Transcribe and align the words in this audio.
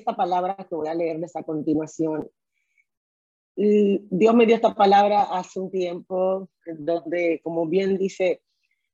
esta 0.00 0.16
palabra 0.16 0.56
que 0.56 0.74
voy 0.74 0.88
a 0.88 0.94
leerles 0.94 1.36
a 1.36 1.42
continuación. 1.42 2.28
Dios 3.56 4.34
me 4.34 4.46
dio 4.46 4.56
esta 4.56 4.74
palabra 4.74 5.22
hace 5.22 5.60
un 5.60 5.70
tiempo, 5.70 6.48
donde, 6.66 7.40
como 7.42 7.66
bien 7.66 7.98
dice 7.98 8.42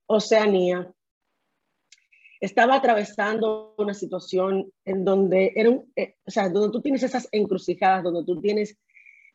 Oceanía, 0.06 0.92
estaba 2.40 2.76
atravesando 2.76 3.74
una 3.78 3.94
situación 3.94 4.70
en 4.84 5.04
donde 5.04 5.52
era 5.54 5.70
un, 5.70 5.92
eh, 5.96 6.16
o 6.26 6.30
sea, 6.30 6.48
donde 6.48 6.72
tú 6.72 6.82
tienes 6.82 7.02
esas 7.02 7.28
encrucijadas, 7.32 8.04
donde 8.04 8.24
tú 8.24 8.40
tienes 8.40 8.76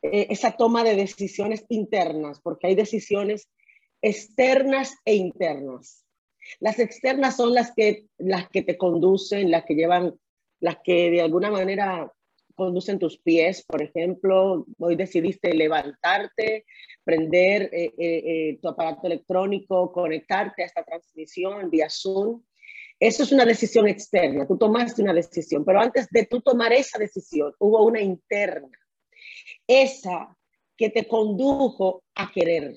eh, 0.02 0.28
esa 0.30 0.52
toma 0.52 0.84
de 0.84 0.96
decisiones 0.96 1.66
internas, 1.70 2.40
porque 2.42 2.68
hay 2.68 2.76
decisiones 2.76 3.50
externas 4.02 4.96
e 5.06 5.16
internas. 5.16 6.06
Las 6.60 6.80
externas 6.80 7.38
son 7.38 7.54
las 7.54 7.74
que, 7.74 8.08
las 8.18 8.50
que 8.50 8.64
te 8.64 8.78
conducen, 8.78 9.52
las 9.52 9.66
que 9.66 9.76
llevan, 9.76 10.20
las 10.62 10.78
que 10.84 11.12
de 11.12 11.22
alguna 11.22 11.52
manera 11.52 12.10
conducen 12.56 13.00
tus 13.00 13.18
pies. 13.18 13.64
Por 13.64 13.82
ejemplo, 13.82 14.66
hoy 14.80 14.96
decidiste 14.96 15.54
levantarte, 15.54 16.66
prender 17.04 17.70
eh, 17.74 18.58
tu 18.62 18.70
aparato 18.70 19.08
electrónico, 19.08 19.92
conectarte 19.92 20.64
a 20.64 20.68
esta 20.68 20.84
transmisión 20.84 21.70
vía 21.70 21.90
Zoom 21.90 22.42
eso 23.02 23.24
es 23.24 23.32
una 23.32 23.46
decisión 23.46 23.88
externa, 23.88 24.46
tú 24.46 24.60
tomaste 24.60 25.02
una 25.02 25.12
decisión, 25.12 25.66
pero 25.66 25.82
antes 25.82 26.08
de 26.12 26.28
tú 26.28 26.40
tomar 26.40 26.72
esa 26.72 27.00
decisión, 27.00 27.52
hubo 27.58 27.84
una 27.84 28.00
interna, 28.00 28.78
esa 29.66 30.38
que 30.78 30.92
te 30.92 31.08
condujo 31.08 32.04
a 32.14 32.32
querer, 32.32 32.76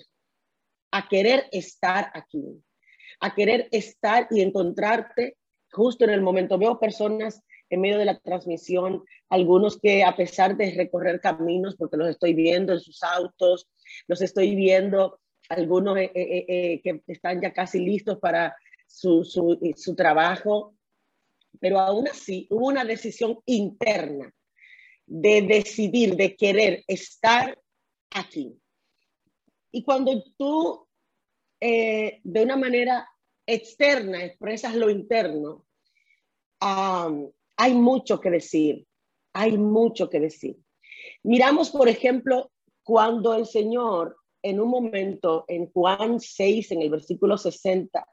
a 0.93 1.07
querer 1.09 1.47
estar 1.53 2.11
aquí, 2.15 2.43
a 3.21 3.35
querer 3.35 3.69
estar 3.71 4.27
y 4.31 4.41
encontrarte 4.41 5.37
justo 5.71 6.05
en 6.05 6.11
el 6.11 6.23
momento. 6.23 6.57
Veo 6.57 6.81
personas 6.81 7.43
en 7.75 7.81
medio 7.81 7.99
de 7.99 8.05
la 8.05 8.19
transmisión, 8.19 9.05
algunos 9.29 9.79
que 9.79 10.05
a 10.05 10.17
pesar 10.17 10.57
de 10.57 10.71
recorrer 10.73 11.21
caminos, 11.21 11.77
porque 11.77 11.97
los 11.97 12.09
estoy 12.09 12.35
viendo 12.35 12.73
en 12.73 12.81
sus 12.81 13.03
autos, 13.03 13.69
los 14.07 14.23
estoy 14.23 14.55
viendo, 14.55 15.21
algunos 15.49 15.97
eh, 15.99 16.11
eh, 16.15 16.45
eh, 16.49 16.81
que 16.83 17.03
están 17.07 17.41
ya 17.41 17.53
casi 17.53 17.81
listos 17.81 18.19
para 18.19 18.57
su, 18.87 19.25
su, 19.25 19.59
su 19.77 19.95
trabajo, 19.95 20.75
pero 21.61 21.79
aún 21.79 22.09
así 22.09 22.47
hubo 22.51 22.69
una 22.69 22.85
decisión 22.85 23.39
interna 23.47 24.33
de 25.07 25.43
decidir, 25.43 26.17
de 26.17 26.35
querer 26.37 26.83
estar 26.87 27.59
aquí. 28.11 28.57
Y 29.71 29.85
cuando 29.85 30.23
tú 30.37 30.87
eh, 31.67 32.21
de 32.23 32.43
una 32.43 32.57
manera 32.57 33.09
externa 33.47 34.23
expresas 34.23 34.75
lo 34.75 34.91
interno, 34.91 35.65
hay 37.57 37.75
mucho 37.75 38.21
que 38.21 38.31
decir, 38.31 38.87
hay 39.33 39.57
mucho 39.57 40.09
que 40.11 40.21
decir. 40.21 40.57
Miramos, 41.23 41.71
por 41.71 41.89
ejemplo, 41.89 42.51
cuando 42.83 43.35
el 43.35 43.47
Señor 43.47 44.17
en 44.43 44.61
un 44.61 44.69
momento 44.69 45.45
en 45.49 45.71
Juan 45.73 46.21
6, 46.21 46.73
en 46.73 46.83
el 46.83 46.91
versículo 46.91 47.39
60, 47.39 48.07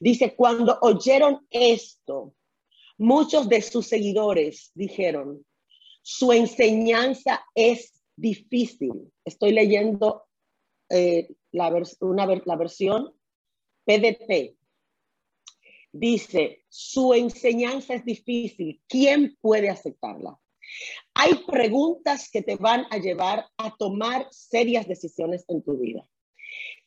Dice, 0.00 0.34
cuando 0.34 0.78
oyeron 0.82 1.46
esto, 1.50 2.34
muchos 2.98 3.48
de 3.48 3.62
sus 3.62 3.86
seguidores 3.86 4.70
dijeron, 4.74 5.44
su 6.02 6.32
enseñanza 6.32 7.44
es 7.54 8.02
difícil. 8.16 9.12
Estoy 9.24 9.52
leyendo 9.52 10.24
eh, 10.88 11.28
la, 11.52 11.70
la 11.70 12.56
versión 12.56 13.14
PDP. 13.84 14.56
Dice, 15.92 16.64
su 16.68 17.14
enseñanza 17.14 17.94
es 17.94 18.04
difícil. 18.04 18.80
¿Quién 18.88 19.36
puede 19.40 19.70
aceptarla? 19.70 20.38
Hay 21.14 21.34
preguntas 21.46 22.30
que 22.30 22.42
te 22.42 22.56
van 22.56 22.86
a 22.90 22.98
llevar 22.98 23.46
a 23.56 23.74
tomar 23.76 24.28
serias 24.30 24.86
decisiones 24.86 25.44
en 25.48 25.62
tu 25.62 25.78
vida. 25.78 26.06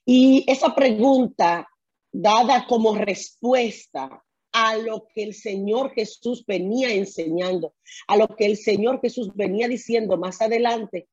Y 0.05 0.43
esa 0.47 0.73
pregunta 0.75 1.67
dada 2.11 2.65
como 2.67 2.95
respuesta 2.95 4.23
a 4.51 4.77
lo 4.77 5.07
que 5.13 5.23
el 5.23 5.33
Señor 5.33 5.93
Jesús 5.93 6.45
venía 6.45 6.93
enseñando, 6.93 7.73
a 8.07 8.17
lo 8.17 8.27
que 8.35 8.45
el 8.45 8.57
Señor 8.57 8.99
Jesús 9.01 9.29
venía 9.33 9.67
diciendo 9.67 10.17
más 10.17 10.41
adelante 10.41 11.07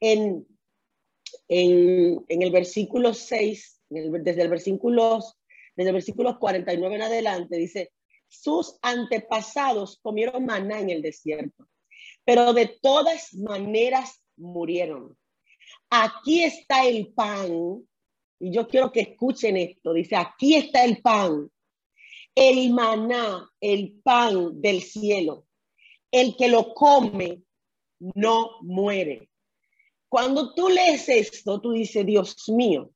en, 0.00 0.46
en, 1.48 2.24
el 2.28 2.50
versículo 2.50 3.14
6, 3.14 3.80
desde 3.88 4.42
el 4.42 4.48
versículo, 4.48 5.20
desde 5.74 5.90
el 5.90 5.94
versículo 5.94 6.38
49 6.38 6.94
en 6.94 7.02
adelante, 7.02 7.56
dice, 7.56 7.92
sus 8.28 8.78
antepasados 8.82 9.98
comieron 10.02 10.46
maná 10.46 10.80
en 10.80 10.90
el 10.90 11.02
desierto, 11.02 11.68
pero 12.24 12.52
de 12.52 12.78
todas 12.80 13.34
maneras 13.34 14.22
murieron. 14.36 15.16
Aquí 15.90 16.42
está 16.42 16.86
el 16.86 17.12
pan 17.12 17.84
y 18.40 18.50
yo 18.52 18.66
quiero 18.66 18.90
que 18.90 19.00
escuchen 19.00 19.56
esto. 19.56 19.92
Dice, 19.92 20.16
aquí 20.16 20.54
está 20.54 20.84
el 20.84 21.00
pan, 21.00 21.50
el 22.34 22.70
maná, 22.72 23.50
el 23.60 24.00
pan 24.02 24.60
del 24.60 24.82
cielo. 24.82 25.46
El 26.10 26.36
que 26.36 26.48
lo 26.48 26.74
come 26.74 27.42
no 27.98 28.58
muere. 28.62 29.30
Cuando 30.08 30.54
tú 30.54 30.68
lees 30.68 31.08
esto, 31.08 31.60
tú 31.60 31.72
dices, 31.72 32.04
Dios 32.04 32.48
mío. 32.48 32.90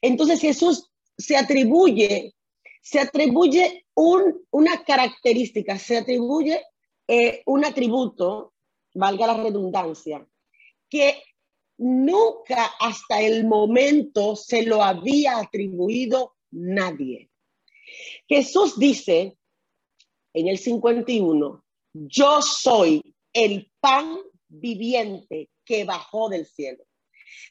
Entonces 0.00 0.40
Jesús 0.40 0.90
se 1.20 1.36
atribuye, 1.36 2.34
se 2.80 3.00
atribuye 3.00 3.86
una 3.94 4.82
característica, 4.84 5.78
se 5.78 5.98
atribuye 5.98 6.62
eh, 7.06 7.42
un 7.46 7.64
atributo, 7.64 8.54
valga 8.94 9.26
la 9.26 9.42
redundancia, 9.42 10.26
que 10.88 11.22
nunca 11.78 12.70
hasta 12.80 13.20
el 13.20 13.46
momento 13.46 14.36
se 14.36 14.62
lo 14.62 14.82
había 14.82 15.38
atribuido 15.38 16.36
nadie. 16.50 17.30
Jesús 18.28 18.78
dice 18.78 19.36
en 20.32 20.48
el 20.48 20.58
51, 20.58 21.64
yo 21.92 22.42
soy 22.42 23.14
el 23.32 23.70
pan 23.80 24.18
viviente 24.48 25.50
que 25.64 25.84
bajó 25.84 26.28
del 26.28 26.46
cielo. 26.46 26.84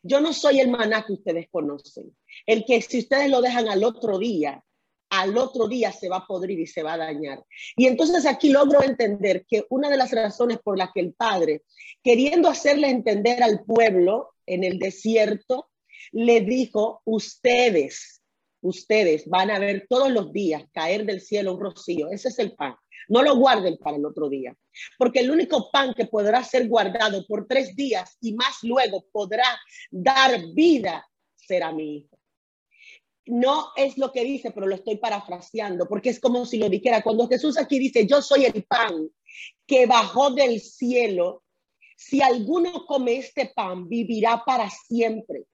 Yo 0.04 0.22
no 0.22 0.34
soy 0.34 0.60
el 0.60 0.70
maná 0.70 1.06
que 1.06 1.14
ustedes 1.14 1.48
conocen, 1.50 2.16
el 2.46 2.66
que 2.66 2.82
si 2.82 3.00
ustedes 3.00 3.30
lo 3.30 3.42
dejan 3.42 3.70
al 3.70 3.84
otro 3.84 4.18
día, 4.18 4.64
al 5.10 5.38
otro 5.38 5.68
día 5.68 5.92
se 5.92 6.08
va 6.08 6.18
a 6.18 6.28
podrir 6.28 6.60
y 6.60 6.68
se 6.68 6.84
va 6.84 6.94
a 6.94 6.98
dañar. 6.98 7.44
Y 7.76 7.88
entonces 7.88 8.26
aquí 8.26 8.50
logro 8.50 8.84
entender 8.84 9.46
que 9.48 9.66
una 9.70 9.90
de 9.90 9.98
las 9.98 10.12
razones 10.12 10.60
por 10.64 10.78
las 10.78 10.92
que 10.94 11.02
el 11.02 11.14
Padre, 11.14 11.64
queriendo 12.04 12.48
hacerle 12.48 12.90
entender 12.90 13.42
al 13.42 13.64
pueblo 13.66 14.32
en 14.46 14.64
el 14.64 14.78
desierto, 14.78 15.70
le 16.12 16.42
dijo, 16.42 17.02
ustedes, 17.06 18.22
ustedes 18.62 19.28
van 19.28 19.52
a 19.52 19.60
ver 19.60 19.86
todos 19.90 20.12
los 20.12 20.32
días 20.32 20.64
caer 20.72 21.06
del 21.06 21.22
cielo 21.22 21.54
un 21.54 21.62
rocío. 21.62 22.10
Ese 22.10 22.30
es 22.30 22.40
el 22.40 22.54
pan. 22.54 22.76
No 23.08 23.24
lo 23.24 23.36
guarden 23.38 23.78
para 23.78 23.98
el 23.98 24.06
otro 24.06 24.30
día, 24.30 24.56
porque 24.98 25.22
el 25.22 25.32
único 25.32 25.72
pan 25.72 25.96
que 25.96 26.06
podrá 26.06 26.44
ser 26.44 26.68
guardado 26.68 27.26
por 27.26 27.48
tres 27.48 27.76
días 27.76 28.18
y 28.22 28.34
más 28.34 28.58
luego 28.62 29.06
podrá 29.12 29.60
dar 29.90 30.40
vida 30.54 31.08
será 31.36 31.72
mi 31.72 32.08
no 33.30 33.70
es 33.76 33.98
lo 33.98 34.12
que 34.12 34.24
dice, 34.24 34.52
pero 34.52 34.68
lo 34.68 34.76
estoy 34.76 34.98
parafraseando, 34.98 35.88
porque 35.88 36.10
es 36.10 36.20
como 36.20 36.46
si 36.46 36.58
lo 36.58 36.70
dijera. 36.70 37.02
Cuando 37.02 37.28
Jesús 37.28 37.58
aquí 37.58 37.80
dice, 37.80 38.06
yo 38.08 38.22
soy 38.22 38.46
el 38.46 38.64
pan 38.64 39.10
que 39.68 39.86
bajó 39.86 40.32
del 40.32 40.60
cielo, 40.60 41.44
si 41.96 42.22
alguno 42.22 42.86
come 42.86 43.18
este 43.18 43.52
pan, 43.54 43.88
vivirá 43.88 44.44
para 44.46 44.70
siempre. 44.70 45.46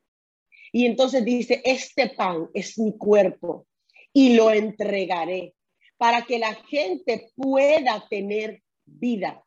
Y 0.71 0.85
entonces 0.85 1.23
dice, 1.25 1.61
este 1.65 2.09
pan 2.09 2.49
es 2.53 2.77
mi 2.77 2.97
cuerpo 2.97 3.67
y 4.13 4.35
lo 4.35 4.51
entregaré 4.51 5.53
para 5.97 6.23
que 6.23 6.39
la 6.39 6.53
gente 6.53 7.31
pueda 7.35 8.05
tener 8.09 8.61
vida. 8.85 9.43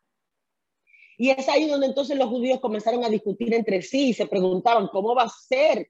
Y 1.17 1.31
es 1.31 1.49
ahí 1.49 1.67
donde 1.67 1.87
entonces 1.87 2.17
los 2.17 2.29
judíos 2.29 2.59
comenzaron 2.59 3.03
a 3.03 3.09
discutir 3.09 3.53
entre 3.53 3.81
sí 3.81 4.09
y 4.09 4.13
se 4.13 4.27
preguntaban, 4.27 4.87
¿cómo 4.87 5.15
va 5.15 5.23
a 5.23 5.29
ser 5.29 5.89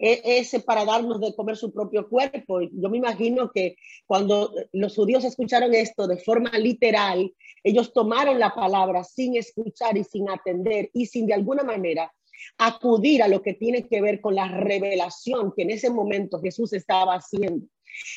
ese 0.00 0.60
para 0.60 0.84
darnos 0.84 1.20
de 1.20 1.34
comer 1.34 1.56
su 1.56 1.72
propio 1.72 2.08
cuerpo. 2.08 2.60
Yo 2.62 2.88
me 2.88 2.96
imagino 2.96 3.50
que 3.52 3.76
cuando 4.06 4.52
los 4.72 4.94
judíos 4.94 5.24
escucharon 5.24 5.74
esto 5.74 6.06
de 6.06 6.16
forma 6.16 6.50
literal, 6.58 7.32
ellos 7.62 7.92
tomaron 7.92 8.38
la 8.38 8.54
palabra 8.54 9.04
sin 9.04 9.36
escuchar 9.36 9.98
y 9.98 10.04
sin 10.04 10.30
atender 10.30 10.90
y 10.94 11.06
sin 11.06 11.26
de 11.26 11.34
alguna 11.34 11.62
manera 11.62 12.12
acudir 12.56 13.22
a 13.22 13.28
lo 13.28 13.42
que 13.42 13.52
tiene 13.52 13.86
que 13.86 14.00
ver 14.00 14.22
con 14.22 14.34
la 14.34 14.48
revelación 14.48 15.52
que 15.54 15.62
en 15.62 15.70
ese 15.70 15.90
momento 15.90 16.40
Jesús 16.40 16.72
estaba 16.72 17.14
haciendo. 17.14 17.66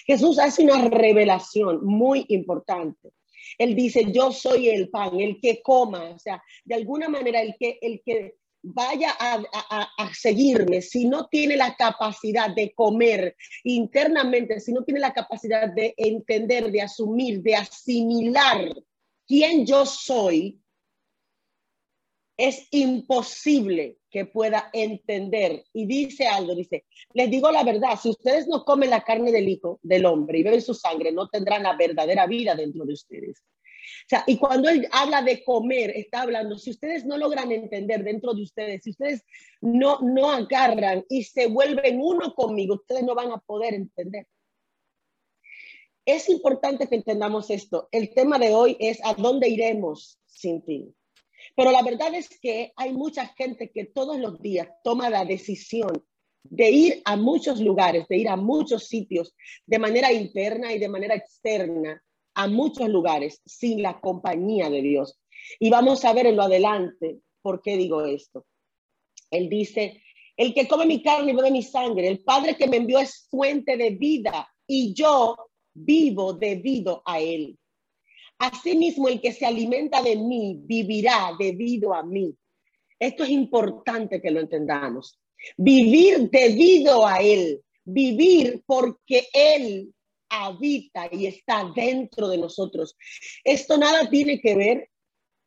Jesús 0.06 0.40
hace 0.40 0.64
una 0.64 0.88
revelación 0.88 1.84
muy 1.84 2.26
importante. 2.30 3.12
Él 3.58 3.76
dice, 3.76 4.12
yo 4.12 4.32
soy 4.32 4.70
el 4.70 4.90
pan, 4.90 5.20
el 5.20 5.40
que 5.42 5.62
coma, 5.62 6.12
o 6.12 6.20
sea, 6.20 6.42
de 6.64 6.76
alguna 6.76 7.10
manera 7.10 7.42
el 7.42 7.56
que, 7.60 7.78
el 7.82 8.02
que 8.06 8.36
vaya 8.64 9.14
a, 9.20 10.14
seguirme, 10.14 10.82
si 10.82 11.06
no 11.06 11.28
tiene 11.28 11.58
la 11.58 11.76
capacidad 11.76 12.50
de 12.56 12.74
comer 12.74 13.36
internamente, 13.64 14.60
si 14.60 14.72
no 14.72 14.84
tiene 14.84 15.02
la 15.02 15.14
capacidad 15.14 15.70
de 15.72 15.94
entender, 15.98 16.72
de 16.72 16.82
asumir, 16.82 17.42
de 17.42 17.56
asimilar 17.56 18.74
quién 19.28 19.66
yo 19.66 19.86
soy, 19.86 20.62
es 22.38 22.68
imposible 22.72 23.98
que 24.10 24.26
pueda 24.26 24.70
entender. 24.74 25.66
Y 25.74 25.86
dice 25.86 26.28
algo, 26.28 26.56
dice, 26.56 26.86
les 27.14 27.30
digo 27.30 27.52
la 27.52 27.64
verdad, 27.64 28.00
si 28.02 28.10
ustedes 28.10 28.48
no 28.48 28.64
comen 28.64 28.90
la 28.90 29.04
carne 29.04 29.32
del 29.32 29.50
hijo, 29.50 29.80
del 29.84 30.06
hombre, 30.06 30.40
y 30.40 30.44
beben 30.44 30.62
su 30.62 30.74
sangre, 30.74 31.12
no 31.12 31.28
tendrán 31.28 31.64
la 31.64 31.76
verdadera 31.76 32.26
vida 32.28 32.56
dentro 32.56 32.86
de 32.86 32.94
ustedes. 32.94 33.44
Y 34.28 34.38
cuando 34.38 34.70
él 34.70 34.88
habla 34.92 35.22
de 35.22 35.44
comer, 35.44 35.92
está 35.96 36.22
hablando, 36.22 36.58
si 36.58 36.72
ustedes 36.72 37.06
no 37.06 37.18
logran 37.18 37.52
entender 37.52 38.04
dentro 38.04 38.34
de 38.34 38.44
ustedes, 38.44 38.84
si 38.84 38.92
ustedes 38.92 39.24
no, 39.62 40.00
no 40.02 40.30
agarran 40.30 41.06
y 41.10 41.24
se 41.24 41.48
vuelven 41.48 42.00
uno 42.02 42.34
conmigo, 42.34 42.76
ustedes 42.76 43.04
no 43.04 43.16
van 43.16 43.32
a 43.32 43.40
poder 43.40 43.74
entender. 43.74 44.28
Es 46.06 46.28
importante 46.30 46.88
que 46.88 46.96
entendamos 46.96 47.50
esto. 47.50 47.88
El 47.92 48.14
tema 48.14 48.38
de 48.38 48.54
hoy 48.54 48.76
es 48.80 49.00
a 49.04 49.14
dónde 49.14 49.48
iremos 49.48 50.20
sin 50.26 50.62
ti. 50.62 50.94
Pero 51.56 51.72
la 51.72 51.82
verdad 51.82 52.14
es 52.14 52.30
que 52.40 52.74
hay 52.76 52.94
mucha 52.94 53.28
gente 53.28 53.72
que 53.72 53.86
todos 53.86 54.20
los 54.20 54.42
días 54.42 54.68
toma 54.84 55.10
la 55.10 55.24
decisión 55.24 56.04
de 56.44 56.70
ir 56.70 57.02
a 57.06 57.16
muchos 57.16 57.60
lugares, 57.60 58.08
de 58.08 58.18
ir 58.18 58.28
a 58.28 58.36
muchos 58.36 58.88
sitios 58.88 59.34
de 59.66 59.80
manera 59.80 60.12
interna 60.12 60.74
y 60.74 60.80
de 60.80 60.90
manera 60.90 61.16
externa, 61.16 62.04
a 62.36 62.48
muchos 62.48 62.90
lugares 62.90 63.42
sin 63.46 63.82
la 63.82 64.00
compañía 64.00 64.70
de 64.70 64.82
Dios. 64.82 65.20
Y 65.60 65.70
vamos 65.70 66.06
a 66.06 66.14
ver 66.14 66.28
en 66.28 66.36
lo 66.36 66.44
adelante 66.44 67.20
por 67.42 67.62
qué 67.62 67.78
digo 67.78 68.06
esto. 68.06 68.46
Él 69.32 69.50
dice, 69.50 70.02
el 70.38 70.54
que 70.54 70.68
come 70.68 70.86
mi 70.86 71.02
carne 71.02 71.32
y 71.32 71.36
bebe 71.36 71.52
mi 71.52 71.64
sangre, 71.64 72.08
el 72.08 72.24
Padre 72.24 72.56
que 72.56 72.68
me 72.68 72.78
envió 72.78 73.00
es 73.00 73.28
fuente 73.30 73.78
de 73.78 73.92
vida 73.92 74.48
y 74.68 74.94
yo 74.94 75.36
vivo 75.74 76.34
debido 76.34 77.02
a 77.06 77.20
él. 77.20 77.58
Asimismo, 78.40 79.08
el 79.08 79.22
que 79.22 79.32
se 79.32 79.46
alimenta 79.46 80.02
de 80.02 80.16
mí 80.18 80.60
vivirá 80.64 81.32
debido 81.38 81.94
a 81.94 82.04
mí. 82.04 82.36
Esto 83.00 83.24
es 83.24 83.30
importante 83.30 84.22
que 84.22 84.32
lo 84.32 84.40
entendamos. 84.40 85.20
Vivir 85.58 86.30
debido 86.30 87.06
a 87.06 87.18
Él, 87.18 87.62
vivir 87.84 88.64
porque 88.66 89.28
Él 89.34 89.94
habita 90.42 91.08
y 91.12 91.28
está 91.28 91.72
dentro 91.76 92.28
de 92.28 92.38
nosotros. 92.38 92.96
Esto 93.44 93.78
nada 93.78 94.10
tiene 94.10 94.40
que 94.40 94.56
ver 94.56 94.90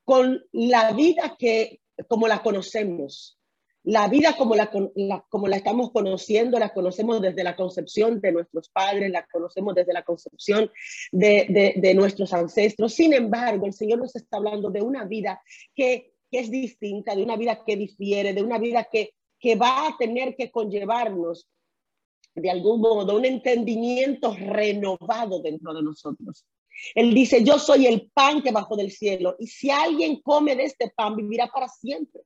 con 0.04 0.44
la 0.52 0.92
vida 0.92 1.36
que 1.38 1.80
como 2.08 2.28
la 2.28 2.42
conocemos. 2.42 3.38
La 3.82 4.08
vida 4.08 4.36
como 4.36 4.56
la, 4.56 4.68
como 5.28 5.46
la 5.46 5.56
estamos 5.56 5.92
conociendo, 5.92 6.58
la 6.58 6.74
conocemos 6.74 7.20
desde 7.20 7.44
la 7.44 7.54
concepción 7.54 8.20
de 8.20 8.32
nuestros 8.32 8.68
padres, 8.68 9.12
la 9.12 9.24
conocemos 9.30 9.76
desde 9.76 9.92
la 9.92 10.02
concepción 10.02 10.72
de, 11.12 11.72
de, 11.76 11.94
nuestros 11.94 12.32
ancestros. 12.32 12.94
Sin 12.94 13.12
embargo, 13.12 13.64
el 13.64 13.72
Señor 13.72 14.00
nos 14.00 14.16
está 14.16 14.38
hablando 14.38 14.70
de 14.70 14.82
una 14.82 15.04
vida 15.04 15.40
que, 15.72 16.14
que 16.28 16.40
es 16.40 16.50
distinta, 16.50 17.14
de 17.14 17.22
una 17.22 17.36
vida 17.36 17.62
que 17.64 17.76
difiere, 17.76 18.34
de 18.34 18.42
una 18.42 18.58
vida 18.58 18.88
que, 18.90 19.14
que 19.38 19.54
va 19.54 19.86
a 19.86 19.96
tener 19.96 20.34
que 20.34 20.50
conllevarnos 20.50 21.46
de 22.36 22.50
algún 22.50 22.80
modo 22.80 23.16
un 23.16 23.24
entendimiento 23.24 24.34
renovado 24.34 25.40
dentro 25.40 25.72
de 25.72 25.82
nosotros. 25.82 26.44
Él 26.94 27.14
dice, 27.14 27.42
yo 27.42 27.58
soy 27.58 27.86
el 27.86 28.10
pan 28.12 28.42
que 28.42 28.52
bajo 28.52 28.76
del 28.76 28.90
cielo 28.90 29.34
y 29.38 29.46
si 29.46 29.70
alguien 29.70 30.20
come 30.20 30.54
de 30.54 30.64
este 30.64 30.92
pan 30.94 31.16
vivirá 31.16 31.48
para 31.48 31.68
siempre. 31.68 32.22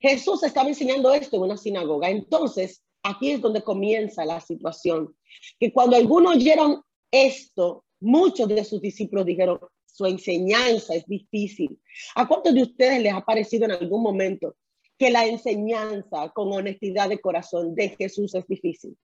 Jesús 0.00 0.42
estaba 0.42 0.68
enseñando 0.68 1.12
esto 1.14 1.36
en 1.36 1.42
una 1.42 1.56
sinagoga. 1.56 2.10
Entonces, 2.10 2.82
aquí 3.02 3.30
es 3.30 3.40
donde 3.40 3.62
comienza 3.62 4.24
la 4.24 4.40
situación. 4.40 5.16
Que 5.58 5.72
cuando 5.72 5.96
algunos 5.96 6.34
oyeron 6.34 6.82
esto, 7.10 7.84
muchos 8.00 8.48
de 8.48 8.64
sus 8.64 8.80
discípulos 8.80 9.24
dijeron, 9.24 9.60
su 9.86 10.04
enseñanza 10.06 10.94
es 10.96 11.06
difícil. 11.06 11.80
¿A 12.16 12.26
cuántos 12.26 12.52
de 12.52 12.62
ustedes 12.62 13.00
les 13.00 13.14
ha 13.14 13.24
parecido 13.24 13.66
en 13.66 13.70
algún 13.70 14.02
momento 14.02 14.56
que 15.04 15.10
la 15.10 15.26
enseñanza 15.26 16.30
con 16.30 16.50
honestidad 16.50 17.10
de 17.10 17.20
corazón 17.20 17.74
de 17.74 17.90
Jesús 17.90 18.34
es 18.34 18.46
difícil? 18.46 18.96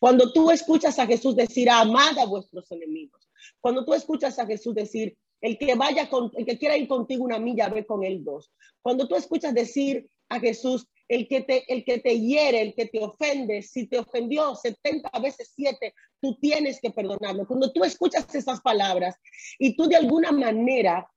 Cuando 0.00 0.32
tú 0.32 0.50
escuchas 0.50 0.98
a 0.98 1.06
Jesús 1.06 1.36
decir, 1.36 1.70
amad 1.70 2.18
a 2.18 2.26
vuestros 2.26 2.68
enemigos. 2.72 3.30
Cuando 3.60 3.84
tú 3.84 3.94
escuchas 3.94 4.36
a 4.40 4.46
Jesús 4.46 4.74
decir, 4.74 5.16
el 5.40 5.56
que 5.56 5.76
vaya 5.76 6.10
con, 6.10 6.32
el 6.34 6.44
que 6.44 6.58
quiera 6.58 6.76
ir 6.76 6.88
contigo 6.88 7.22
una 7.22 7.38
milla, 7.38 7.68
ve 7.68 7.86
con 7.86 8.02
él 8.02 8.24
dos. 8.24 8.50
Cuando 8.82 9.06
tú 9.06 9.14
escuchas 9.14 9.54
decir, 9.54 10.08
a 10.28 10.40
Jesús, 10.40 10.86
el 11.06 11.28
que 11.28 11.42
te, 11.42 11.72
el 11.72 11.84
que 11.84 11.98
te 11.98 12.18
hiere, 12.18 12.60
el 12.60 12.74
que 12.74 12.86
te 12.86 12.98
ofende, 13.02 13.62
si 13.62 13.86
te 13.86 13.98
ofendió 13.98 14.56
70 14.56 15.08
veces 15.20 15.52
7, 15.54 15.94
tú 16.20 16.36
tienes 16.40 16.80
que 16.80 16.90
perdonarlo. 16.90 17.46
Cuando 17.46 17.72
tú 17.72 17.84
escuchas 17.84 18.34
esas 18.34 18.60
palabras 18.60 19.14
y 19.56 19.76
tú 19.76 19.86
de 19.86 19.96
alguna 19.96 20.32
manera 20.32 21.08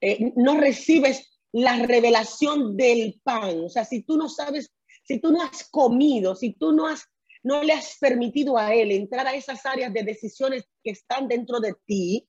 eh, 0.00 0.32
no 0.34 0.58
recibes 0.58 1.29
la 1.52 1.84
revelación 1.86 2.76
del 2.76 3.20
pan, 3.22 3.64
o 3.64 3.68
sea, 3.68 3.84
si 3.84 4.02
tú 4.02 4.16
no 4.16 4.28
sabes, 4.28 4.70
si 5.04 5.20
tú 5.20 5.32
no 5.32 5.42
has 5.42 5.68
comido, 5.70 6.34
si 6.34 6.52
tú 6.52 6.72
no 6.72 6.86
has 6.86 7.04
no 7.42 7.62
le 7.62 7.72
has 7.72 7.96
permitido 7.98 8.58
a 8.58 8.74
él 8.74 8.90
entrar 8.90 9.26
a 9.26 9.34
esas 9.34 9.64
áreas 9.64 9.92
de 9.94 10.02
decisiones 10.02 10.64
que 10.84 10.90
están 10.90 11.26
dentro 11.26 11.58
de 11.58 11.74
ti, 11.86 12.28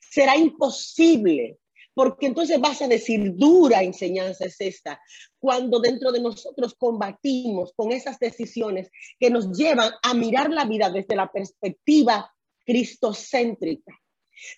será 0.00 0.36
imposible 0.36 1.58
porque 1.94 2.26
entonces 2.26 2.60
vas 2.60 2.80
a 2.82 2.88
decir, 2.88 3.34
dura 3.34 3.82
enseñanza 3.82 4.46
es 4.46 4.60
esta, 4.60 5.00
cuando 5.38 5.78
dentro 5.80 6.10
de 6.10 6.20
nosotros 6.20 6.74
combatimos 6.74 7.72
con 7.76 7.92
esas 7.92 8.18
decisiones 8.18 8.90
que 9.18 9.30
nos 9.30 9.52
llevan 9.52 9.92
a 10.02 10.14
mirar 10.14 10.50
la 10.50 10.64
vida 10.64 10.90
desde 10.90 11.16
la 11.16 11.30
perspectiva 11.30 12.32
cristocéntrica, 12.64 13.92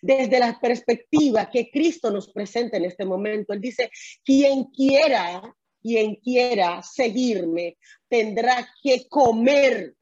desde 0.02 0.38
la 0.38 0.58
perspectiva 0.60 1.50
que 1.50 1.70
Cristo 1.70 2.10
nos 2.10 2.32
presenta 2.32 2.76
en 2.76 2.84
este 2.84 3.04
momento. 3.04 3.52
Él 3.52 3.60
dice, 3.60 3.90
quien 4.24 4.64
quiera, 4.64 5.42
quien 5.80 6.16
quiera 6.16 6.82
seguirme, 6.82 7.76
tendrá 8.08 8.68
que 8.82 9.08
comer. 9.08 9.94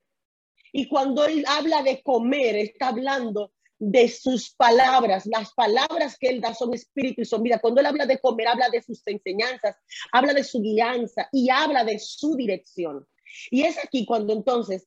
Y 0.73 0.89
cuando 0.89 1.25
él 1.25 1.45
habla 1.47 1.83
de 1.83 2.03
comer, 2.03 2.57
está 2.57 2.89
hablando 2.89 3.53
de 3.85 4.09
sus 4.09 4.55
palabras. 4.55 5.27
Las 5.27 5.53
palabras 5.55 6.17
que 6.17 6.29
él 6.29 6.41
da 6.41 6.55
son 6.55 6.73
espíritu 6.73 7.23
y 7.23 7.25
son 7.25 7.43
vida. 7.43 7.59
Cuando 7.59 7.81
él 7.81 7.87
habla 7.87 8.07
de 8.07 8.21
comer, 8.21 8.47
habla 8.47 8.71
de 8.71 8.81
sus 8.81 9.03
enseñanzas, 9.07 9.77
habla 10.13 10.33
de 10.33 10.45
su 10.45 10.63
guianza 10.63 11.29
y 11.33 11.51
habla 11.51 11.85
de 11.85 11.99
su 11.99 12.37
dirección. 12.37 13.07
Y 13.51 13.63
es 13.63 13.83
aquí 13.83 14.07
cuando 14.07 14.33
entonces 14.33 14.87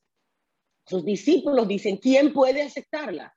sus 0.86 1.04
discípulos 1.04 1.68
dicen, 1.68 1.98
¿quién 1.98 2.32
puede 2.32 2.62
aceptarla? 2.62 3.35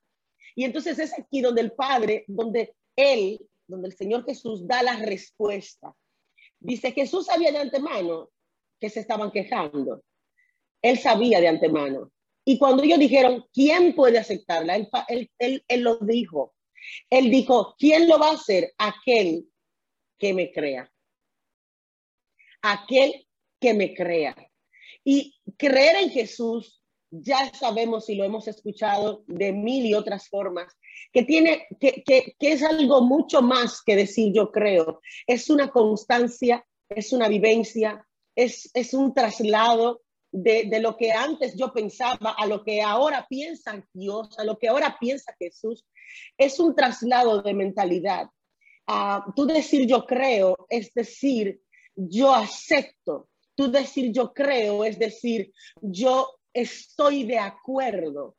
Y 0.60 0.64
entonces 0.64 0.98
es 0.98 1.18
aquí 1.18 1.40
donde 1.40 1.62
el 1.62 1.72
Padre, 1.72 2.26
donde 2.26 2.74
él, 2.94 3.40
donde 3.66 3.88
el 3.88 3.96
Señor 3.96 4.26
Jesús 4.26 4.68
da 4.68 4.82
la 4.82 4.94
respuesta. 4.96 5.96
Dice, 6.58 6.92
Jesús 6.92 7.24
sabía 7.24 7.50
de 7.50 7.60
antemano 7.60 8.28
que 8.78 8.90
se 8.90 9.00
estaban 9.00 9.30
quejando. 9.30 10.04
Él 10.82 10.98
sabía 10.98 11.40
de 11.40 11.48
antemano. 11.48 12.12
Y 12.44 12.58
cuando 12.58 12.82
ellos 12.82 12.98
dijeron, 12.98 13.46
¿quién 13.54 13.94
puede 13.94 14.18
aceptarla? 14.18 14.76
Él, 14.76 15.30
él, 15.38 15.80
lo 15.80 15.96
dijo. 15.96 16.54
Él 17.08 17.30
dijo, 17.30 17.74
¿quién 17.78 18.06
lo 18.06 18.18
va 18.18 18.28
a 18.28 18.34
hacer? 18.34 18.74
Aquel 18.76 19.48
que 20.18 20.34
me 20.34 20.52
crea. 20.52 20.92
Aquel 22.60 23.26
que 23.58 23.72
me 23.72 23.94
crea. 23.94 24.36
Y 25.04 25.34
creer 25.56 25.96
en 26.02 26.10
Jesús, 26.10 26.79
ya 27.10 27.52
sabemos 27.54 28.08
y 28.08 28.14
lo 28.14 28.24
hemos 28.24 28.46
escuchado 28.48 29.24
de 29.26 29.52
mil 29.52 29.86
y 29.86 29.94
otras 29.94 30.28
formas, 30.28 30.76
que 31.12 31.24
tiene, 31.24 31.66
que, 31.80 32.02
que, 32.06 32.34
es 32.40 32.62
algo 32.62 33.02
mucho 33.02 33.42
más 33.42 33.82
que 33.82 33.96
decir 33.96 34.32
yo 34.34 34.50
creo. 34.50 35.00
Es 35.26 35.50
una 35.50 35.70
constancia, 35.70 36.64
es 36.88 37.12
una 37.12 37.28
vivencia, 37.28 38.06
es, 38.34 38.70
es 38.74 38.94
un 38.94 39.12
traslado, 39.12 40.02
de, 40.32 40.80
lo 40.80 40.96
que 40.96 41.12
antes 41.12 41.56
yo 41.56 41.72
pensaba 41.72 42.34
a 42.36 42.46
lo 42.46 42.62
que 42.62 42.82
ahora 42.82 43.26
piensa 43.28 43.84
Dios, 43.92 44.38
a 44.38 44.44
lo 44.44 44.58
que 44.58 44.68
ahora 44.68 44.96
piensa 45.00 45.34
Jesús, 45.38 45.84
es 46.38 46.58
un 46.60 46.74
traslado 46.74 47.42
de 47.42 47.54
mentalidad. 47.54 48.28
Uh, 48.88 49.32
tú 49.34 49.46
decir 49.46 49.86
yo 49.86 50.04
creo 50.04 50.66
es 50.68 50.92
decir 50.94 51.60
yo 51.94 52.34
acepto. 52.34 53.28
Tú 53.54 53.70
decir 53.70 54.12
yo 54.12 54.32
creo 54.32 54.84
es 54.84 54.98
decir 54.98 55.52
yo 55.80 56.39
estoy 56.52 57.24
de 57.24 57.38
acuerdo. 57.38 58.36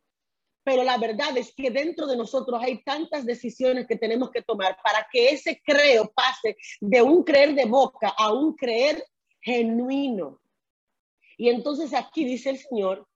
Pero 0.64 0.84
la 0.84 0.98
verdad 0.98 1.36
es 1.38 1.54
que 1.56 1.72
dentro 1.72 2.06
de 2.06 2.16
nosotros 2.16 2.62
hay 2.62 2.84
tantas 2.84 3.26
decisiones 3.26 3.88
que 3.88 3.96
tenemos 3.96 4.30
que 4.30 4.44
tomar 4.44 4.78
para 4.84 5.08
que 5.12 5.30
ese 5.30 5.60
creo 5.64 6.12
pase 6.14 6.56
de 6.80 7.02
un 7.02 7.24
creer 7.24 7.56
de 7.56 7.66
boca 7.66 8.14
a 8.16 8.32
un 8.32 8.56
creer 8.56 9.04
genuino. 9.42 10.40
Y 11.38 11.50
entonces 11.50 11.94
aquí 11.94 12.24
dice 12.26 12.52
el 12.52 12.60
Señor, 12.60 13.08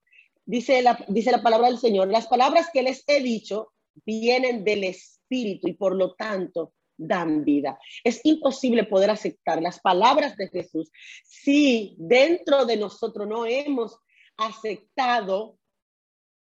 dice 0.45 0.81
la, 0.81 0.97
dice 1.07 1.31
la 1.31 1.43
palabra 1.43 1.67
del 1.67 1.77
Señor, 1.77 2.07
las 2.07 2.25
palabras 2.27 2.69
que 2.73 2.81
les 2.81 3.03
he 3.07 3.21
dicho 3.21 3.73
vienen 4.05 4.63
del 4.63 4.83
Espíritu 4.83 5.67
y 5.67 5.73
por 5.73 5.95
lo 5.95 6.15
tanto 6.15 6.73
dan 6.97 7.43
vida. 7.43 7.77
Es 8.03 8.21
imposible 8.23 8.85
poder 8.85 9.11
aceptar 9.11 9.61
las 9.61 9.79
palabras 9.79 10.35
de 10.37 10.47
Jesús 10.47 10.91
si 11.23 11.95
dentro 11.99 12.65
de 12.65 12.77
nosotros 12.77 13.27
no 13.27 13.45
hemos 13.45 13.99
aceptado 14.37 15.57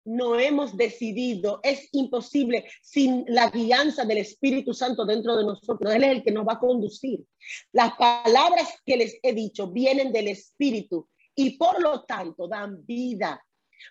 no 0.05 0.39
hemos 0.39 0.77
decidido, 0.77 1.61
es 1.63 1.89
imposible 1.93 2.67
sin 2.83 3.25
la 3.27 3.49
guianza 3.51 4.05
del 4.05 4.19
Espíritu 4.19 4.75
Santo 4.75 5.05
dentro 5.05 5.37
de 5.37 5.45
nosotros. 5.45 5.95
Él 5.95 6.05
es 6.05 6.11
el 6.11 6.23
que 6.23 6.31
nos 6.31 6.47
va 6.47 6.55
a 6.55 6.59
conducir. 6.59 7.25
Las 7.73 7.95
palabras 7.95 8.69
que 8.85 8.97
les 8.97 9.19
he 9.23 9.33
dicho 9.33 9.71
vienen 9.71 10.13
del 10.13 10.29
Espíritu 10.29 11.09
y 11.35 11.57
por 11.57 11.81
lo 11.83 12.05
tanto 12.05 12.47
dan 12.47 12.85
vida. 12.85 13.43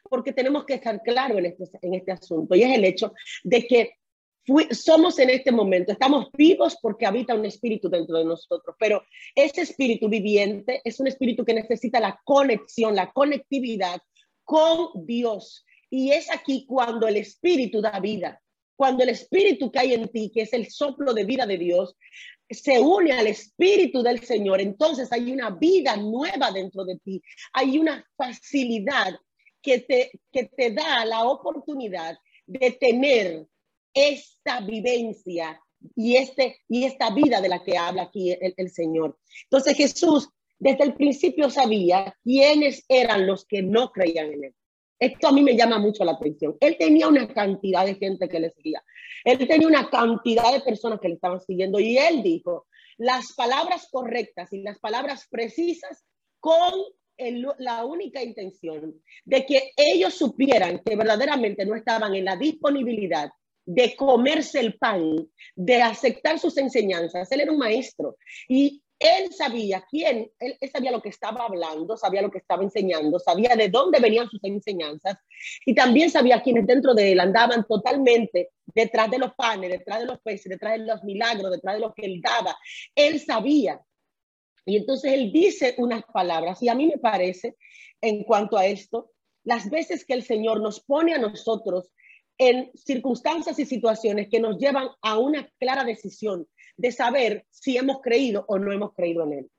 Porque 0.09 0.33
tenemos 0.33 0.65
que 0.65 0.75
estar 0.75 1.01
claros 1.01 1.37
en 1.37 1.45
este, 1.47 1.65
en 1.81 1.93
este 1.95 2.11
asunto 2.11 2.55
y 2.55 2.63
es 2.63 2.77
el 2.77 2.85
hecho 2.85 3.13
de 3.43 3.67
que 3.67 3.93
somos 4.71 5.19
en 5.19 5.29
este 5.29 5.51
momento, 5.51 5.91
estamos 5.91 6.27
vivos 6.33 6.77
porque 6.81 7.05
habita 7.05 7.35
un 7.35 7.45
espíritu 7.45 7.89
dentro 7.89 8.17
de 8.17 8.25
nosotros, 8.25 8.75
pero 8.79 9.03
ese 9.35 9.61
espíritu 9.61 10.09
viviente 10.09 10.81
es 10.83 10.99
un 10.99 11.07
espíritu 11.07 11.45
que 11.45 11.53
necesita 11.53 11.99
la 11.99 12.19
conexión, 12.23 12.95
la 12.95 13.11
conectividad 13.11 14.01
con 14.43 15.05
Dios. 15.05 15.65
Y 15.89 16.11
es 16.11 16.31
aquí 16.31 16.65
cuando 16.65 17.07
el 17.07 17.17
espíritu 17.17 17.81
da 17.81 17.99
vida, 17.99 18.41
cuando 18.75 19.03
el 19.03 19.09
espíritu 19.09 19.71
que 19.71 19.79
hay 19.79 19.93
en 19.93 20.09
ti, 20.09 20.31
que 20.33 20.41
es 20.41 20.53
el 20.53 20.69
soplo 20.69 21.13
de 21.13 21.23
vida 21.23 21.45
de 21.45 21.57
Dios, 21.57 21.95
se 22.49 22.79
une 22.79 23.13
al 23.13 23.27
espíritu 23.27 24.03
del 24.03 24.19
Señor, 24.23 24.59
entonces 24.59 25.11
hay 25.11 25.31
una 25.31 25.51
vida 25.51 25.95
nueva 25.95 26.51
dentro 26.51 26.83
de 26.83 26.97
ti, 26.97 27.21
hay 27.53 27.77
una 27.77 28.05
facilidad 28.17 29.17
que 29.61 29.79
te, 29.79 30.11
que 30.31 30.45
te 30.45 30.71
da 30.71 31.05
la 31.05 31.23
oportunidad 31.23 32.17
de 32.45 32.71
tener 32.71 33.47
esta 33.93 34.61
vivencia 34.61 35.59
y, 35.95 36.15
este, 36.15 36.57
y 36.67 36.85
esta 36.85 37.13
vida 37.13 37.41
de 37.41 37.49
la 37.49 37.63
que 37.63 37.77
habla 37.77 38.03
aquí 38.03 38.31
el, 38.31 38.53
el 38.55 38.69
Señor. 38.69 39.17
Entonces 39.43 39.75
Jesús 39.75 40.29
desde 40.63 40.85
el 40.85 40.93
principio 40.93 41.49
sabía 41.49 42.17
quiénes 42.23 42.85
eran 42.87 43.27
los 43.27 43.45
que 43.45 43.61
no 43.61 43.91
creían 43.91 44.31
en 44.31 44.43
él. 44.45 44.55
Esto 44.97 45.27
a 45.27 45.33
mí 45.33 45.41
me 45.41 45.57
llama 45.57 45.77
mucho 45.77 46.05
la 46.05 46.13
atención. 46.13 46.55
Él 46.61 46.77
tenía 46.79 47.09
una 47.09 47.27
cantidad 47.27 47.85
de 47.85 47.95
gente 47.95 48.29
que 48.29 48.39
le 48.39 48.51
seguía. 48.51 48.81
Él 49.25 49.45
tenía 49.45 49.67
una 49.67 49.89
cantidad 49.89 50.53
de 50.53 50.61
personas 50.61 51.01
que 51.01 51.09
le 51.09 51.15
estaban 51.15 51.41
siguiendo 51.41 51.81
y 51.81 51.97
él 51.97 52.23
dijo 52.23 52.67
las 52.97 53.33
palabras 53.33 53.89
correctas 53.91 54.53
y 54.53 54.61
las 54.61 54.79
palabras 54.79 55.27
precisas 55.29 56.05
con 56.39 56.71
la 57.57 57.85
única 57.85 58.23
intención 58.23 58.95
de 59.25 59.45
que 59.45 59.73
ellos 59.75 60.13
supieran 60.13 60.81
que 60.83 60.95
verdaderamente 60.95 61.65
no 61.65 61.75
estaban 61.75 62.15
en 62.15 62.25
la 62.25 62.37
disponibilidad 62.37 63.29
de 63.65 63.95
comerse 63.95 64.59
el 64.59 64.77
pan, 64.77 65.27
de 65.55 65.81
aceptar 65.81 66.39
sus 66.39 66.57
enseñanzas. 66.57 67.31
Él 67.31 67.41
era 67.41 67.51
un 67.51 67.57
maestro 67.57 68.17
y 68.47 68.83
él 68.99 69.33
sabía 69.33 69.83
quién, 69.89 70.31
él, 70.39 70.57
sabía 70.71 70.91
lo 70.91 71.01
que 71.01 71.09
estaba 71.09 71.45
hablando, 71.45 71.97
sabía 71.97 72.21
lo 72.21 72.31
que 72.31 72.37
estaba 72.37 72.63
enseñando, 72.63 73.19
sabía 73.19 73.55
de 73.55 73.67
dónde 73.67 73.99
venían 73.99 74.29
sus 74.29 74.41
enseñanzas 74.43 75.17
y 75.65 75.75
también 75.75 76.09
sabía 76.09 76.41
quiénes 76.41 76.65
dentro 76.65 76.93
de 76.93 77.11
él 77.11 77.19
andaban 77.19 77.65
totalmente 77.67 78.51
detrás 78.65 79.11
de 79.11 79.17
los 79.17 79.33
panes, 79.33 79.71
detrás 79.71 79.99
de 79.99 80.05
los 80.05 80.21
peces, 80.21 80.49
detrás 80.49 80.79
de 80.79 80.85
los 80.85 81.03
milagros, 81.03 81.51
detrás 81.51 81.75
de 81.75 81.81
lo 81.81 81.93
que 81.93 82.05
él 82.05 82.21
daba. 82.21 82.57
Él 82.95 83.19
sabía. 83.19 83.81
Y 84.65 84.77
entonces 84.77 85.11
él 85.11 85.33
dice 85.33 85.75
unas 85.77 86.03
palabras 86.05 86.63
y 86.63 86.69
a 86.69 86.75
mí 86.75 86.87
me 86.87 86.97
parece, 86.97 87.57
en 87.99 88.23
cuanto 88.23 88.57
a 88.57 88.65
esto, 88.65 89.11
las 89.43 89.69
veces 89.69 90.05
que 90.05 90.13
el 90.13 90.23
Señor 90.23 90.61
nos 90.61 90.79
pone 90.79 91.13
a 91.13 91.17
nosotros 91.17 91.91
en 92.49 92.71
circunstancias 92.75 93.57
y 93.57 93.65
situaciones 93.65 94.27
que 94.29 94.39
nos 94.39 94.57
llevan 94.57 94.89
a 95.01 95.17
una 95.17 95.49
clara 95.59 95.85
decisión 95.85 96.47
de 96.75 96.91
saber 96.91 97.45
si 97.49 97.77
hemos 97.77 98.01
creído 98.01 98.43
o 98.47 98.59
no 98.59 98.73
hemos 98.73 98.93
creído 98.93 99.23
en 99.23 99.33
Él. 99.33 99.51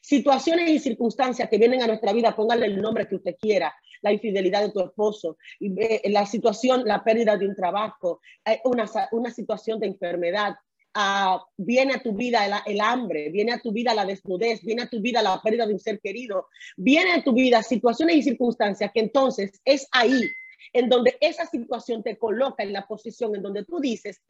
Situaciones 0.00 0.70
y 0.70 0.78
circunstancias 0.78 1.48
que 1.50 1.58
vienen 1.58 1.82
a 1.82 1.86
nuestra 1.86 2.12
vida, 2.12 2.34
póngale 2.34 2.66
el 2.66 2.80
nombre 2.80 3.06
que 3.06 3.16
usted 3.16 3.36
quiera, 3.38 3.74
la 4.00 4.12
infidelidad 4.12 4.62
de 4.62 4.72
tu 4.72 4.80
esposo, 4.80 5.36
la 5.60 6.24
situación, 6.24 6.84
la 6.86 7.04
pérdida 7.04 7.36
de 7.36 7.48
un 7.48 7.54
trabajo, 7.54 8.20
eh, 8.44 8.60
una, 8.64 8.86
una 9.12 9.30
situación 9.30 9.78
de 9.78 9.88
enfermedad, 9.88 10.54
ah, 10.94 11.44
viene 11.56 11.94
a 11.94 12.02
tu 12.02 12.14
vida 12.14 12.46
el, 12.46 12.74
el, 12.74 12.80
hambre, 12.80 13.28
viene 13.30 13.52
a 13.52 13.60
tu 13.60 13.72
vida 13.72 13.92
la 13.94 14.06
desnudez, 14.06 14.62
viene 14.62 14.82
a 14.82 14.88
tu 14.88 15.00
vida 15.00 15.20
la 15.20 15.40
pérdida 15.42 15.66
de 15.66 15.74
un 15.74 15.80
ser 15.80 16.00
querido, 16.00 16.46
viene 16.76 17.12
a 17.12 17.22
tu 17.22 17.32
vida 17.34 17.62
situaciones 17.62 18.16
y 18.16 18.22
circunstancias 18.22 18.90
que 18.94 19.00
entonces 19.00 19.60
es 19.64 19.86
ahí 19.92 20.22
en 20.72 20.88
donde 20.88 21.16
esa 21.20 21.46
situación 21.46 22.02
te 22.02 22.18
coloca 22.18 22.62
en 22.62 22.72
la 22.72 22.86
posición 22.86 23.34
en 23.34 23.42
donde 23.42 23.64
tú 23.64 23.80
dices, 23.80 24.22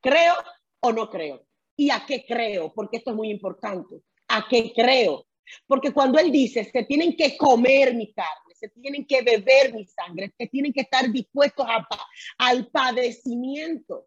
creo 0.00 0.34
o 0.80 0.92
no 0.92 1.08
creo. 1.10 1.46
¿Y 1.76 1.90
a 1.90 2.04
qué 2.06 2.24
creo? 2.26 2.72
Porque 2.72 2.98
esto 2.98 3.10
es 3.10 3.16
muy 3.16 3.30
importante. 3.30 4.02
¿A 4.28 4.46
qué 4.48 4.72
creo? 4.74 5.26
Porque 5.66 5.92
cuando 5.92 6.18
él 6.18 6.30
dice, 6.30 6.64
se 6.64 6.84
tienen 6.84 7.16
que 7.16 7.36
comer 7.36 7.94
mi 7.94 8.12
carne, 8.12 8.54
se 8.54 8.68
tienen 8.68 9.06
que 9.06 9.22
beber 9.22 9.74
mi 9.74 9.84
sangre, 9.86 10.32
se 10.36 10.46
tienen 10.46 10.72
que 10.72 10.82
estar 10.82 11.10
dispuestos 11.10 11.66
a, 11.68 11.86
al 12.38 12.68
padecimiento. 12.68 14.06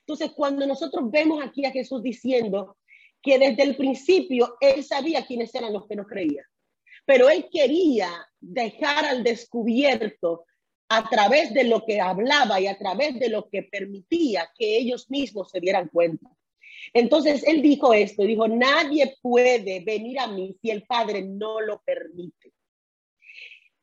Entonces, 0.00 0.32
cuando 0.34 0.66
nosotros 0.66 1.10
vemos 1.10 1.42
aquí 1.44 1.64
a 1.64 1.70
Jesús 1.70 2.02
diciendo 2.02 2.76
que 3.20 3.38
desde 3.38 3.62
el 3.62 3.76
principio 3.76 4.56
él 4.60 4.84
sabía 4.84 5.26
quiénes 5.26 5.54
eran 5.54 5.72
los 5.72 5.86
que 5.86 5.96
no 5.96 6.06
creían, 6.06 6.44
pero 7.04 7.28
él 7.28 7.48
quería 7.50 8.10
dejar 8.40 9.04
al 9.04 9.24
descubierto 9.24 10.44
a 10.88 11.08
través 11.08 11.52
de 11.52 11.64
lo 11.64 11.84
que 11.84 12.00
hablaba 12.00 12.60
y 12.60 12.66
a 12.66 12.78
través 12.78 13.18
de 13.18 13.28
lo 13.28 13.48
que 13.48 13.62
permitía 13.62 14.50
que 14.56 14.78
ellos 14.78 15.10
mismos 15.10 15.50
se 15.50 15.60
dieran 15.60 15.88
cuenta. 15.88 16.28
Entonces 16.94 17.46
él 17.46 17.60
dijo 17.60 17.92
esto, 17.92 18.22
dijo, 18.22 18.48
nadie 18.48 19.16
puede 19.20 19.80
venir 19.80 20.18
a 20.20 20.26
mí 20.28 20.56
si 20.60 20.70
el 20.70 20.84
Padre 20.84 21.22
no 21.22 21.60
lo 21.60 21.82
permite. 21.82 22.52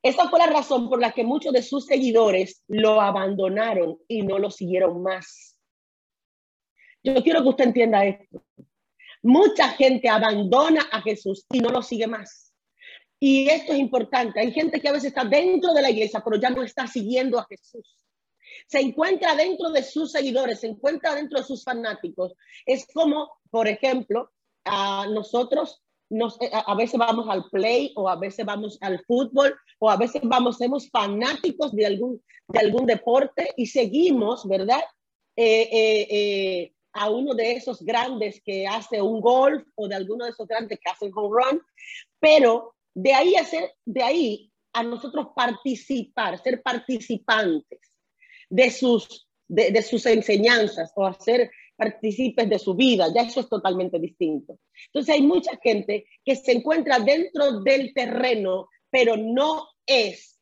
Esa 0.01 0.29
fue 0.29 0.39
la 0.39 0.47
razón 0.47 0.89
por 0.89 0.99
la 0.99 1.11
que 1.11 1.23
muchos 1.23 1.51
de 1.51 1.63
sus 1.63 1.85
seguidores 1.85 2.63
lo 2.67 3.01
abandonaron 3.01 3.97
y 4.07 4.21
no 4.21 4.37
lo 4.37 4.51
siguieron 4.51 5.01
más. 5.01 5.59
Yo 7.03 7.23
quiero 7.23 7.41
que 7.41 7.49
usted 7.49 7.65
entienda 7.65 8.05
esto. 8.05 8.43
Mucha 9.23 9.69
gente 9.69 10.07
abandona 10.07 10.87
a 10.91 11.01
Jesús 11.01 11.45
y 11.51 11.59
no 11.59 11.69
lo 11.69 11.81
sigue 11.81 12.05
más. 12.05 12.44
Y 13.27 13.49
esto 13.49 13.73
es 13.73 13.79
importante. 13.79 14.39
Hay 14.39 14.51
gente 14.51 14.79
que 14.79 14.87
a 14.87 14.91
veces 14.91 15.07
está 15.07 15.25
dentro 15.25 15.73
de 15.73 15.81
la 15.81 15.89
iglesia, 15.89 16.21
pero 16.23 16.39
ya 16.39 16.51
no 16.51 16.61
está 16.61 16.85
siguiendo 16.85 17.39
a 17.39 17.47
Jesús. 17.49 17.97
Se 18.67 18.79
encuentra 18.79 19.35
dentro 19.35 19.71
de 19.71 19.81
sus 19.81 20.11
seguidores, 20.11 20.59
se 20.59 20.67
encuentra 20.67 21.15
dentro 21.15 21.39
de 21.39 21.43
sus 21.43 21.63
fanáticos. 21.63 22.35
Es 22.67 22.85
como, 22.93 23.31
por 23.49 23.67
ejemplo, 23.67 24.31
a 24.63 25.07
nosotros 25.07 25.81
nos, 26.07 26.39
eh, 26.39 26.51
a 26.53 26.75
veces 26.75 26.99
vamos 26.99 27.27
al 27.27 27.49
play 27.49 27.93
o 27.95 28.07
a 28.07 28.15
veces 28.15 28.45
vamos 28.45 28.77
al 28.79 29.03
fútbol 29.05 29.57
o 29.79 29.89
a 29.89 29.97
veces 29.97 30.21
vamos, 30.23 30.59
somos 30.59 30.87
fanáticos 30.91 31.73
de 31.73 31.87
algún, 31.87 32.23
de 32.47 32.59
algún 32.59 32.85
deporte 32.85 33.55
y 33.57 33.65
seguimos, 33.65 34.47
¿verdad? 34.47 34.83
Eh, 35.35 35.67
eh, 35.71 36.73
a 36.93 37.09
uno 37.09 37.33
de 37.33 37.53
esos 37.53 37.81
grandes 37.81 38.39
que 38.45 38.67
hace 38.67 39.01
un 39.01 39.19
golf 39.19 39.67
o 39.73 39.87
de 39.87 39.95
alguno 39.95 40.25
de 40.25 40.31
esos 40.31 40.47
grandes 40.47 40.79
que 40.79 40.91
hace 40.91 41.05
un 41.07 41.11
home 41.15 41.43
run, 41.43 41.61
pero 42.19 42.74
de 42.95 43.13
ahí, 43.13 43.35
a 43.35 43.45
de 43.85 44.03
ahí 44.03 44.51
a 44.73 44.81
nosotros 44.83 45.27
participar, 45.35 46.41
ser 46.41 46.61
participantes 46.63 47.79
de 48.49 48.71
sus, 48.71 49.27
de, 49.47 49.81
sus 49.83 50.05
enseñanzas 50.05 50.91
o 50.95 51.05
hacer 51.05 51.51
partícipes 51.75 52.49
de 52.49 52.57
su 52.57 52.73
vida, 52.73 53.07
ya 53.13 53.23
eso 53.23 53.41
es 53.41 53.49
totalmente 53.49 53.99
distinto. 53.99 54.59
Entonces 54.87 55.15
hay 55.15 55.21
mucha 55.21 55.57
gente 55.61 56.07
que 56.23 56.35
se 56.35 56.53
encuentra 56.53 56.99
dentro 56.99 57.61
del 57.61 57.93
terreno, 57.93 58.69
pero 58.89 59.17
no 59.17 59.67
es 59.85 60.39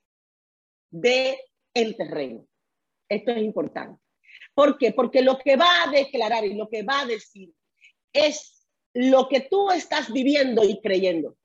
de 0.92 1.40
el 1.74 1.98
terreno. 1.98 2.48
Esto 3.10 3.32
es 3.32 3.42
importante. 3.42 4.00
¿Por 4.54 4.78
qué? 4.78 4.92
Porque 4.92 5.24
lo 5.24 5.40
que 5.40 5.56
va 5.56 5.84
a 5.86 5.92
declarar 5.92 6.46
y 6.46 6.54
lo 6.54 6.70
que 6.70 6.84
va 6.84 7.02
a 7.02 7.08
decir 7.08 7.52
es 8.14 8.68
lo 8.94 9.28
que 9.28 9.42
tú 9.42 9.72
estás 9.72 10.14
viviendo 10.14 10.64
y 10.64 10.80
creyendo. 10.82 11.36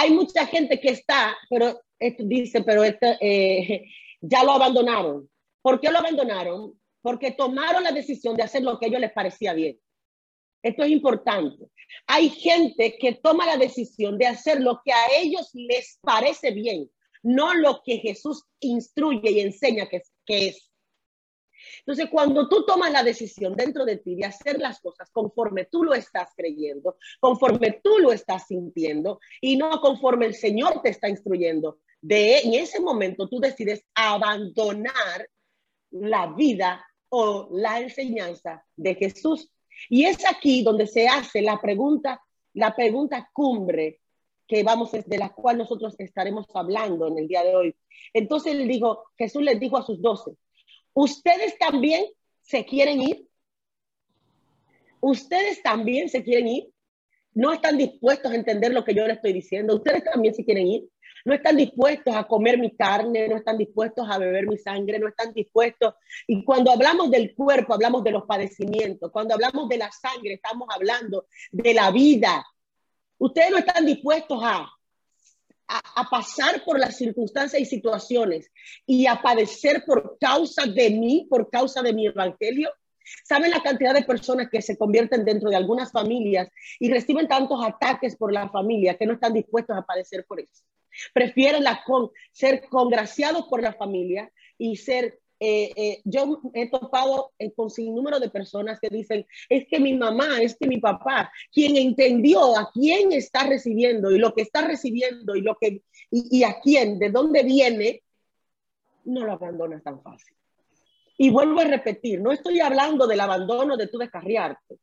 Hay 0.00 0.12
mucha 0.12 0.46
gente 0.46 0.78
que 0.78 0.90
está, 0.90 1.36
pero 1.50 1.80
esto 1.98 2.22
dice, 2.24 2.62
pero 2.62 2.84
esto, 2.84 3.04
eh, 3.20 3.84
ya 4.20 4.44
lo 4.44 4.52
abandonaron. 4.52 5.28
¿Por 5.60 5.80
qué 5.80 5.90
lo 5.90 5.98
abandonaron? 5.98 6.80
Porque 7.02 7.32
tomaron 7.32 7.82
la 7.82 7.90
decisión 7.90 8.36
de 8.36 8.44
hacer 8.44 8.62
lo 8.62 8.78
que 8.78 8.86
a 8.86 8.88
ellos 8.90 9.00
les 9.00 9.12
parecía 9.12 9.54
bien. 9.54 9.76
Esto 10.62 10.84
es 10.84 10.90
importante. 10.90 11.66
Hay 12.06 12.28
gente 12.30 12.96
que 12.96 13.14
toma 13.14 13.44
la 13.44 13.56
decisión 13.56 14.18
de 14.18 14.28
hacer 14.28 14.60
lo 14.60 14.80
que 14.84 14.92
a 14.92 15.04
ellos 15.20 15.50
les 15.52 15.98
parece 16.00 16.52
bien, 16.52 16.88
no 17.24 17.54
lo 17.54 17.82
que 17.84 17.98
Jesús 17.98 18.44
instruye 18.60 19.32
y 19.32 19.40
enseña 19.40 19.88
que, 19.88 20.02
que 20.24 20.46
es. 20.46 20.67
Entonces, 21.80 22.08
cuando 22.10 22.48
tú 22.48 22.64
tomas 22.64 22.92
la 22.92 23.02
decisión 23.02 23.54
dentro 23.54 23.84
de 23.84 23.98
ti 23.98 24.14
de 24.14 24.24
hacer 24.24 24.58
las 24.58 24.80
cosas 24.80 25.10
conforme 25.10 25.66
tú 25.66 25.84
lo 25.84 25.94
estás 25.94 26.30
creyendo, 26.36 26.96
conforme 27.20 27.80
tú 27.82 27.98
lo 27.98 28.12
estás 28.12 28.46
sintiendo 28.46 29.20
y 29.40 29.56
no 29.56 29.80
conforme 29.80 30.26
el 30.26 30.34
Señor 30.34 30.80
te 30.82 30.90
está 30.90 31.08
instruyendo, 31.08 31.78
de 32.00 32.40
en 32.40 32.54
ese 32.54 32.80
momento 32.80 33.28
tú 33.28 33.40
decides 33.40 33.84
abandonar 33.94 35.28
la 35.90 36.26
vida 36.28 36.84
o 37.08 37.48
la 37.52 37.80
enseñanza 37.80 38.64
de 38.76 38.94
Jesús. 38.94 39.50
Y 39.88 40.04
es 40.04 40.18
aquí 40.28 40.62
donde 40.62 40.86
se 40.86 41.08
hace 41.08 41.42
la 41.42 41.60
pregunta, 41.60 42.22
la 42.54 42.74
pregunta 42.74 43.28
cumbre 43.32 44.00
que 44.46 44.62
vamos, 44.62 44.90
de 44.92 45.18
la 45.18 45.28
cual 45.28 45.58
nosotros 45.58 45.94
estaremos 45.98 46.46
hablando 46.54 47.06
en 47.06 47.18
el 47.18 47.28
día 47.28 47.44
de 47.44 47.54
hoy. 47.54 47.76
Entonces 48.14 48.54
él 48.54 48.66
dijo, 48.66 49.04
Jesús 49.16 49.42
les 49.42 49.60
dijo 49.60 49.76
a 49.76 49.84
sus 49.84 50.00
doce, 50.00 50.32
¿ustedes 50.98 51.56
también 51.58 52.04
se 52.42 52.64
quieren 52.64 53.00
ir? 53.00 53.28
¿Ustedes 55.00 55.62
también 55.62 56.08
se 56.08 56.24
quieren 56.24 56.48
ir? 56.48 56.68
¿No 57.34 57.52
están 57.52 57.78
dispuestos 57.78 58.32
a 58.32 58.34
entender 58.34 58.72
lo 58.72 58.84
que 58.84 58.94
yo 58.94 59.06
les 59.06 59.16
estoy 59.16 59.32
diciendo? 59.32 59.76
¿Ustedes 59.76 60.02
también 60.02 60.34
se 60.34 60.44
quieren 60.44 60.66
ir? 60.66 60.88
no 61.24 61.34
están 61.34 61.56
dispuestos 61.56 62.14
a 62.16 62.24
comer 62.24 62.58
mi 62.58 62.74
carne, 62.74 63.28
no 63.28 63.36
están 63.36 63.58
dispuestos 63.58 64.08
a 64.08 64.16
beber 64.16 64.46
mi 64.46 64.56
sangre, 64.56 64.98
no 64.98 65.08
están 65.08 65.34
dispuestos. 65.34 65.94
Y 66.26 66.42
cuando 66.42 66.70
hablamos 66.70 67.10
del 67.10 67.34
cuerpo, 67.34 67.74
hablamos 67.74 68.02
de 68.02 68.12
los 68.12 68.24
padecimientos. 68.24 69.10
Cuando 69.12 69.34
hablamos 69.34 69.68
de 69.68 69.76
la 69.76 69.90
sangre, 69.92 70.34
estamos 70.34 70.68
hablando 70.74 71.26
de 71.50 71.74
la 71.74 71.90
vida. 71.90 72.46
Ustedes 73.18 73.50
no 73.50 73.58
están 73.58 73.84
dispuestos 73.84 74.40
a, 74.42 74.70
a, 75.68 76.08
pasar 76.10 76.64
por 76.64 76.78
las 76.78 76.96
circunstancias 76.96 77.60
y 77.60 77.66
situaciones 77.66 78.50
y 78.86 79.06
a 79.06 79.20
padecer 79.20 79.84
por 79.84 80.16
causa 80.18 80.66
de 80.66 80.90
mí, 80.90 81.26
por 81.28 81.50
causa 81.50 81.82
de 81.82 81.92
mi 81.92 82.06
evangelio. 82.06 82.70
¿Saben 83.24 83.50
la 83.50 83.62
cantidad 83.62 83.94
de 83.94 84.02
personas 84.02 84.48
que 84.50 84.62
se 84.62 84.76
convierten 84.76 85.24
dentro 85.24 85.50
de 85.50 85.56
algunas 85.56 85.92
familias 85.92 86.48
y 86.78 86.90
reciben 86.90 87.28
tantos 87.28 87.64
ataques 87.64 88.16
por 88.16 88.32
la 88.32 88.48
familia 88.50 88.96
que 88.96 89.06
no 89.06 89.14
están 89.14 89.32
dispuestos 89.32 89.76
a 89.76 89.82
padecer 89.82 90.24
por 90.26 90.40
eso? 90.40 90.64
Prefieren 91.14 91.64
ser 92.32 92.68
congraciados 92.68 93.46
por 93.46 93.62
la 93.62 93.72
familia 93.72 94.30
y 94.58 94.76
ser 94.76 95.20
eh, 95.40 95.70
eh, 95.76 96.00
yo 96.04 96.40
he 96.52 96.68
topado 96.68 97.32
eh, 97.38 97.52
con 97.52 97.70
sin 97.70 97.94
número 97.94 98.18
de 98.18 98.28
personas 98.28 98.80
que 98.80 98.88
dicen, 98.88 99.24
es 99.48 99.68
que 99.68 99.78
mi 99.78 99.94
mamá, 99.94 100.40
es 100.40 100.56
que 100.56 100.66
mi 100.66 100.78
papá, 100.78 101.30
quien 101.52 101.76
entendió 101.76 102.56
a 102.58 102.70
quién 102.72 103.12
está 103.12 103.46
recibiendo 103.46 104.10
y 104.10 104.18
lo 104.18 104.34
que 104.34 104.42
está 104.42 104.66
recibiendo 104.66 105.36
y 105.36 105.42
lo 105.42 105.56
que 105.56 105.82
y, 106.10 106.38
y 106.38 106.42
a 106.42 106.60
quién, 106.60 106.98
de 106.98 107.10
dónde 107.10 107.44
viene, 107.44 108.02
no 109.04 109.24
lo 109.24 109.32
abandona 109.32 109.80
tan 109.80 110.02
fácil. 110.02 110.36
Y 111.16 111.30
vuelvo 111.30 111.60
a 111.60 111.64
repetir, 111.64 112.20
no 112.20 112.32
estoy 112.32 112.60
hablando 112.60 113.06
del 113.06 113.20
abandono 113.20 113.76
de 113.76 113.88
tu 113.88 113.98
descarriarte. 113.98 114.78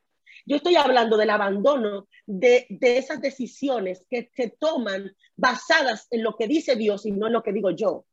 Yo 0.45 0.57
estoy 0.57 0.75
hablando 0.75 1.17
del 1.17 1.29
abandono 1.29 2.07
de, 2.25 2.67
de 2.69 2.97
esas 2.97 3.19
decisiones 3.19 4.05
que 4.09 4.29
se 4.35 4.50
toman 4.59 5.15
basadas 5.35 6.07
en 6.12 6.24
lo 6.24 6.35
que 6.35 6.47
dice 6.47 6.75
Dios 6.75 7.05
y 7.05 7.12
no 7.12 7.27
en 7.27 7.33
lo 7.33 7.43
que 7.43 7.53
digo 7.53 7.71
yo. 7.71 8.05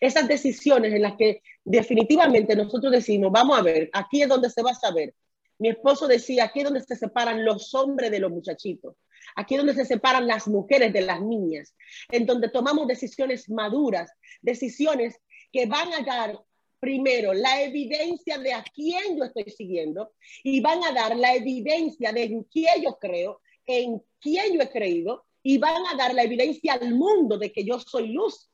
Esas 0.00 0.28
decisiones 0.28 0.92
en 0.92 1.02
las 1.02 1.16
que 1.16 1.42
definitivamente 1.64 2.54
nosotros 2.56 2.92
decimos, 2.92 3.30
vamos 3.32 3.58
a 3.58 3.62
ver, 3.62 3.90
aquí 3.92 4.22
es 4.22 4.28
donde 4.28 4.50
se 4.50 4.62
va 4.62 4.70
a 4.70 4.74
saber. 4.74 5.14
Mi 5.58 5.68
esposo 5.68 6.06
decía, 6.06 6.44
aquí 6.44 6.60
es 6.60 6.64
donde 6.64 6.82
se 6.82 6.96
separan 6.96 7.44
los 7.44 7.74
hombres 7.74 8.10
de 8.10 8.18
los 8.18 8.30
muchachitos. 8.30 8.96
Aquí 9.36 9.54
es 9.54 9.58
donde 9.58 9.74
se 9.74 9.84
separan 9.84 10.26
las 10.26 10.48
mujeres 10.48 10.92
de 10.92 11.02
las 11.02 11.20
niñas, 11.20 11.74
en 12.10 12.26
donde 12.26 12.48
tomamos 12.48 12.86
decisiones 12.86 13.48
maduras, 13.50 14.10
decisiones 14.40 15.20
que 15.52 15.66
van 15.66 15.92
a 15.92 16.02
dar 16.02 16.38
primero 16.80 17.34
la 17.34 17.62
evidencia 17.62 18.38
de 18.38 18.54
a 18.54 18.64
quién 18.74 19.16
yo 19.16 19.24
estoy 19.24 19.44
siguiendo 19.50 20.12
y 20.42 20.60
van 20.60 20.82
a 20.82 20.92
dar 20.92 21.14
la 21.16 21.34
evidencia 21.34 22.12
de 22.12 22.24
en 22.24 22.42
quién 22.44 22.82
yo 22.82 22.96
creo, 22.98 23.42
en 23.66 24.02
quién 24.18 24.54
yo 24.54 24.62
he 24.62 24.70
creído 24.70 25.26
y 25.42 25.58
van 25.58 25.86
a 25.92 25.96
dar 25.96 26.14
la 26.14 26.22
evidencia 26.22 26.74
al 26.74 26.94
mundo 26.94 27.38
de 27.38 27.52
que 27.52 27.64
yo 27.64 27.78
soy 27.78 28.08
luz 28.08 28.49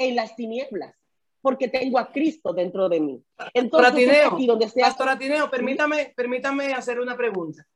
en 0.00 0.16
las 0.16 0.34
tinieblas, 0.34 0.94
porque 1.42 1.68
tengo 1.68 1.98
a 1.98 2.10
Cristo 2.10 2.54
dentro 2.54 2.88
de 2.88 3.00
mí. 3.00 3.22
Entonces, 3.52 3.92
Atineo, 3.92 4.38
donde 4.46 4.68
sea... 4.68 4.86
Pastor 4.86 5.10
Atineo, 5.10 5.50
permítame, 5.50 6.14
permítame 6.16 6.72
hacer 6.72 6.98
una 6.98 7.16
pregunta. 7.16 7.66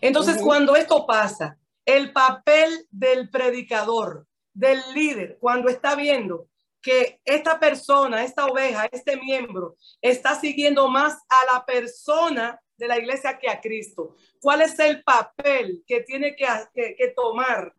Entonces, 0.00 0.42
cuando 0.42 0.74
esto 0.74 1.06
pasa, 1.06 1.56
el 1.84 2.12
papel 2.12 2.86
del 2.90 3.30
predicador, 3.30 4.26
del 4.52 4.80
líder, 4.94 5.38
cuando 5.40 5.68
está 5.68 5.94
viendo 5.94 6.48
que 6.82 7.20
esta 7.24 7.60
persona, 7.60 8.24
esta 8.24 8.46
oveja, 8.46 8.88
este 8.90 9.16
miembro, 9.16 9.76
está 10.02 10.34
siguiendo 10.34 10.88
más 10.88 11.14
a 11.28 11.54
la 11.54 11.64
persona 11.64 12.60
de 12.76 12.88
la 12.88 12.98
iglesia 12.98 13.38
que 13.38 13.48
a 13.48 13.60
Cristo. 13.60 14.16
¿Cuál 14.40 14.62
es 14.62 14.76
el 14.80 15.04
papel 15.04 15.84
que 15.86 16.00
tiene 16.00 16.34
que, 16.34 16.48
que 16.74 17.08
tomar 17.14 17.72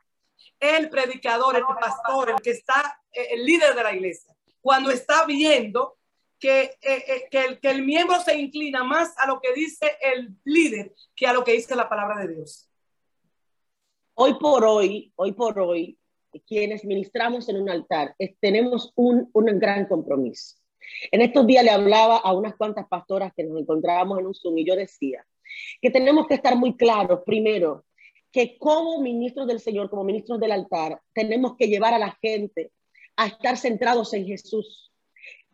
el 0.61 0.89
predicador, 0.89 1.57
el 1.57 1.63
pastor, 1.63 2.29
el 2.29 2.35
que 2.41 2.51
está, 2.51 3.00
el 3.13 3.45
líder 3.45 3.75
de 3.75 3.83
la 3.83 3.93
iglesia, 3.93 4.35
cuando 4.61 4.91
está 4.91 5.25
viendo 5.25 5.97
que, 6.39 6.61
eh, 6.63 6.77
eh, 6.81 7.27
que, 7.29 7.45
el, 7.45 7.59
que 7.59 7.69
el 7.69 7.83
miembro 7.83 8.19
se 8.19 8.37
inclina 8.37 8.83
más 8.83 9.13
a 9.17 9.27
lo 9.27 9.39
que 9.39 9.53
dice 9.53 9.95
el 10.01 10.35
líder 10.43 10.93
que 11.15 11.27
a 11.27 11.33
lo 11.33 11.43
que 11.43 11.53
dice 11.53 11.75
la 11.75 11.87
palabra 11.87 12.19
de 12.21 12.33
Dios. 12.33 12.67
Hoy 14.15 14.33
por 14.39 14.65
hoy, 14.65 15.13
hoy 15.15 15.31
por 15.33 15.59
hoy, 15.59 15.97
quienes 16.47 16.83
ministramos 16.83 17.47
en 17.49 17.61
un 17.61 17.69
altar, 17.69 18.15
tenemos 18.39 18.91
un, 18.95 19.29
un 19.33 19.59
gran 19.59 19.85
compromiso. 19.85 20.57
En 21.11 21.21
estos 21.21 21.45
días 21.45 21.63
le 21.63 21.71
hablaba 21.71 22.17
a 22.17 22.33
unas 22.33 22.55
cuantas 22.55 22.87
pastoras 22.87 23.31
que 23.35 23.43
nos 23.43 23.59
encontrábamos 23.59 24.19
en 24.19 24.27
un 24.27 24.33
Zoom 24.33 24.57
y 24.57 24.65
yo 24.65 24.75
decía 24.75 25.25
que 25.81 25.89
tenemos 25.89 26.27
que 26.27 26.35
estar 26.35 26.55
muy 26.55 26.75
claros, 26.75 27.21
primero, 27.25 27.85
que 28.31 28.57
como 28.57 29.01
ministros 29.01 29.47
del 29.47 29.59
Señor, 29.59 29.89
como 29.89 30.03
ministros 30.03 30.39
del 30.39 30.53
altar, 30.53 31.01
tenemos 31.13 31.55
que 31.57 31.67
llevar 31.67 31.93
a 31.93 31.99
la 31.99 32.17
gente 32.21 32.71
a 33.15 33.27
estar 33.27 33.57
centrados 33.57 34.13
en 34.13 34.25
Jesús. 34.25 34.91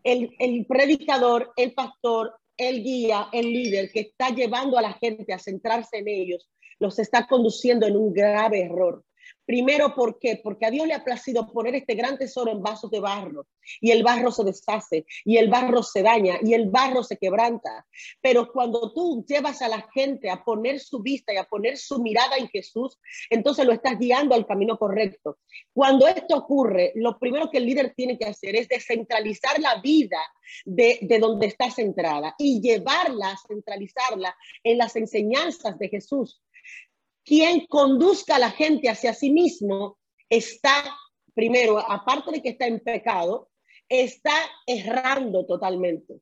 El, 0.03 0.35
el 0.39 0.65
predicador, 0.65 1.51
el 1.55 1.73
pastor, 1.73 2.35
el 2.57 2.83
guía, 2.83 3.27
el 3.31 3.45
líder 3.51 3.91
que 3.91 4.01
está 4.01 4.29
llevando 4.29 4.77
a 4.77 4.81
la 4.81 4.93
gente 4.93 5.33
a 5.33 5.39
centrarse 5.39 5.97
en 5.97 6.07
ellos, 6.07 6.49
los 6.79 6.99
está 6.99 7.27
conduciendo 7.27 7.85
en 7.85 7.97
un 7.97 8.13
grave 8.13 8.61
error. 8.61 9.03
Primero, 9.45 9.95
¿por 9.95 10.19
qué? 10.19 10.39
Porque 10.43 10.65
a 10.65 10.71
Dios 10.71 10.85
le 10.87 10.93
ha 10.93 11.03
placido 11.03 11.51
poner 11.51 11.75
este 11.75 11.95
gran 11.95 12.17
tesoro 12.17 12.51
en 12.51 12.61
vasos 12.61 12.91
de 12.91 12.99
barro 12.99 13.47
y 13.79 13.91
el 13.91 14.03
barro 14.03 14.31
se 14.31 14.43
deshace 14.43 15.05
y 15.23 15.37
el 15.37 15.49
barro 15.49 15.83
se 15.83 16.01
daña 16.01 16.37
y 16.41 16.53
el 16.53 16.69
barro 16.69 17.03
se 17.03 17.17
quebranta. 17.17 17.85
Pero 18.21 18.51
cuando 18.51 18.93
tú 18.93 19.23
llevas 19.27 19.61
a 19.61 19.69
la 19.69 19.87
gente 19.93 20.29
a 20.29 20.43
poner 20.43 20.79
su 20.79 21.01
vista 21.01 21.33
y 21.33 21.37
a 21.37 21.45
poner 21.45 21.77
su 21.77 22.01
mirada 22.01 22.37
en 22.37 22.49
Jesús, 22.49 22.97
entonces 23.29 23.65
lo 23.65 23.71
estás 23.71 23.97
guiando 23.97 24.35
al 24.35 24.45
camino 24.45 24.77
correcto. 24.77 25.39
Cuando 25.73 26.07
esto 26.07 26.35
ocurre, 26.35 26.91
lo 26.95 27.17
primero 27.17 27.49
que 27.49 27.59
el 27.59 27.65
líder 27.65 27.93
tiene 27.95 28.17
que 28.17 28.25
hacer 28.25 28.55
es 28.55 28.67
descentralizar 28.67 29.59
la 29.59 29.79
vida 29.81 30.19
de, 30.65 30.99
de 31.01 31.19
donde 31.19 31.47
está 31.47 31.71
centrada 31.71 32.35
y 32.37 32.61
llevarla, 32.61 33.37
centralizarla 33.47 34.35
en 34.63 34.77
las 34.77 34.95
enseñanzas 34.95 35.79
de 35.79 35.89
Jesús 35.89 36.41
quien 37.27 37.67
conduzca 37.67 38.37
a 38.37 38.39
la 38.39 38.51
gente 38.51 38.89
hacia 38.89 39.13
sí 39.13 39.29
mismo 39.29 39.97
está, 40.29 40.81
primero, 41.33 41.77
aparte 41.77 42.31
de 42.31 42.41
que 42.41 42.49
está 42.49 42.67
en 42.67 42.79
pecado, 42.79 43.49
está 43.89 44.33
errando 44.65 45.45
totalmente. 45.45 46.21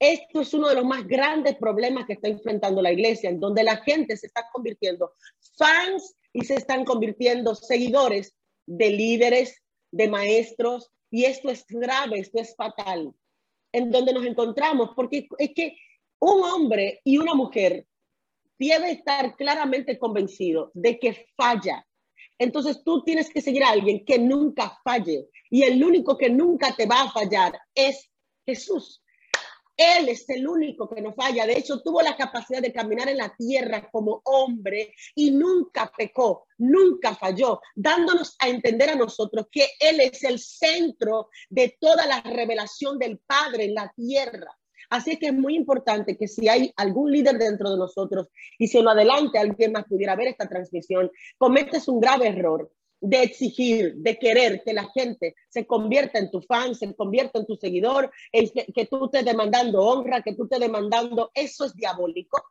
Esto 0.00 0.40
es 0.40 0.52
uno 0.52 0.68
de 0.68 0.74
los 0.74 0.84
más 0.84 1.06
grandes 1.06 1.54
problemas 1.54 2.06
que 2.06 2.14
está 2.14 2.26
enfrentando 2.26 2.82
la 2.82 2.90
iglesia, 2.90 3.30
en 3.30 3.38
donde 3.38 3.62
la 3.62 3.76
gente 3.76 4.16
se 4.16 4.26
está 4.26 4.48
convirtiendo 4.52 5.12
fans 5.56 6.16
y 6.32 6.44
se 6.44 6.54
están 6.54 6.84
convirtiendo 6.84 7.54
seguidores 7.54 8.34
de 8.66 8.90
líderes, 8.90 9.62
de 9.92 10.08
maestros, 10.08 10.90
y 11.08 11.24
esto 11.24 11.50
es 11.50 11.64
grave, 11.68 12.18
esto 12.18 12.40
es 12.40 12.56
fatal, 12.56 13.14
en 13.70 13.92
donde 13.92 14.12
nos 14.12 14.26
encontramos, 14.26 14.90
porque 14.96 15.28
es 15.38 15.50
que 15.54 15.76
un 16.18 16.42
hombre 16.42 17.00
y 17.04 17.18
una 17.18 17.34
mujer 17.34 17.86
debe 18.68 18.92
estar 18.92 19.36
claramente 19.36 19.98
convencido 19.98 20.70
de 20.74 20.98
que 20.98 21.26
falla. 21.36 21.86
Entonces 22.38 22.82
tú 22.84 23.02
tienes 23.04 23.30
que 23.30 23.40
seguir 23.40 23.62
a 23.64 23.70
alguien 23.70 24.04
que 24.04 24.18
nunca 24.18 24.78
falle 24.82 25.28
y 25.50 25.62
el 25.62 25.82
único 25.82 26.16
que 26.16 26.30
nunca 26.30 26.74
te 26.74 26.86
va 26.86 27.02
a 27.02 27.10
fallar 27.10 27.58
es 27.74 28.10
Jesús. 28.44 29.02
Él 29.76 30.08
es 30.08 30.28
el 30.28 30.46
único 30.46 30.88
que 30.88 31.00
no 31.00 31.14
falla. 31.14 31.46
De 31.46 31.56
hecho, 31.56 31.80
tuvo 31.82 32.02
la 32.02 32.16
capacidad 32.16 32.60
de 32.60 32.72
caminar 32.72 33.08
en 33.08 33.16
la 33.16 33.34
tierra 33.34 33.88
como 33.90 34.20
hombre 34.24 34.94
y 35.14 35.30
nunca 35.30 35.90
pecó, 35.96 36.46
nunca 36.58 37.14
falló, 37.14 37.60
dándonos 37.74 38.36
a 38.38 38.48
entender 38.48 38.90
a 38.90 38.96
nosotros 38.96 39.46
que 39.50 39.68
Él 39.80 40.00
es 40.00 40.22
el 40.24 40.38
centro 40.38 41.30
de 41.48 41.76
toda 41.80 42.06
la 42.06 42.20
revelación 42.20 42.98
del 42.98 43.18
Padre 43.18 43.64
en 43.64 43.74
la 43.74 43.92
tierra. 43.96 44.56
Así 44.92 45.16
que 45.16 45.28
es 45.28 45.32
muy 45.32 45.56
importante 45.56 46.18
que 46.18 46.28
si 46.28 46.50
hay 46.50 46.70
algún 46.76 47.10
líder 47.10 47.38
dentro 47.38 47.70
de 47.70 47.78
nosotros 47.78 48.28
y 48.58 48.68
si 48.68 48.76
en 48.76 48.88
adelante 48.88 49.38
alguien 49.38 49.72
más 49.72 49.86
pudiera 49.86 50.14
ver 50.16 50.28
esta 50.28 50.46
transmisión, 50.46 51.10
cometes 51.38 51.88
un 51.88 51.98
grave 51.98 52.28
error 52.28 52.70
de 53.00 53.22
exigir, 53.22 53.94
de 53.94 54.18
querer 54.18 54.62
que 54.62 54.74
la 54.74 54.86
gente 54.90 55.34
se 55.48 55.66
convierta 55.66 56.18
en 56.18 56.30
tu 56.30 56.42
fan, 56.42 56.74
se 56.74 56.94
convierta 56.94 57.38
en 57.38 57.46
tu 57.46 57.56
seguidor, 57.56 58.10
que, 58.30 58.66
que 58.74 58.84
tú 58.84 59.06
estés 59.06 59.24
demandando 59.24 59.80
honra, 59.80 60.20
que 60.20 60.34
tú 60.34 60.44
estés 60.44 60.60
demandando, 60.60 61.30
eso 61.32 61.64
es 61.64 61.74
diabólico. 61.74 62.44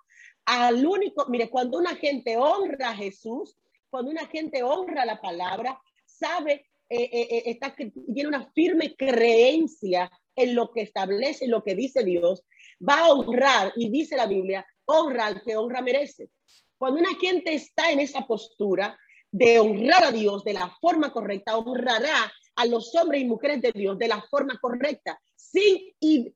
Al 0.46 0.84
único, 0.84 1.28
mire, 1.30 1.48
cuando 1.48 1.78
una 1.78 1.96
gente 1.96 2.38
honra 2.38 2.90
a 2.90 2.96
Jesús, 2.96 3.56
cuando 3.92 4.10
una 4.10 4.26
gente 4.26 4.64
honra 4.64 5.06
la 5.06 5.22
palabra, 5.22 5.80
sabe, 6.08 6.71
eh, 6.92 7.10
eh, 7.12 7.58
eh 7.60 7.92
tiene 8.14 8.28
una 8.28 8.52
firme 8.52 8.96
creencia 8.96 10.12
en 10.36 10.56
lo 10.56 10.72
que 10.72 10.82
establece, 10.82 11.48
lo 11.48 11.64
que 11.64 11.76
dice 11.76 12.04
Dios, 12.04 12.44
va 12.88 13.00
a 13.00 13.12
honrar, 13.14 13.72
y 13.76 13.90
dice 13.90 14.18
la 14.18 14.28
Biblia, 14.28 14.66
honra 14.86 15.28
al 15.28 15.42
que 15.42 15.56
honra 15.56 15.82
merece. 15.82 16.30
Cuando 16.78 17.00
una 17.00 17.16
gente 17.20 17.54
está 17.54 17.92
en 17.92 18.00
esa 18.00 18.26
postura, 18.28 18.98
de 19.32 19.60
honrar 19.60 20.04
a 20.04 20.12
Dios 20.12 20.44
de 20.44 20.54
la 20.54 20.70
forma 20.82 21.14
correcta, 21.14 21.58
honrará 21.58 22.32
a 22.56 22.66
los 22.66 22.94
hombres 22.96 23.22
y 23.22 23.26
mujeres 23.26 23.62
de 23.62 23.72
Dios 23.72 23.98
de 23.98 24.10
la 24.10 24.22
forma 24.30 24.60
correcta, 24.60 25.20
sin, 25.36 25.94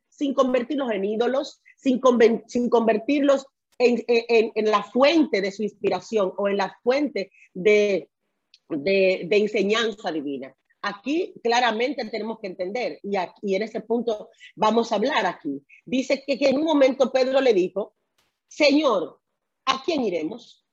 sin 0.07 0.33
convertirlos 0.33 0.91
en 0.91 1.03
ídolos, 1.03 1.61
sin, 1.75 1.99
sin 2.47 2.69
convertirlos 2.69 3.45
en, 3.77 4.01
en, 4.07 4.65
la 4.71 4.83
fuente 4.83 5.41
de 5.41 5.51
su 5.51 5.63
inspiración 5.63 6.31
o 6.37 6.47
en 6.47 6.57
la 6.57 6.77
fuente 6.81 7.31
de, 7.53 8.09
de, 8.69 9.27
enseñanza 9.31 10.11
divina. 10.11 10.55
Aquí 10.81 11.33
claramente 11.43 12.05
tenemos 12.09 12.39
que 12.39 12.47
entender, 12.47 12.99
y, 13.01 13.15
aquí, 13.15 13.55
en 13.55 13.63
ese 13.63 13.81
punto 13.81 14.29
vamos 14.55 14.91
a 14.91 14.95
hablar 14.95 15.25
aquí. 15.25 15.63
Dice 15.83 16.23
que 16.25 16.37
en 16.47 16.57
un 16.57 16.65
momento 16.65 17.11
Pedro 17.11 17.41
le 17.41 17.53
dijo, 17.53 17.95
Señor, 18.47 19.19
¿a 19.65 19.81
quién 19.83 20.03
iremos? 20.03 20.65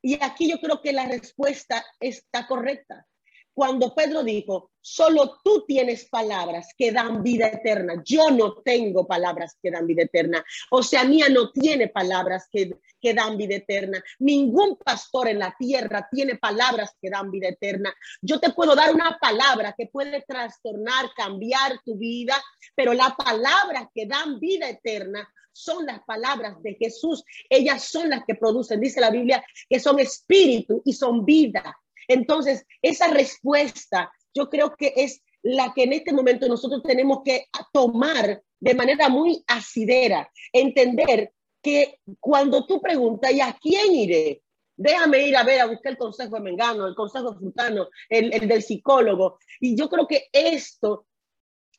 Y 0.00 0.22
aquí 0.22 0.50
yo 0.50 0.58
creo 0.58 0.80
que 0.80 0.92
la 0.92 1.06
respuesta 1.06 1.84
está 2.00 2.46
correcta. 2.46 3.06
Cuando 3.54 3.94
Pedro 3.94 4.22
dijo, 4.22 4.70
solo 4.80 5.38
tú 5.44 5.64
tienes 5.66 6.08
palabras 6.08 6.68
que 6.76 6.90
dan 6.90 7.22
vida 7.22 7.48
eterna, 7.48 8.02
yo 8.04 8.30
no 8.30 8.54
tengo 8.62 9.06
palabras 9.06 9.56
que 9.62 9.70
dan 9.70 9.86
vida 9.86 10.02
eterna. 10.04 10.44
O 10.70 10.82
sea, 10.82 11.04
mía 11.04 11.26
no 11.28 11.50
tiene 11.50 11.88
palabras 11.88 12.48
que, 12.50 12.78
que 13.00 13.14
dan 13.14 13.36
vida 13.36 13.56
eterna. 13.56 14.02
Ningún 14.18 14.76
pastor 14.76 15.28
en 15.28 15.38
la 15.38 15.54
tierra 15.58 16.08
tiene 16.10 16.36
palabras 16.36 16.96
que 17.00 17.10
dan 17.10 17.30
vida 17.30 17.48
eterna. 17.48 17.94
Yo 18.22 18.40
te 18.40 18.52
puedo 18.52 18.74
dar 18.74 18.94
una 18.94 19.18
palabra 19.20 19.74
que 19.76 19.86
puede 19.86 20.22
trastornar, 20.22 21.10
cambiar 21.14 21.80
tu 21.84 21.96
vida, 21.96 22.42
pero 22.74 22.94
la 22.94 23.14
palabra 23.16 23.90
que 23.94 24.06
dan 24.06 24.40
vida 24.40 24.68
eterna 24.68 25.28
son 25.52 25.84
las 25.84 26.02
palabras 26.04 26.62
de 26.62 26.74
Jesús. 26.74 27.24
Ellas 27.48 27.84
son 27.84 28.08
las 28.08 28.24
que 28.24 28.34
producen, 28.34 28.80
dice 28.80 29.00
la 29.00 29.10
Biblia, 29.10 29.44
que 29.68 29.78
son 29.78 30.00
espíritu 30.00 30.82
y 30.84 30.92
son 30.92 31.24
vida. 31.24 31.78
Entonces, 32.08 32.66
esa 32.80 33.08
respuesta 33.08 34.12
yo 34.34 34.48
creo 34.48 34.74
que 34.76 34.92
es 34.96 35.22
la 35.42 35.72
que 35.74 35.84
en 35.84 35.92
este 35.92 36.12
momento 36.12 36.48
nosotros 36.48 36.82
tenemos 36.82 37.20
que 37.24 37.46
tomar 37.72 38.42
de 38.60 38.74
manera 38.74 39.08
muy 39.08 39.42
asidera, 39.46 40.30
entender 40.52 41.32
que 41.60 41.98
cuando 42.20 42.66
tú 42.66 42.80
preguntas, 42.80 43.32
¿y 43.32 43.40
a 43.40 43.56
quién 43.60 43.92
iré? 43.92 44.42
Déjame 44.76 45.26
ir 45.26 45.36
a 45.36 45.44
ver, 45.44 45.60
a 45.60 45.66
buscar 45.66 45.92
el 45.92 45.98
consejo 45.98 46.36
de 46.36 46.42
Mengano, 46.42 46.86
el 46.86 46.94
consejo 46.94 47.34
frutano, 47.34 47.88
el, 48.08 48.32
el 48.32 48.48
del 48.48 48.62
psicólogo. 48.62 49.38
Y 49.60 49.76
yo 49.76 49.88
creo 49.88 50.06
que 50.06 50.28
esto 50.32 51.06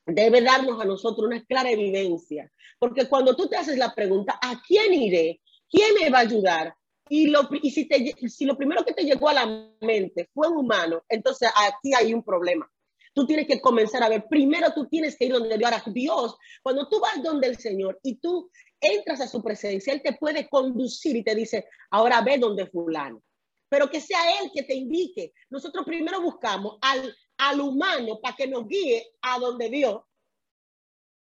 debe 0.05 0.41
darnos 0.41 0.81
a 0.81 0.85
nosotros 0.85 1.27
una 1.27 1.43
clara 1.45 1.71
evidencia, 1.71 2.51
porque 2.79 3.07
cuando 3.07 3.35
tú 3.35 3.47
te 3.47 3.55
haces 3.55 3.77
la 3.77 3.95
pregunta, 3.95 4.37
¿a 4.41 4.61
quién 4.61 4.93
iré? 4.93 5.41
¿Quién 5.69 5.95
me 5.99 6.09
va 6.09 6.19
a 6.19 6.21
ayudar? 6.21 6.75
Y, 7.09 7.27
lo, 7.27 7.49
y 7.61 7.71
si, 7.71 7.85
te, 7.87 8.15
si 8.29 8.45
lo 8.45 8.57
primero 8.57 8.85
que 8.85 8.93
te 8.93 9.03
llegó 9.03 9.29
a 9.29 9.33
la 9.33 9.69
mente 9.81 10.29
fue 10.33 10.47
un 10.47 10.57
humano, 10.57 11.03
entonces 11.09 11.49
aquí 11.55 11.93
hay 11.93 12.13
un 12.13 12.23
problema. 12.23 12.69
Tú 13.13 13.27
tienes 13.27 13.45
que 13.45 13.61
comenzar 13.61 14.01
a 14.01 14.09
ver, 14.09 14.25
primero 14.27 14.73
tú 14.73 14.87
tienes 14.87 15.15
que 15.17 15.25
ir 15.25 15.33
donde 15.33 15.57
Dios. 15.57 15.71
Dios, 15.87 16.37
cuando 16.63 16.87
tú 16.89 16.99
vas 16.99 17.21
donde 17.21 17.47
el 17.47 17.57
Señor 17.57 17.99
y 18.01 18.15
tú 18.15 18.49
entras 18.79 19.21
a 19.21 19.27
su 19.27 19.43
presencia, 19.43 19.93
Él 19.93 20.01
te 20.01 20.13
puede 20.13 20.49
conducir 20.49 21.15
y 21.15 21.23
te 21.23 21.35
dice, 21.35 21.67
ahora 21.91 22.21
ve 22.21 22.37
donde 22.37 22.65
fulano. 22.65 23.21
Pero 23.69 23.89
que 23.89 24.01
sea 24.01 24.19
Él 24.41 24.49
que 24.53 24.63
te 24.63 24.73
indique. 24.73 25.33
Nosotros 25.49 25.85
primero 25.85 26.21
buscamos 26.21 26.77
al, 26.81 27.15
al 27.37 27.59
humano 27.59 28.19
para 28.19 28.35
que 28.35 28.47
nos 28.47 28.67
guíe 28.67 29.05
a 29.21 29.37
donde 29.37 29.69
Dios. 29.69 30.01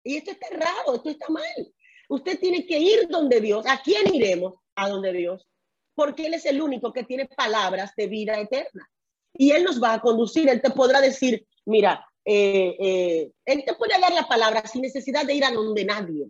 Y 0.03 0.17
esto 0.17 0.31
está 0.31 0.47
errado, 0.47 0.95
esto 0.95 1.09
está 1.09 1.27
mal. 1.29 1.73
Usted 2.09 2.39
tiene 2.39 2.65
que 2.65 2.79
ir 2.79 3.07
donde 3.09 3.41
Dios. 3.41 3.65
¿A 3.67 3.81
quién 3.81 4.13
iremos? 4.13 4.55
A 4.75 4.89
donde 4.89 5.13
Dios 5.13 5.47
porque 5.95 6.27
Él 6.27 6.33
es 6.33 6.45
el 6.45 6.61
único 6.61 6.93
que 6.93 7.03
tiene 7.03 7.25
palabras 7.25 7.93
de 7.95 8.07
vida 8.07 8.39
eterna. 8.39 8.87
Y 9.33 9.51
Él 9.51 9.63
nos 9.63 9.81
va 9.81 9.93
a 9.93 10.01
conducir, 10.01 10.49
Él 10.49 10.61
te 10.61 10.69
podrá 10.71 11.01
decir, 11.01 11.45
mira, 11.65 12.05
eh, 12.23 12.75
eh, 12.79 13.31
Él 13.45 13.63
te 13.65 13.73
puede 13.73 13.99
dar 13.99 14.13
la 14.13 14.27
palabra 14.27 14.65
sin 14.67 14.81
necesidad 14.81 15.25
de 15.25 15.33
ir 15.33 15.45
a 15.45 15.51
donde 15.51 15.85
nadie. 15.85 16.27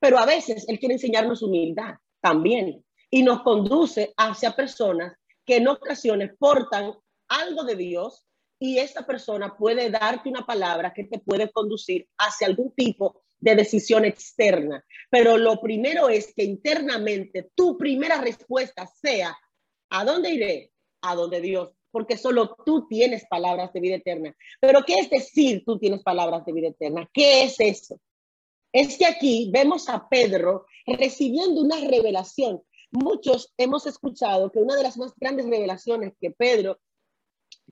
Pero 0.00 0.18
a 0.18 0.26
veces 0.26 0.68
Él 0.68 0.78
quiere 0.78 0.94
enseñarnos 0.94 1.42
humildad 1.42 1.94
también 2.20 2.84
y 3.10 3.22
nos 3.22 3.42
conduce 3.42 4.12
hacia 4.16 4.56
personas 4.56 5.14
que 5.44 5.56
en 5.56 5.68
ocasiones 5.68 6.32
portan 6.38 6.94
algo 7.28 7.64
de 7.64 7.76
Dios 7.76 8.26
y 8.58 8.78
esa 8.78 9.06
persona 9.06 9.56
puede 9.56 9.90
darte 9.90 10.28
una 10.28 10.46
palabra 10.46 10.92
que 10.92 11.04
te 11.04 11.18
puede 11.18 11.50
conducir 11.50 12.08
hacia 12.18 12.46
algún 12.46 12.72
tipo 12.74 13.23
de 13.44 13.56
decisión 13.56 14.06
externa. 14.06 14.82
Pero 15.10 15.36
lo 15.36 15.60
primero 15.60 16.08
es 16.08 16.32
que 16.34 16.44
internamente 16.44 17.50
tu 17.54 17.76
primera 17.76 18.18
respuesta 18.20 18.86
sea, 18.86 19.36
¿a 19.90 20.04
dónde 20.04 20.30
iré? 20.30 20.72
A 21.02 21.14
donde 21.14 21.42
Dios, 21.42 21.70
porque 21.90 22.16
solo 22.16 22.56
tú 22.64 22.86
tienes 22.88 23.26
palabras 23.28 23.70
de 23.74 23.80
vida 23.80 23.96
eterna. 23.96 24.34
Pero 24.60 24.82
¿qué 24.86 24.94
es 24.94 25.10
decir 25.10 25.62
tú 25.66 25.78
tienes 25.78 26.02
palabras 26.02 26.46
de 26.46 26.52
vida 26.54 26.68
eterna? 26.68 27.06
¿Qué 27.12 27.42
es 27.42 27.60
eso? 27.60 28.00
Es 28.72 28.96
que 28.96 29.04
aquí 29.04 29.50
vemos 29.52 29.90
a 29.90 30.08
Pedro 30.08 30.64
recibiendo 30.86 31.60
una 31.60 31.78
revelación. 31.86 32.62
Muchos 32.90 33.52
hemos 33.58 33.86
escuchado 33.86 34.50
que 34.50 34.58
una 34.58 34.74
de 34.74 34.84
las 34.84 34.96
más 34.96 35.12
grandes 35.16 35.44
revelaciones 35.46 36.14
que 36.18 36.30
Pedro 36.30 36.80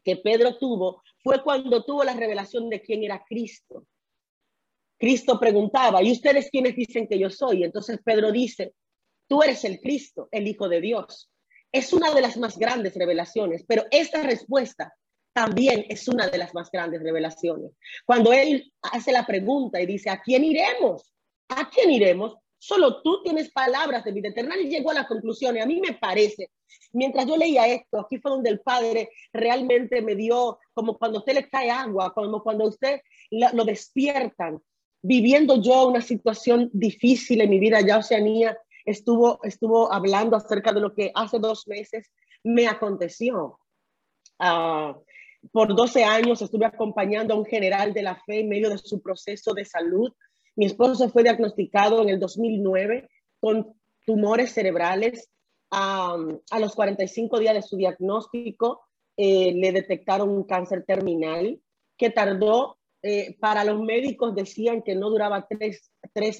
que 0.04 0.16
Pedro 0.16 0.58
tuvo 0.58 1.02
fue 1.22 1.42
cuando 1.42 1.84
tuvo 1.84 2.04
la 2.04 2.14
revelación 2.14 2.68
de 2.68 2.82
quién 2.82 3.04
era 3.04 3.24
Cristo. 3.26 3.86
Cristo 5.02 5.40
preguntaba, 5.40 6.00
¿y 6.00 6.12
ustedes 6.12 6.48
quiénes 6.48 6.76
dicen 6.76 7.08
que 7.08 7.18
yo 7.18 7.28
soy? 7.28 7.64
Entonces 7.64 7.98
Pedro 8.04 8.30
dice, 8.30 8.72
tú 9.26 9.42
eres 9.42 9.64
el 9.64 9.80
Cristo, 9.80 10.28
el 10.30 10.46
Hijo 10.46 10.68
de 10.68 10.80
Dios. 10.80 11.28
Es 11.72 11.92
una 11.92 12.14
de 12.14 12.20
las 12.20 12.36
más 12.36 12.56
grandes 12.56 12.94
revelaciones, 12.94 13.64
pero 13.66 13.84
esta 13.90 14.22
respuesta 14.22 14.94
también 15.32 15.86
es 15.88 16.06
una 16.06 16.28
de 16.28 16.38
las 16.38 16.54
más 16.54 16.70
grandes 16.70 17.02
revelaciones. 17.02 17.72
Cuando 18.06 18.32
él 18.32 18.72
hace 18.80 19.10
la 19.10 19.26
pregunta 19.26 19.80
y 19.80 19.86
dice, 19.86 20.08
¿a 20.08 20.22
quién 20.22 20.44
iremos? 20.44 21.12
¿A 21.48 21.68
quién 21.68 21.90
iremos? 21.90 22.36
Solo 22.56 23.02
tú 23.02 23.24
tienes 23.24 23.50
palabras 23.50 24.04
de 24.04 24.12
vida 24.12 24.28
eterna. 24.28 24.54
Y 24.56 24.68
llegó 24.68 24.92
a 24.92 24.94
la 24.94 25.08
conclusión, 25.08 25.56
y 25.56 25.60
a 25.60 25.66
mí 25.66 25.80
me 25.80 25.94
parece, 25.94 26.52
mientras 26.92 27.26
yo 27.26 27.36
leía 27.36 27.66
esto, 27.66 27.98
aquí 27.98 28.18
fue 28.18 28.30
donde 28.30 28.50
el 28.50 28.60
Padre 28.60 29.10
realmente 29.32 30.00
me 30.00 30.14
dio, 30.14 30.60
como 30.72 30.96
cuando 30.96 31.18
usted 31.18 31.34
le 31.34 31.48
cae 31.48 31.72
agua, 31.72 32.14
como 32.14 32.40
cuando 32.40 32.66
usted 32.66 33.00
lo 33.30 33.64
despiertan, 33.64 34.62
viviendo 35.02 35.60
yo 35.60 35.88
una 35.88 36.00
situación 36.00 36.70
difícil 36.72 37.40
en 37.40 37.50
mi 37.50 37.58
vida, 37.58 37.80
ya 37.80 37.98
Oceanía 37.98 38.56
estuvo, 38.84 39.40
estuvo 39.42 39.92
hablando 39.92 40.36
acerca 40.36 40.72
de 40.72 40.80
lo 40.80 40.94
que 40.94 41.10
hace 41.14 41.38
dos 41.38 41.66
meses 41.66 42.10
me 42.44 42.66
aconteció. 42.66 43.58
Uh, 44.38 44.94
por 45.50 45.74
12 45.74 46.04
años 46.04 46.40
estuve 46.40 46.66
acompañando 46.66 47.34
a 47.34 47.36
un 47.36 47.44
general 47.44 47.92
de 47.92 48.02
la 48.02 48.16
fe 48.24 48.40
en 48.40 48.48
medio 48.48 48.70
de 48.70 48.78
su 48.78 49.02
proceso 49.02 49.52
de 49.54 49.64
salud. 49.64 50.12
Mi 50.54 50.66
esposo 50.66 51.08
fue 51.08 51.24
diagnosticado 51.24 52.02
en 52.02 52.10
el 52.10 52.20
2009 52.20 53.08
con 53.40 53.74
tumores 54.06 54.52
cerebrales. 54.52 55.28
Um, 55.70 56.38
a 56.50 56.60
los 56.60 56.74
45 56.74 57.38
días 57.38 57.54
de 57.54 57.62
su 57.62 57.76
diagnóstico 57.76 58.82
eh, 59.16 59.52
le 59.54 59.72
detectaron 59.72 60.28
un 60.28 60.44
cáncer 60.44 60.84
terminal 60.86 61.60
que 61.96 62.10
tardó 62.10 62.78
eh, 63.02 63.36
para 63.40 63.64
los 63.64 63.80
médicos 63.80 64.34
decían 64.34 64.80
que 64.82 64.94
no 64.94 65.10
duraba 65.10 65.48
tres, 65.48 65.90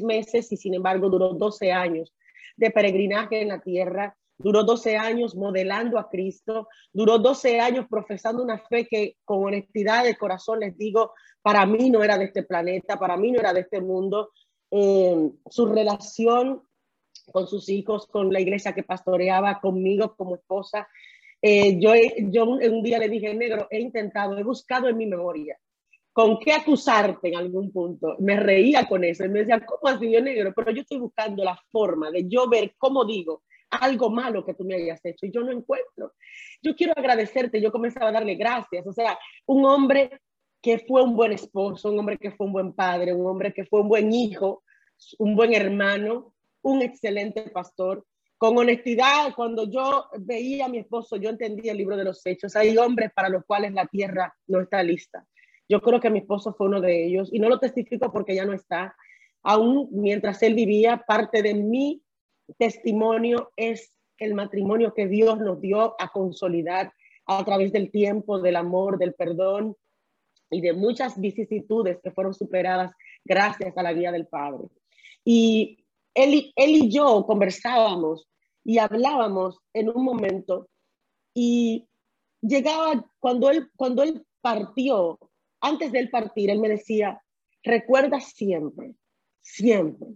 meses 0.00 0.52
y 0.52 0.56
sin 0.56 0.74
embargo 0.74 1.10
duró 1.10 1.34
12 1.34 1.72
años 1.72 2.14
de 2.56 2.70
peregrinaje 2.70 3.40
en 3.40 3.48
la 3.48 3.60
tierra, 3.60 4.16
duró 4.38 4.62
12 4.62 4.96
años 4.96 5.34
modelando 5.34 5.98
a 5.98 6.08
Cristo, 6.08 6.68
duró 6.92 7.18
12 7.18 7.58
años 7.58 7.86
profesando 7.90 8.44
una 8.44 8.58
fe 8.58 8.86
que 8.86 9.16
con 9.24 9.44
honestidad 9.44 10.04
de 10.04 10.16
corazón 10.16 10.60
les 10.60 10.76
digo, 10.78 11.12
para 11.42 11.66
mí 11.66 11.90
no 11.90 12.04
era 12.04 12.16
de 12.16 12.26
este 12.26 12.44
planeta, 12.44 12.96
para 12.96 13.16
mí 13.16 13.32
no 13.32 13.40
era 13.40 13.52
de 13.52 13.60
este 13.60 13.80
mundo. 13.80 14.30
Eh, 14.70 15.30
su 15.50 15.66
relación 15.66 16.62
con 17.32 17.48
sus 17.48 17.68
hijos, 17.68 18.06
con 18.06 18.32
la 18.32 18.40
iglesia 18.40 18.72
que 18.72 18.84
pastoreaba, 18.84 19.60
conmigo 19.60 20.14
como 20.16 20.36
esposa. 20.36 20.86
Eh, 21.40 21.80
yo, 21.80 21.92
yo 22.30 22.44
un 22.44 22.82
día 22.82 22.98
le 22.98 23.08
dije, 23.08 23.34
negro, 23.34 23.66
he 23.70 23.80
intentado, 23.80 24.38
he 24.38 24.44
buscado 24.44 24.88
en 24.88 24.96
mi 24.96 25.06
memoria 25.06 25.58
con 26.12 26.38
qué 26.38 26.52
acusarte 26.52 27.28
en 27.28 27.36
algún 27.36 27.72
punto. 27.72 28.16
Me 28.18 28.36
reía 28.38 28.86
con 28.86 29.02
eso 29.04 29.24
y 29.24 29.28
me 29.28 29.40
decía, 29.40 29.64
¿cómo 29.64 29.94
así 29.94 30.12
yo 30.12 30.20
negro? 30.20 30.52
Pero 30.54 30.70
yo 30.70 30.82
estoy 30.82 30.98
buscando 30.98 31.42
la 31.42 31.58
forma 31.70 32.10
de 32.10 32.28
yo 32.28 32.48
ver 32.48 32.74
cómo 32.78 33.04
digo 33.04 33.42
algo 33.80 34.10
malo 34.10 34.44
que 34.44 34.54
tú 34.54 34.64
me 34.64 34.74
hayas 34.74 35.02
hecho 35.04 35.26
y 35.26 35.32
yo 35.32 35.42
no 35.42 35.50
encuentro. 35.50 36.12
Yo 36.62 36.76
quiero 36.76 36.92
agradecerte, 36.94 37.60
yo 37.60 37.72
comenzaba 37.72 38.08
a 38.08 38.12
darle 38.12 38.34
gracias, 38.34 38.86
o 38.86 38.92
sea, 38.92 39.18
un 39.46 39.64
hombre 39.64 40.20
que 40.60 40.78
fue 40.78 41.02
un 41.02 41.16
buen 41.16 41.32
esposo, 41.32 41.90
un 41.90 41.98
hombre 41.98 42.18
que 42.18 42.30
fue 42.32 42.46
un 42.46 42.52
buen 42.52 42.72
padre, 42.72 43.12
un 43.12 43.26
hombre 43.26 43.52
que 43.52 43.64
fue 43.64 43.80
un 43.80 43.88
buen 43.88 44.12
hijo, 44.12 44.62
un 45.18 45.34
buen 45.34 45.54
hermano, 45.54 46.34
un 46.62 46.82
excelente 46.82 47.42
pastor. 47.50 48.06
Con 48.36 48.58
honestidad, 48.58 49.34
cuando 49.34 49.70
yo 49.70 50.06
veía 50.18 50.66
a 50.66 50.68
mi 50.68 50.78
esposo, 50.78 51.16
yo 51.16 51.30
entendía 51.30 51.72
el 51.72 51.78
libro 51.78 51.96
de 51.96 52.04
los 52.04 52.24
hechos. 52.26 52.54
Hay 52.56 52.76
hombres 52.76 53.10
para 53.14 53.28
los 53.28 53.44
cuales 53.44 53.72
la 53.72 53.86
tierra 53.86 54.34
no 54.48 54.60
está 54.60 54.82
lista. 54.82 55.26
Yo 55.72 55.80
creo 55.80 56.00
que 56.00 56.10
mi 56.10 56.18
esposo 56.18 56.52
fue 56.52 56.66
uno 56.66 56.82
de 56.82 57.06
ellos 57.06 57.30
y 57.32 57.38
no 57.38 57.48
lo 57.48 57.58
testifico 57.58 58.12
porque 58.12 58.34
ya 58.34 58.44
no 58.44 58.52
está. 58.52 58.94
Aún 59.42 59.88
mientras 59.90 60.42
él 60.42 60.52
vivía, 60.52 61.02
parte 61.06 61.40
de 61.40 61.54
mi 61.54 62.02
testimonio 62.58 63.52
es 63.56 63.90
el 64.18 64.34
matrimonio 64.34 64.92
que 64.92 65.06
Dios 65.06 65.38
nos 65.38 65.62
dio 65.62 65.94
a 65.98 66.08
consolidar 66.12 66.92
a 67.24 67.42
través 67.46 67.72
del 67.72 67.90
tiempo, 67.90 68.38
del 68.38 68.56
amor, 68.56 68.98
del 68.98 69.14
perdón 69.14 69.74
y 70.50 70.60
de 70.60 70.74
muchas 70.74 71.18
vicisitudes 71.18 71.98
que 72.02 72.10
fueron 72.10 72.34
superadas 72.34 72.92
gracias 73.24 73.74
a 73.74 73.82
la 73.82 73.94
guía 73.94 74.12
del 74.12 74.26
Padre. 74.26 74.68
Y 75.24 75.78
él, 76.12 76.52
él 76.54 76.70
y 76.70 76.90
yo 76.90 77.24
conversábamos 77.24 78.28
y 78.62 78.76
hablábamos 78.76 79.58
en 79.72 79.88
un 79.88 80.04
momento 80.04 80.68
y 81.32 81.88
llegaba 82.42 83.10
cuando 83.20 83.50
él, 83.50 83.70
cuando 83.74 84.02
él 84.02 84.26
partió, 84.42 85.18
antes 85.62 85.92
de 85.92 86.00
él 86.00 86.10
partir, 86.10 86.50
él 86.50 86.60
me 86.60 86.68
decía, 86.68 87.22
recuerda 87.62 88.20
siempre, 88.20 88.94
siempre, 89.40 90.08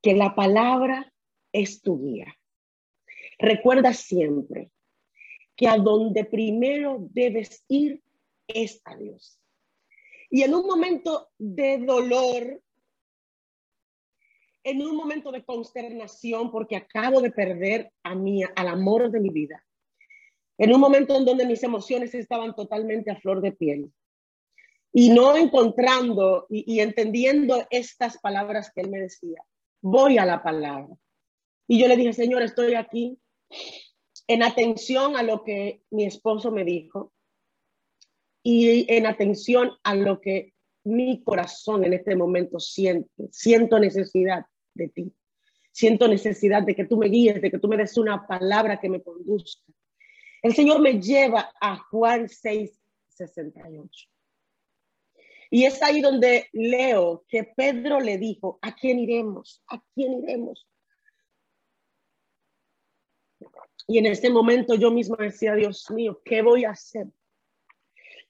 que 0.00 0.14
la 0.14 0.34
palabra 0.34 1.12
es 1.52 1.82
tu 1.82 2.00
guía. 2.00 2.34
Recuerda 3.38 3.92
siempre 3.92 4.70
que 5.56 5.66
a 5.66 5.76
donde 5.76 6.24
primero 6.24 6.98
debes 7.10 7.64
ir 7.68 8.02
es 8.46 8.80
a 8.84 8.96
Dios. 8.96 9.38
Y 10.30 10.42
en 10.42 10.54
un 10.54 10.64
momento 10.64 11.28
de 11.38 11.78
dolor, 11.78 12.62
en 14.62 14.82
un 14.82 14.96
momento 14.96 15.32
de 15.32 15.44
consternación, 15.44 16.52
porque 16.52 16.76
acabo 16.76 17.20
de 17.20 17.32
perder 17.32 17.92
a 18.04 18.14
mí, 18.14 18.42
al 18.44 18.68
amor 18.68 19.10
de 19.10 19.20
mi 19.20 19.30
vida, 19.30 19.64
en 20.56 20.72
un 20.72 20.80
momento 20.80 21.16
en 21.16 21.24
donde 21.24 21.46
mis 21.46 21.62
emociones 21.64 22.14
estaban 22.14 22.54
totalmente 22.54 23.10
a 23.10 23.16
flor 23.16 23.40
de 23.40 23.52
piel, 23.52 23.92
y 24.92 25.10
no 25.10 25.36
encontrando 25.36 26.46
y, 26.48 26.80
entendiendo 26.80 27.66
estas 27.70 28.18
palabras 28.18 28.72
que 28.74 28.80
él 28.80 28.90
me 28.90 29.00
decía, 29.00 29.42
voy 29.80 30.18
a 30.18 30.26
la 30.26 30.42
palabra. 30.42 30.94
Y 31.68 31.80
yo 31.80 31.86
le 31.86 31.96
dije, 31.96 32.12
Señor, 32.12 32.42
estoy 32.42 32.74
aquí 32.74 33.18
en 34.26 34.42
atención 34.42 35.16
a 35.16 35.22
lo 35.22 35.44
que 35.44 35.82
mi 35.90 36.04
esposo 36.04 36.50
me 36.50 36.64
dijo 36.64 37.12
y 38.42 38.92
en 38.92 39.06
atención 39.06 39.72
a 39.84 39.94
lo 39.94 40.20
que 40.20 40.54
mi 40.82 41.22
corazón 41.22 41.84
en 41.84 41.92
este 41.92 42.16
momento 42.16 42.58
siente. 42.58 43.28
Siento 43.30 43.78
necesidad 43.78 44.46
de 44.74 44.88
ti. 44.88 45.12
Siento 45.72 46.08
necesidad 46.08 46.62
de 46.62 46.74
que 46.74 46.86
tú 46.86 46.96
me 46.96 47.08
guíes, 47.08 47.40
de 47.40 47.50
que 47.50 47.58
tú 47.58 47.68
me 47.68 47.76
des 47.76 47.96
una 47.96 48.26
palabra 48.26 48.80
que 48.80 48.88
me 48.88 49.02
conduzca. 49.02 49.72
El 50.42 50.54
Señor 50.54 50.80
me 50.80 51.00
lleva 51.00 51.52
a 51.60 51.76
Juan 51.76 52.28
6, 52.28 52.72
68. 53.08 54.10
Y 55.50 55.64
es 55.64 55.82
ahí 55.82 56.00
donde 56.00 56.48
leo 56.52 57.24
que 57.28 57.44
Pedro 57.44 58.00
le 58.00 58.18
dijo, 58.18 58.58
¿a 58.62 58.74
quién 58.74 59.00
iremos? 59.00 59.62
¿A 59.66 59.82
quién 59.94 60.22
iremos? 60.22 60.66
Y 63.88 63.98
en 63.98 64.06
este 64.06 64.30
momento 64.30 64.76
yo 64.76 64.92
misma 64.92 65.16
decía, 65.18 65.54
Dios 65.54 65.90
mío, 65.90 66.22
¿qué 66.24 66.42
voy 66.42 66.64
a 66.64 66.70
hacer? 66.70 67.08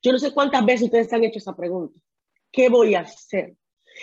Yo 0.03 0.13
no 0.13 0.19
sé 0.19 0.33
cuántas 0.33 0.65
veces 0.65 0.85
ustedes 0.85 1.13
han 1.13 1.25
hecho 1.25 1.39
esa 1.39 1.55
pregunta. 1.55 2.01
¿Qué 2.51 2.71
voy 2.71 2.95
a 2.95 3.01
hacer? 3.01 3.55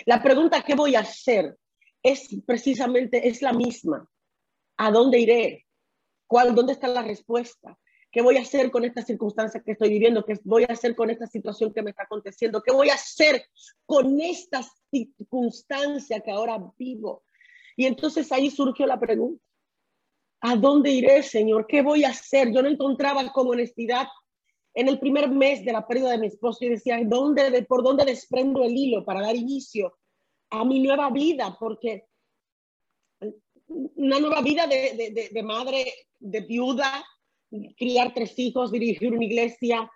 La 0.06 0.22
pregunta 0.22 0.62
¿qué 0.62 0.74
voy 0.74 0.94
a 0.94 1.00
hacer? 1.00 1.58
es 2.02 2.28
precisamente, 2.46 3.28
es 3.28 3.42
la 3.42 3.52
misma. 3.52 4.08
¿A 4.76 4.90
dónde 4.90 5.18
iré? 5.18 5.66
¿Cuál, 6.26 6.54
¿Dónde 6.54 6.72
está 6.72 6.88
la 6.88 7.02
respuesta? 7.02 7.78
¿Qué 8.18 8.22
voy 8.22 8.36
a 8.36 8.40
hacer 8.40 8.72
con 8.72 8.84
esta 8.84 9.00
circunstancia 9.00 9.62
que 9.64 9.70
estoy 9.70 9.90
viviendo? 9.90 10.24
¿Qué 10.24 10.40
voy 10.42 10.64
a 10.64 10.72
hacer 10.72 10.96
con 10.96 11.08
esta 11.08 11.28
situación 11.28 11.72
que 11.72 11.82
me 11.82 11.90
está 11.90 12.02
aconteciendo? 12.02 12.60
¿Qué 12.60 12.72
voy 12.72 12.88
a 12.88 12.94
hacer 12.94 13.44
con 13.86 14.20
esta 14.20 14.60
circunstancia 14.90 16.18
que 16.18 16.32
ahora 16.32 16.58
vivo? 16.76 17.22
Y 17.76 17.86
entonces 17.86 18.32
ahí 18.32 18.50
surgió 18.50 18.88
la 18.88 18.98
pregunta. 18.98 19.40
¿A 20.40 20.56
dónde 20.56 20.90
iré, 20.90 21.22
Señor? 21.22 21.68
¿Qué 21.68 21.80
voy 21.80 22.02
a 22.02 22.08
hacer? 22.08 22.52
Yo 22.52 22.60
no 22.60 22.68
encontraba 22.68 23.24
con 23.32 23.46
honestidad 23.46 24.08
en 24.74 24.88
el 24.88 24.98
primer 24.98 25.30
mes 25.30 25.64
de 25.64 25.70
la 25.70 25.86
pérdida 25.86 26.10
de 26.10 26.18
mi 26.18 26.26
esposo 26.26 26.64
y 26.64 26.70
decía, 26.70 26.98
¿dónde, 27.04 27.64
¿por 27.68 27.84
dónde 27.84 28.04
desprendo 28.04 28.64
el 28.64 28.76
hilo 28.76 29.04
para 29.04 29.20
dar 29.20 29.36
inicio 29.36 29.96
a 30.50 30.64
mi 30.64 30.80
nueva 30.80 31.08
vida? 31.10 31.56
Porque 31.60 32.06
una 33.68 34.18
nueva 34.18 34.42
vida 34.42 34.66
de, 34.66 35.30
de 35.32 35.42
madre, 35.44 35.84
de 36.18 36.40
viuda, 36.40 37.04
criar 37.76 38.12
tres 38.14 38.38
hijos, 38.38 38.70
dirigir 38.70 39.12
una 39.12 39.24
iglesia, 39.24 39.90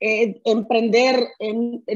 eh, 0.00 0.40
emprender 0.44 1.28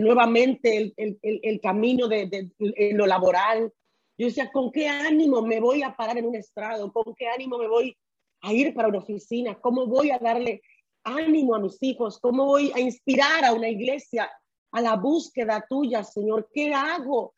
nuevamente 0.01 0.95
el, 0.97 1.61
camino 1.61 2.09
de, 2.09 2.51
lo 2.93 3.07
laboral. 3.07 3.73
Yo 4.19 4.27
decía, 4.27 4.51
¿con 4.53 4.73
qué 4.73 4.89
ánimo 4.89 5.43
me 5.43 5.61
voy 5.61 5.83
a 5.83 5.95
parar 5.95 6.19
en 6.19 6.27
un 6.27 6.37
estrado? 6.37 6.93
¿Con 6.93 7.15
qué 7.15 7.27
ánimo 7.29 7.59
me 7.59 7.69
voy 7.69 7.97
a 8.43 8.53
ir 8.53 8.75
para 8.75 8.89
una 8.89 8.99
oficina? 8.99 9.59
¿Cómo 9.61 9.87
voy 9.87 10.11
a 10.11 10.19
darle 10.19 10.63
ánimo 11.03 11.55
a 11.55 11.61
mis 11.61 11.83
hijos? 11.83 12.19
¿Cómo 12.21 12.47
voy 12.47 12.73
a 12.75 12.81
inspirar 12.81 13.45
a 13.45 13.53
una 13.53 13.69
iglesia 13.69 14.31
a 14.73 14.81
la 14.81 14.97
búsqueda 14.97 15.65
tuya, 15.69 16.03
Señor? 16.03 16.49
¿Qué 16.53 16.73
hago? 16.73 17.35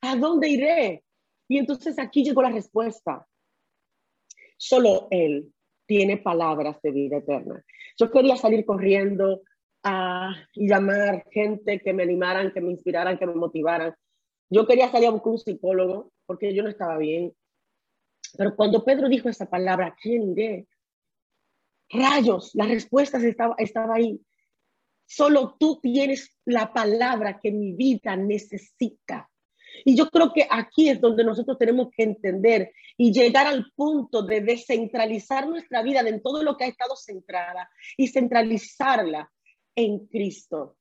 ¿A 0.00 0.16
dónde 0.16 0.48
iré? 0.48 1.04
Y 1.48 1.58
entonces 1.58 1.98
aquí 1.98 2.24
llegó 2.24 2.42
la 2.42 2.50
respuesta. 2.50 3.26
Solo 4.56 5.08
Él 5.10 5.52
tiene 5.86 6.16
palabras 6.18 6.80
de 6.82 6.90
vida 6.90 7.18
eterna. 7.18 7.64
Yo 7.98 8.10
quería 8.10 8.36
salir 8.36 8.64
corriendo 8.64 9.42
a 9.82 10.34
llamar 10.54 11.24
gente 11.30 11.80
que 11.80 11.92
me 11.92 12.04
animaran, 12.04 12.52
que 12.52 12.60
me 12.60 12.70
inspiraran, 12.70 13.18
que 13.18 13.26
me 13.26 13.34
motivaran. 13.34 13.94
Yo 14.48 14.66
quería 14.66 14.90
salir 14.90 15.08
a 15.08 15.12
buscar 15.12 15.32
un 15.32 15.38
psicólogo 15.38 16.12
porque 16.26 16.54
yo 16.54 16.62
no 16.62 16.68
estaba 16.68 16.98
bien. 16.98 17.34
Pero 18.36 18.54
cuando 18.54 18.84
Pedro 18.84 19.08
dijo 19.08 19.28
esa 19.28 19.48
palabra, 19.48 19.96
¿quién 20.00 20.32
iré? 20.32 20.66
Rayos, 21.90 22.54
la 22.54 22.66
respuesta 22.66 23.18
estaba, 23.18 23.54
estaba 23.58 23.96
ahí. 23.96 24.20
Solo 25.04 25.56
tú 25.58 25.80
tienes 25.80 26.38
la 26.44 26.72
palabra 26.72 27.38
que 27.40 27.52
mi 27.52 27.72
vida 27.72 28.16
necesita. 28.16 29.30
Y 29.84 29.96
yo 29.96 30.08
creo 30.08 30.32
que 30.32 30.46
aquí 30.50 30.88
es 30.88 31.00
donde 31.00 31.24
nosotros 31.24 31.58
tenemos 31.58 31.88
que 31.96 32.04
entender 32.04 32.72
y 32.96 33.12
llegar 33.12 33.46
al 33.46 33.72
punto 33.74 34.22
de 34.22 34.40
descentralizar 34.40 35.48
nuestra 35.48 35.82
vida 35.82 36.02
de 36.02 36.20
todo 36.20 36.42
lo 36.42 36.56
que 36.56 36.64
ha 36.64 36.68
estado 36.68 36.96
centrada 36.96 37.70
y 37.96 38.08
centralizarla 38.08 39.30
en 39.74 40.06
Cristo. 40.06 40.76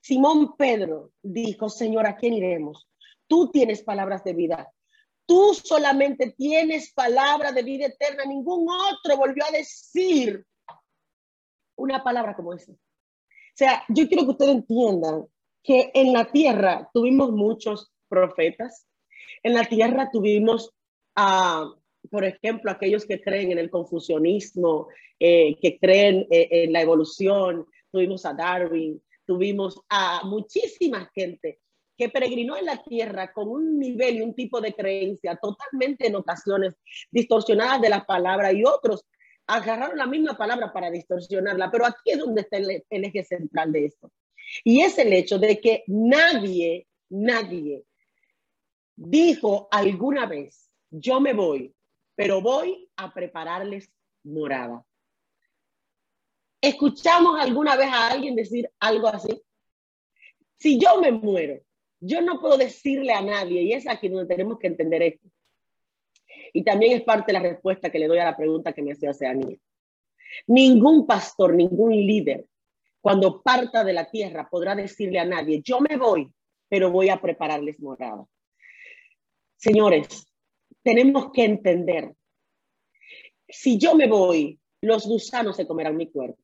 Simón 0.00 0.56
Pedro 0.56 1.12
dijo, 1.22 1.68
Señor, 1.68 2.06
¿a 2.06 2.16
quién 2.16 2.34
iremos? 2.34 2.88
Tú 3.26 3.50
tienes 3.50 3.82
palabras 3.82 4.22
de 4.22 4.34
vida. 4.34 4.72
Tú 5.26 5.52
solamente 5.54 6.32
tienes 6.38 6.92
palabra 6.92 7.50
de 7.50 7.62
vida 7.64 7.86
eterna. 7.86 8.24
Ningún 8.24 8.68
otro 8.68 9.16
volvió 9.16 9.44
a 9.44 9.50
decir 9.50 10.46
una 11.76 12.02
palabra 12.04 12.36
como 12.36 12.54
esa. 12.54 12.72
O 12.72 12.76
sea, 13.58 13.84
yo 13.88 14.06
quiero 14.06 14.24
que 14.24 14.30
ustedes 14.30 14.54
entiendan 14.54 15.26
que 15.62 15.90
en 15.94 16.12
la 16.12 16.30
tierra 16.30 16.88
tuvimos 16.94 17.32
muchos 17.32 17.90
profetas. 18.08 18.86
En 19.42 19.54
la 19.54 19.64
tierra 19.64 20.10
tuvimos 20.10 20.72
a, 21.14 21.72
por 22.10 22.24
ejemplo, 22.24 22.70
aquellos 22.70 23.06
que 23.06 23.20
creen 23.20 23.52
en 23.52 23.58
el 23.58 23.70
confusionismo, 23.70 24.88
eh, 25.18 25.56
que 25.60 25.78
creen 25.78 26.26
eh, 26.30 26.48
en 26.50 26.72
la 26.72 26.82
evolución. 26.82 27.66
Tuvimos 27.90 28.26
a 28.26 28.34
Darwin, 28.34 29.02
tuvimos 29.24 29.80
a 29.88 30.22
muchísima 30.24 31.10
gente 31.14 31.60
que 31.96 32.10
peregrinó 32.10 32.56
en 32.58 32.66
la 32.66 32.82
tierra 32.82 33.32
con 33.32 33.48
un 33.48 33.78
nivel 33.78 34.16
y 34.16 34.20
un 34.20 34.34
tipo 34.34 34.60
de 34.60 34.74
creencia 34.74 35.36
totalmente 35.36 36.06
en 36.06 36.16
ocasiones 36.16 36.74
distorsionadas 37.10 37.80
de 37.80 37.88
la 37.88 38.04
palabra 38.04 38.52
y 38.52 38.64
otros 38.64 39.06
agarraron 39.46 39.96
la 39.96 40.06
misma 40.06 40.36
palabra 40.36 40.72
para 40.72 40.90
distorsionarla, 40.90 41.70
pero 41.70 41.86
aquí 41.86 42.10
es 42.10 42.18
donde 42.18 42.42
está 42.42 42.58
el 42.58 43.04
eje 43.04 43.24
central 43.24 43.72
de 43.72 43.86
esto. 43.86 44.10
Y 44.64 44.82
es 44.82 44.98
el 44.98 45.12
hecho 45.12 45.38
de 45.38 45.60
que 45.60 45.84
nadie, 45.86 46.86
nadie 47.08 47.84
dijo 48.96 49.68
alguna 49.70 50.26
vez, 50.26 50.70
yo 50.90 51.20
me 51.20 51.34
voy, 51.34 51.74
pero 52.14 52.40
voy 52.40 52.90
a 52.96 53.12
prepararles 53.12 53.92
morada. 54.24 54.84
¿Escuchamos 56.60 57.38
alguna 57.38 57.76
vez 57.76 57.88
a 57.88 58.08
alguien 58.08 58.34
decir 58.34 58.70
algo 58.80 59.08
así? 59.08 59.40
Si 60.58 60.78
yo 60.80 61.00
me 61.00 61.12
muero, 61.12 61.60
yo 62.00 62.22
no 62.22 62.40
puedo 62.40 62.56
decirle 62.56 63.12
a 63.12 63.20
nadie, 63.20 63.62
y 63.62 63.72
es 63.72 63.86
aquí 63.86 64.08
donde 64.08 64.34
tenemos 64.34 64.58
que 64.58 64.66
entender 64.66 65.02
esto. 65.02 65.28
Y 66.52 66.64
también 66.64 66.96
es 66.96 67.02
parte 67.02 67.26
de 67.28 67.34
la 67.34 67.40
respuesta 67.40 67.90
que 67.90 67.98
le 67.98 68.08
doy 68.08 68.18
a 68.18 68.24
la 68.24 68.36
pregunta 68.36 68.72
que 68.72 68.82
me 68.82 68.92
hacía 68.92 69.10
Oceanía. 69.10 69.56
Ningún 70.46 71.06
pastor, 71.06 71.54
ningún 71.54 71.92
líder, 71.92 72.46
cuando 73.00 73.42
parta 73.42 73.84
de 73.84 73.92
la 73.92 74.10
tierra, 74.10 74.48
podrá 74.50 74.74
decirle 74.74 75.18
a 75.18 75.24
nadie, 75.24 75.60
yo 75.62 75.80
me 75.80 75.96
voy, 75.96 76.32
pero 76.68 76.90
voy 76.90 77.10
a 77.10 77.20
prepararles 77.20 77.78
morada. 77.78 78.26
Señores, 79.66 80.24
tenemos 80.84 81.32
que 81.32 81.44
entender, 81.44 82.14
si 83.48 83.78
yo 83.78 83.96
me 83.96 84.06
voy, 84.06 84.60
los 84.80 85.08
gusanos 85.08 85.56
se 85.56 85.66
comerán 85.66 85.96
mi 85.96 86.08
cuerpo. 86.08 86.40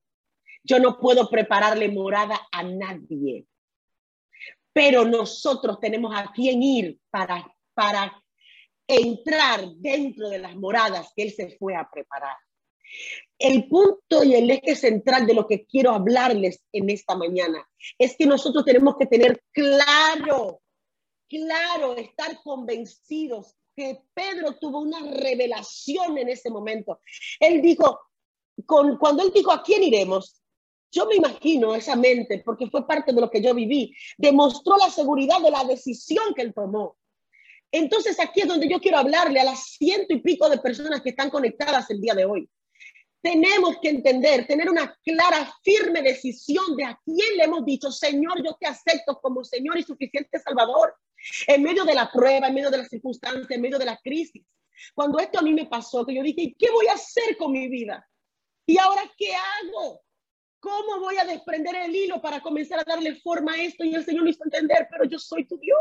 Yo 0.65 0.81
no 0.81 0.99
puedo 0.99 1.31
prepararle 1.31 1.89
morada 1.89 2.41
a 2.51 2.65
nadie. 2.65 3.47
Pero 4.73 5.05
nosotros 5.05 5.79
tenemos 5.79 6.13
a 6.17 6.33
quien 6.33 6.65
ir 6.65 6.99
para, 7.11 7.47
para 7.75 8.21
entrar 8.89 9.69
dentro 9.77 10.29
de 10.29 10.41
las 10.41 10.57
moradas 10.57 11.13
que 11.15 11.23
Él 11.23 11.33
se 11.33 11.57
fue 11.59 11.77
a 11.77 11.89
preparar. 11.89 12.37
el 13.39 13.69
punto 13.69 14.25
y 14.25 14.35
el 14.35 14.51
eje 14.51 14.75
central 14.75 15.29
de 15.29 15.35
lo 15.35 15.47
que 15.47 15.65
quiero 15.65 15.93
hablarles 15.93 16.65
en 16.73 16.91
esta 16.91 17.15
mañana 17.15 17.65
es 17.99 18.17
que 18.17 18.27
nosotros 18.27 18.65
tenemos 18.65 18.97
que 18.99 19.07
tener 19.07 19.41
claro, 19.53 20.61
claro, 21.33 21.97
estar 21.97 22.43
convencidos 22.43 23.57
que 23.75 24.03
Pedro 24.13 24.53
tuvo 24.61 24.81
una 24.81 25.01
revelación 25.01 26.19
en 26.19 26.29
ese 26.29 26.51
momento. 26.51 27.01
Él 27.41 27.63
dijo, 27.63 28.01
cuando 28.67 29.23
él 29.23 29.33
dijo, 29.35 29.51
¿a 29.51 29.63
quién 29.63 29.83
iremos? 29.83 30.43
Yo 30.91 31.07
me 31.07 31.17
imagino 31.17 31.75
esa 31.75 31.97
mente, 31.97 32.43
porque 32.45 32.69
fue 32.69 32.87
parte 32.87 33.15
de 33.15 33.21
lo 33.21 33.31
que 33.31 33.41
yo 33.41 33.55
viví, 33.55 33.97
demostró 34.19 34.77
la 34.77 34.91
seguridad 34.91 35.41
de 35.41 35.51
la 35.51 35.65
decisión 35.65 36.35
que 36.35 36.43
él 36.43 36.53
tomó. 36.53 36.99
Entonces 37.71 38.21
aquí 38.21 38.43
es 38.43 38.49
donde 38.49 38.69
yo 38.69 38.79
quiero 38.79 38.99
hablarle 38.99 39.41
a 39.41 39.45
las 39.45 39.73
ciento 39.79 40.13
y 40.13 40.21
pico 40.21 40.51
de 40.51 40.59
personas 40.59 41.01
que 41.01 41.11
están 41.11 41.31
conectadas 41.31 41.89
el 41.89 42.03
día 42.03 42.13
de 42.13 42.27
hoy. 42.27 42.47
Tenemos 43.23 43.77
que 43.81 43.89
entender, 43.89 44.47
tener 44.47 44.69
una 44.69 44.95
clara, 45.03 45.51
firme 45.63 46.03
decisión 46.03 46.77
de 46.77 46.85
a 46.85 47.01
quién 47.03 47.39
le 47.39 47.45
hemos 47.45 47.65
dicho, 47.65 47.91
Señor, 47.91 48.45
yo 48.45 48.55
te 48.61 48.67
acepto 48.67 49.19
como 49.23 49.43
Señor 49.45 49.79
y 49.79 49.85
suficiente 49.85 50.39
Salvador, 50.41 50.95
en 51.47 51.63
medio 51.63 51.85
de 51.85 51.95
la 51.95 52.11
prueba, 52.11 52.49
en 52.49 52.55
medio 52.55 52.71
de 52.71 52.79
las 52.79 52.89
circunstancias, 52.89 53.51
en 53.51 53.61
medio 53.61 53.79
de 53.79 53.85
la 53.85 53.99
crisis. 53.99 54.45
Cuando 54.95 55.19
esto 55.19 55.39
a 55.39 55.43
mí 55.43 55.53
me 55.53 55.67
pasó, 55.67 56.05
que 56.05 56.15
yo 56.15 56.23
dije, 56.23 56.55
¿qué 56.59 56.71
voy 56.71 56.87
a 56.89 56.95
hacer 56.95 57.37
con 57.37 57.53
mi 57.53 57.69
vida? 57.69 58.09
¿Y 58.67 58.79
ahora 58.79 59.03
qué 59.17 59.33
hago? 59.35 60.03
¿Cómo 60.61 61.01
voy 61.01 61.17
a 61.17 61.25
desprender 61.25 61.75
el 61.75 61.95
hilo 61.95 62.21
para 62.21 62.41
comenzar 62.41 62.79
a 62.81 62.85
darle 62.85 63.17
forma 63.17 63.55
a 63.55 63.63
esto? 63.63 63.85
Y 63.85 63.95
el 63.95 64.05
Señor 64.05 64.25
me 64.25 64.31
hizo 64.31 64.45
entender, 64.45 64.87
pero 64.91 65.05
yo 65.05 65.19
soy 65.19 65.47
tu 65.47 65.59
Dios. 65.59 65.79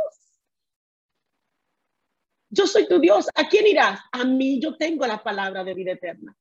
Yo 2.49 2.67
soy 2.67 2.87
tu 2.87 2.99
Dios. 2.99 3.27
¿A 3.35 3.47
quién 3.47 3.67
irás? 3.67 3.99
A 4.11 4.25
mí 4.25 4.59
yo 4.59 4.75
tengo 4.77 5.05
la 5.05 5.23
palabra 5.23 5.63
de 5.63 5.73
vida 5.73 5.91
eterna. 5.93 6.35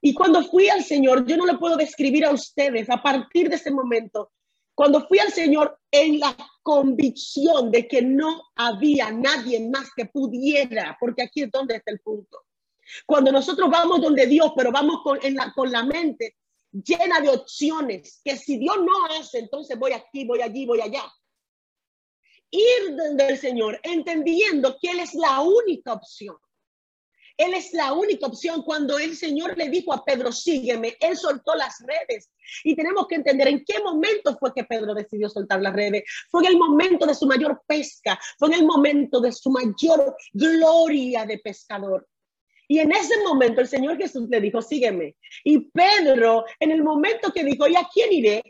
Y 0.00 0.14
cuando 0.14 0.44
fui 0.44 0.68
al 0.68 0.84
Señor, 0.84 1.26
yo 1.26 1.36
no 1.36 1.46
le 1.46 1.58
puedo 1.58 1.76
describir 1.76 2.24
a 2.24 2.30
ustedes 2.30 2.88
a 2.88 3.02
partir 3.02 3.48
de 3.48 3.56
ese 3.56 3.70
momento, 3.70 4.30
cuando 4.78 5.04
fui 5.08 5.18
al 5.18 5.32
Señor 5.32 5.76
en 5.90 6.20
la 6.20 6.36
convicción 6.62 7.68
de 7.72 7.88
que 7.88 8.00
no 8.00 8.44
había 8.54 9.10
nadie 9.10 9.68
más 9.68 9.90
que 9.96 10.06
pudiera, 10.06 10.96
porque 11.00 11.24
aquí 11.24 11.42
es 11.42 11.50
donde 11.50 11.74
está 11.74 11.90
el 11.90 11.98
punto. 11.98 12.44
Cuando 13.04 13.32
nosotros 13.32 13.68
vamos 13.68 14.00
donde 14.00 14.24
Dios, 14.26 14.52
pero 14.56 14.70
vamos 14.70 15.02
con, 15.02 15.18
la, 15.34 15.52
con 15.52 15.72
la 15.72 15.82
mente 15.82 16.36
llena 16.70 17.20
de 17.20 17.28
opciones, 17.28 18.20
que 18.22 18.36
si 18.36 18.56
Dios 18.56 18.76
no 18.78 19.18
hace, 19.18 19.40
entonces 19.40 19.76
voy 19.76 19.90
aquí, 19.90 20.24
voy 20.24 20.42
allí, 20.42 20.64
voy 20.64 20.80
allá. 20.80 21.12
Ir 22.48 22.94
donde 22.96 23.30
el 23.30 23.36
Señor, 23.36 23.80
entendiendo 23.82 24.76
que 24.80 24.92
Él 24.92 25.00
es 25.00 25.12
la 25.12 25.40
única 25.40 25.94
opción. 25.94 26.36
Él 27.38 27.54
es 27.54 27.72
la 27.72 27.92
única 27.92 28.26
opción. 28.26 28.62
Cuando 28.62 28.98
el 28.98 29.16
Señor 29.16 29.56
le 29.56 29.70
dijo 29.70 29.94
a 29.94 30.04
Pedro, 30.04 30.32
sígueme, 30.32 30.96
Él 31.00 31.16
soltó 31.16 31.54
las 31.54 31.76
redes. 31.86 32.30
Y 32.64 32.74
tenemos 32.74 33.06
que 33.06 33.14
entender 33.14 33.48
en 33.48 33.64
qué 33.64 33.80
momento 33.82 34.36
fue 34.38 34.52
que 34.52 34.64
Pedro 34.64 34.92
decidió 34.92 35.28
soltar 35.28 35.62
las 35.62 35.72
redes. 35.72 36.02
Fue 36.30 36.42
en 36.42 36.48
el 36.48 36.58
momento 36.58 37.06
de 37.06 37.14
su 37.14 37.26
mayor 37.26 37.62
pesca, 37.66 38.18
fue 38.38 38.48
en 38.48 38.54
el 38.54 38.66
momento 38.66 39.20
de 39.20 39.32
su 39.32 39.50
mayor 39.50 40.16
gloria 40.32 41.24
de 41.24 41.38
pescador. 41.38 42.06
Y 42.66 42.80
en 42.80 42.92
ese 42.92 43.14
momento 43.22 43.60
el 43.60 43.68
Señor 43.68 43.96
Jesús 43.96 44.28
le 44.28 44.40
dijo, 44.40 44.60
sígueme. 44.60 45.16
Y 45.44 45.70
Pedro, 45.70 46.44
en 46.58 46.72
el 46.72 46.82
momento 46.82 47.32
que 47.32 47.44
dijo, 47.44 47.66
¿y 47.68 47.76
a 47.76 47.88
quién 47.92 48.12
iré? 48.12 48.42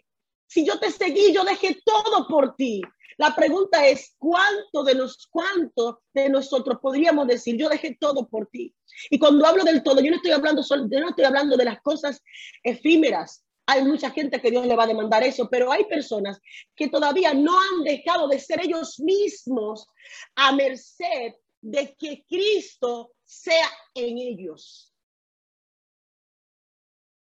Si 0.47 0.65
yo 0.65 0.79
te 0.81 0.91
seguí, 0.91 1.33
yo 1.33 1.45
dejé 1.45 1.79
todo 1.85 2.27
por 2.27 2.57
ti. 2.57 2.81
La 3.19 3.35
pregunta 3.35 3.85
es, 3.85 4.15
¿cuánto 4.17 4.85
de, 4.85 4.95
los, 4.95 5.27
cuánto 5.27 6.03
de 6.15 6.29
nosotros 6.29 6.79
podríamos 6.81 7.27
decir, 7.27 7.57
yo 7.57 7.69
dejé 7.69 7.97
todo 8.01 8.29
por 8.29 8.47
ti? 8.47 8.73
Y 9.11 9.19
cuando 9.19 9.45
hablo 9.45 9.65
del 9.65 9.83
todo, 9.83 10.01
yo 10.01 10.11
no 10.11 10.17
estoy 10.17 10.31
hablando, 10.31 10.63
solo, 10.63 10.89
yo 10.89 11.01
no 11.01 11.11
estoy 11.11 11.25
hablando 11.25 11.57
de 11.57 11.65
las 11.65 11.83
cosas 11.83 12.23
efímeras. 12.63 13.45
Hay 13.67 13.83
mucha 13.83 14.11
gente 14.11 14.41
que 14.41 14.53
Dios 14.53 14.65
le 14.67 14.77
va 14.77 14.85
a 14.85 14.87
demandar 14.89 15.25
eso, 15.25 15.49
pero 15.51 15.73
hay 15.73 15.85
personas 15.87 16.41
que 16.77 16.89
todavía 16.89 17.35
no 17.35 17.59
han 17.59 17.83
dejado 17.83 18.29
de 18.29 18.39
ser 18.39 18.61
ellos 18.65 19.01
mismos 19.01 19.89
a 20.37 20.53
merced 20.53 21.35
de 21.61 21.97
que 21.99 22.25
Cristo 22.29 23.11
sea 23.25 23.69
en 23.95 24.17
ellos. 24.17 24.95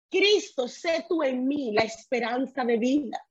Cristo, 0.09 0.67
sé 0.67 1.05
tú 1.07 1.21
en 1.23 1.47
mí 1.47 1.71
la 1.73 1.83
esperanza 1.83 2.63
de 2.63 2.77
vida. 2.77 3.24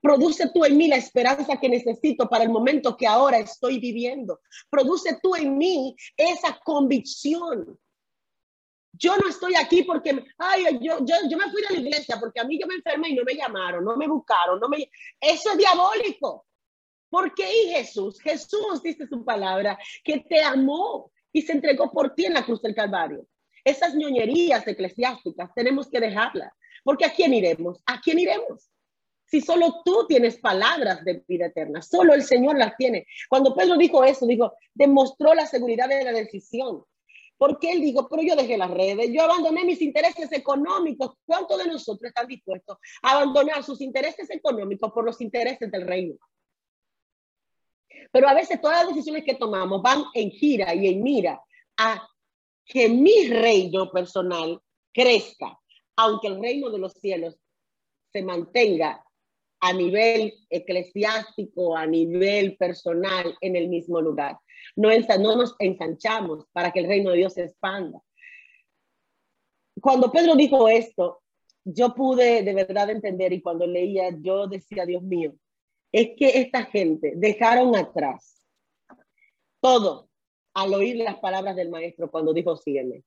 Produce 0.00 0.50
tú 0.52 0.64
en 0.64 0.76
mí 0.76 0.88
la 0.88 0.96
esperanza 0.96 1.58
que 1.58 1.68
necesito 1.68 2.28
para 2.28 2.44
el 2.44 2.50
momento 2.50 2.96
que 2.96 3.06
ahora 3.06 3.38
estoy 3.38 3.78
viviendo. 3.78 4.40
Produce 4.70 5.18
tú 5.22 5.34
en 5.34 5.58
mí 5.58 5.94
esa 6.16 6.58
convicción. 6.64 7.78
Yo 8.92 9.16
no 9.16 9.28
estoy 9.28 9.54
aquí 9.54 9.82
porque, 9.82 10.24
ay, 10.38 10.78
yo, 10.80 10.98
yo, 11.04 11.14
yo 11.28 11.38
me 11.38 11.50
fui 11.50 11.62
de 11.62 11.74
la 11.74 11.80
iglesia 11.80 12.18
porque 12.18 12.40
a 12.40 12.44
mí 12.44 12.58
yo 12.58 12.66
me 12.66 12.74
enfermé 12.74 13.10
y 13.10 13.14
no 13.14 13.24
me 13.24 13.34
llamaron, 13.34 13.84
no 13.84 13.96
me 13.96 14.08
buscaron, 14.08 14.58
no 14.58 14.68
me... 14.68 14.90
Eso 15.20 15.52
es 15.52 15.58
diabólico. 15.58 16.46
¿Por 17.08 17.34
qué 17.34 17.64
y 17.64 17.70
Jesús? 17.70 18.20
Jesús 18.20 18.82
dice 18.82 19.06
su 19.06 19.24
palabra 19.24 19.78
que 20.04 20.20
te 20.20 20.42
amó 20.42 21.10
y 21.32 21.42
se 21.42 21.52
entregó 21.52 21.90
por 21.90 22.14
ti 22.14 22.26
en 22.26 22.34
la 22.34 22.44
cruz 22.44 22.62
del 22.62 22.74
Calvario. 22.74 23.26
Esas 23.64 23.94
ñoñerías 23.94 24.66
eclesiásticas 24.66 25.50
tenemos 25.54 25.88
que 25.88 26.00
dejarlas, 26.00 26.52
porque 26.82 27.04
¿a 27.04 27.12
quién 27.12 27.34
iremos? 27.34 27.82
¿A 27.86 28.00
quién 28.00 28.18
iremos? 28.18 28.70
Si 29.30 29.40
solo 29.40 29.82
tú 29.84 30.06
tienes 30.08 30.38
palabras 30.38 31.04
de 31.04 31.22
vida 31.28 31.46
eterna, 31.46 31.80
solo 31.82 32.14
el 32.14 32.24
Señor 32.24 32.58
las 32.58 32.76
tiene. 32.76 33.06
Cuando 33.28 33.54
Pedro 33.54 33.76
dijo 33.76 34.02
eso, 34.02 34.26
dijo, 34.26 34.54
demostró 34.74 35.34
la 35.34 35.46
seguridad 35.46 35.88
de 35.88 36.02
la 36.02 36.12
decisión. 36.12 36.84
Porque 37.38 37.70
él 37.70 37.80
dijo, 37.80 38.08
pero 38.08 38.22
yo 38.22 38.34
dejé 38.34 38.58
las 38.58 38.70
redes, 38.70 39.08
yo 39.12 39.22
abandoné 39.22 39.64
mis 39.64 39.80
intereses 39.80 40.30
económicos. 40.32 41.12
¿Cuántos 41.24 41.58
de 41.58 41.68
nosotros 41.68 42.08
están 42.08 42.26
dispuestos 42.26 42.76
a 43.02 43.12
abandonar 43.12 43.62
sus 43.62 43.80
intereses 43.80 44.28
económicos 44.30 44.92
por 44.92 45.04
los 45.04 45.20
intereses 45.20 45.70
del 45.70 45.86
reino? 45.86 46.16
Pero 48.12 48.28
a 48.28 48.34
veces 48.34 48.60
todas 48.60 48.84
las 48.84 48.94
decisiones 48.94 49.24
que 49.24 49.36
tomamos 49.36 49.80
van 49.80 50.04
en 50.12 50.30
gira 50.32 50.74
y 50.74 50.88
en 50.88 51.02
mira 51.02 51.40
a 51.78 52.04
que 52.66 52.88
mi 52.88 53.28
reino 53.28 53.90
personal 53.90 54.60
crezca, 54.92 55.58
aunque 55.96 56.26
el 56.26 56.40
reino 56.40 56.68
de 56.68 56.78
los 56.78 56.94
cielos 56.94 57.38
se 58.12 58.22
mantenga 58.22 59.04
a 59.60 59.72
nivel 59.72 60.32
eclesiástico, 60.48 61.76
a 61.76 61.86
nivel 61.86 62.56
personal, 62.56 63.36
en 63.40 63.56
el 63.56 63.68
mismo 63.68 64.00
lugar. 64.00 64.38
No, 64.74 64.88
no 64.88 65.36
nos 65.36 65.54
ensanchamos 65.58 66.46
para 66.52 66.70
que 66.70 66.80
el 66.80 66.86
reino 66.86 67.10
de 67.10 67.18
Dios 67.18 67.34
se 67.34 67.44
expanda. 67.44 68.00
Cuando 69.80 70.10
Pedro 70.10 70.34
dijo 70.34 70.68
esto, 70.68 71.22
yo 71.64 71.94
pude 71.94 72.42
de 72.42 72.54
verdad 72.54 72.90
entender 72.90 73.32
y 73.32 73.42
cuando 73.42 73.66
leía, 73.66 74.10
yo 74.20 74.46
decía, 74.46 74.86
Dios 74.86 75.02
mío, 75.02 75.34
es 75.92 76.10
que 76.16 76.40
esta 76.40 76.64
gente 76.64 77.12
dejaron 77.16 77.76
atrás 77.76 78.42
todo 79.60 80.08
al 80.54 80.74
oír 80.74 80.96
las 80.96 81.18
palabras 81.18 81.56
del 81.56 81.70
maestro 81.70 82.10
cuando 82.10 82.32
dijo, 82.32 82.56
sígueme. 82.56 83.04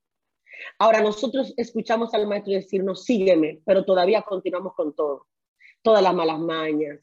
Ahora 0.78 1.00
nosotros 1.00 1.52
escuchamos 1.56 2.14
al 2.14 2.28
maestro 2.28 2.52
decirnos, 2.52 3.04
sígueme, 3.04 3.60
pero 3.64 3.84
todavía 3.84 4.22
continuamos 4.22 4.74
con 4.74 4.94
todo 4.94 5.26
todas 5.84 6.02
las 6.02 6.14
malas 6.14 6.40
mañas, 6.40 6.98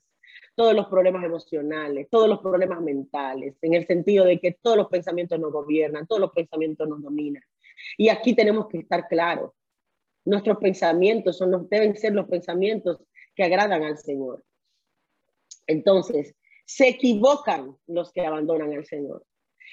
todos 0.56 0.74
los 0.74 0.88
problemas 0.88 1.24
emocionales, 1.24 2.08
todos 2.10 2.28
los 2.28 2.39
problemas 2.39 2.82
mentales, 2.82 3.56
en 3.62 3.76
el 3.76 3.86
sentido 3.86 4.26
de 4.26 4.39
que 4.39 4.58
todos 4.62 4.76
los 4.76 4.88
pensamientos 4.88 5.39
nos 5.39 5.52
gobiernan, 5.54 6.08
todos 6.08 6.20
los 6.20 6.32
pensamientos 6.32 6.89
nos 6.89 7.02
dominan. 7.02 7.44
Y 7.98 8.10
aquí 8.10 8.36
tenemos 8.36 8.67
que 8.67 8.80
estar 8.80 9.08
claros. 9.08 9.52
Nuestros 10.26 10.58
pensamientos 10.58 11.38
son 11.38 11.70
deben 11.70 11.96
ser 11.96 12.13
los 12.13 12.28
pensamientos 12.28 13.00
que 13.36 13.44
agradan 13.44 13.84
al 13.84 13.98
Señor. 13.98 14.44
Entonces, 15.67 16.36
se 16.65 16.88
equivocan 16.89 17.78
los 17.88 18.12
que 18.12 18.26
abandonan 18.26 18.74
al 18.74 18.86
Señor. 18.86 19.26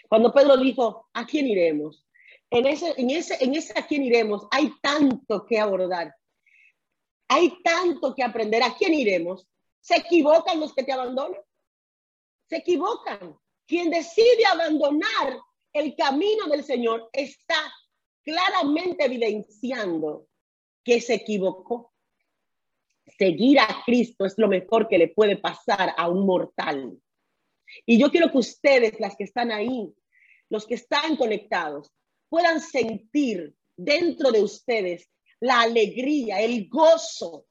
Cuando 0.08 0.32
Pedro 0.32 0.56
dijo, 0.58 1.08
¿a 1.14 1.26
quién 1.26 1.46
iremos? 1.46 2.06
En 2.50 2.66
ese, 2.66 2.94
en 2.96 3.10
ese, 3.10 3.42
en 3.42 3.54
ese 3.54 3.78
a 3.78 3.86
quién 3.86 4.02
iremos 4.02 4.46
hay 4.50 4.72
tanto 4.82 5.46
que 5.46 5.58
abordar. 5.58 6.14
Hay 7.28 7.60
tanto 7.62 8.14
que 8.14 8.22
aprender. 8.22 8.62
¿A 8.62 8.74
quién 8.74 8.94
iremos? 8.94 9.46
Se 9.80 9.96
equivocan 9.96 10.58
los 10.60 10.74
que 10.74 10.82
te 10.82 10.92
abandonan. 10.92 11.40
Se 12.48 12.56
equivocan. 12.56 13.38
Quien 13.66 13.90
decide 13.90 14.46
abandonar 14.46 15.38
el 15.72 15.94
camino 15.94 16.46
del 16.46 16.64
Señor 16.64 17.10
está 17.12 17.72
claramente 18.24 19.04
evidenciando 19.04 20.26
que 20.82 21.00
se 21.00 21.14
equivocó. 21.14 21.92
Seguir 23.18 23.60
a 23.60 23.82
Cristo 23.84 24.24
es 24.24 24.34
lo 24.38 24.48
mejor 24.48 24.88
que 24.88 24.98
le 24.98 25.08
puede 25.08 25.36
pasar 25.36 25.94
a 25.96 26.08
un 26.08 26.24
mortal. 26.26 26.98
Y 27.84 27.98
yo 27.98 28.10
quiero 28.10 28.30
que 28.30 28.38
ustedes, 28.38 28.98
las 29.00 29.16
que 29.16 29.24
están 29.24 29.52
ahí, 29.52 29.92
los 30.48 30.66
que 30.66 30.74
están 30.74 31.16
conectados, 31.16 31.92
puedan 32.28 32.60
sentir 32.60 33.54
dentro 33.76 34.30
de 34.30 34.42
ustedes 34.42 35.08
la 35.40 35.62
alegría, 35.62 36.40
el 36.40 36.68
gozo 36.68 37.46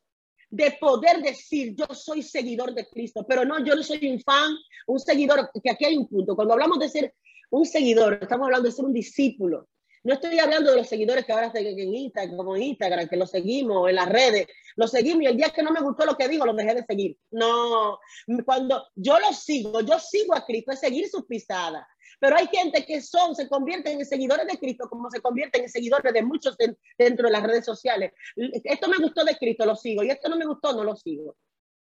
de 0.50 0.78
poder 0.80 1.22
decir, 1.22 1.76
yo 1.76 1.94
soy 1.94 2.24
seguidor 2.24 2.74
de 2.74 2.88
Cristo, 2.88 3.26
pero 3.28 3.44
no, 3.44 3.64
yo 3.66 3.76
no 3.76 3.84
soy 3.84 4.08
un 4.10 4.20
fan, 4.22 4.56
un 4.88 5.00
seguidor, 5.00 5.50
que 5.62 5.70
aquí 5.70 5.86
hay 5.86 5.98
un 5.98 6.08
punto. 6.08 6.36
Cuando 6.36 6.54
hablamos 6.54 6.80
de 6.80 6.90
ser 6.90 7.14
un 7.50 7.66
seguidor, 7.66 8.20
estamos 8.22 8.46
hablando 8.46 8.70
de 8.70 8.76
ser 8.76 8.86
un 8.86 8.94
discípulo. 8.94 9.68
No 10.04 10.14
estoy 10.14 10.40
hablando 10.40 10.72
de 10.72 10.78
los 10.78 10.88
seguidores 10.88 11.26
que 11.26 11.34
ahora 11.34 11.52
siguen 11.52 11.80
en 11.80 11.94
Instagram, 11.94 12.38
como 12.38 12.56
Instagram, 12.56 13.08
que 13.08 13.18
los 13.18 13.30
seguimos 13.30 13.90
en 13.90 13.96
las 13.96 14.10
redes, 14.10 14.48
los 14.76 14.92
seguimos 14.92 15.24
y 15.24 15.26
el 15.26 15.38
día 15.38 15.50
que 15.50 15.64
no 15.64 15.72
me 15.72 15.82
gustó 15.82 16.06
lo 16.06 16.16
que 16.16 16.28
digo, 16.28 16.46
lo 16.46 16.54
dejé 16.54 16.76
de 16.76 16.86
seguir. 16.86 17.18
No, 17.32 18.00
cuando 18.46 18.88
yo 18.96 19.20
lo 19.20 19.34
sigo, 19.34 19.82
yo 19.82 20.00
sigo 20.00 20.36
a 20.36 20.46
Cristo, 20.46 20.72
es 20.72 20.80
seguir 20.80 21.10
sus 21.10 21.26
pisadas. 21.26 21.86
Pero 22.20 22.36
hay 22.36 22.48
gente 22.48 22.86
que 22.86 23.02
son, 23.02 23.36
se 23.36 23.48
convierten 23.48 24.00
en 24.00 24.06
seguidores 24.06 24.48
de 24.48 24.58
Cristo, 24.58 24.90
como 24.90 25.10
se 25.12 25.22
convierten 25.22 25.64
en 25.64 25.70
seguidores 25.70 26.14
de 26.14 26.24
muchos 26.24 26.56
dentro 26.98 27.28
de 27.28 27.32
las 27.32 27.44
redes 27.44 27.66
sociales. 27.66 28.12
Esto 28.36 28.88
me 28.88 28.98
gustó 28.98 29.24
de 29.24 29.38
Cristo, 29.38 29.66
lo 29.66 29.76
sigo, 29.76 30.04
y 30.04 30.10
esto 30.10 30.30
no 30.30 30.36
me 30.36 30.46
gustó, 30.46 30.74
no 30.74 30.84
lo 30.84 30.96
sigo. 30.96 31.38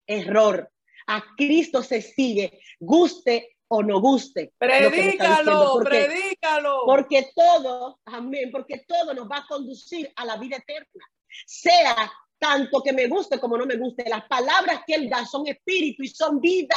Error. 0.06 0.70
A 1.06 1.24
Cristo 1.36 1.82
se 1.82 2.02
sigue, 2.02 2.60
guste 2.78 3.56
o 3.68 3.82
no 3.82 4.00
guste. 4.00 4.52
Predícalo, 4.58 5.80
predícalo. 5.84 6.82
Porque 6.86 7.30
todo, 7.34 8.00
amén, 8.06 8.50
porque 8.50 8.84
todo 8.86 9.14
nos 9.14 9.28
va 9.30 9.38
a 9.38 9.46
conducir 9.46 10.10
a 10.16 10.24
la 10.24 10.36
vida 10.36 10.56
eterna. 10.56 11.04
Sea 11.46 12.10
tanto 12.38 12.82
que 12.82 12.92
me 12.92 13.06
guste 13.08 13.38
como 13.38 13.56
no 13.56 13.66
me 13.66 13.76
guste. 13.76 14.08
Las 14.08 14.26
palabras 14.26 14.82
que 14.86 14.94
Él 14.94 15.08
da 15.08 15.26
son 15.26 15.46
espíritu 15.46 16.02
y 16.02 16.08
son 16.08 16.40
vida. 16.40 16.76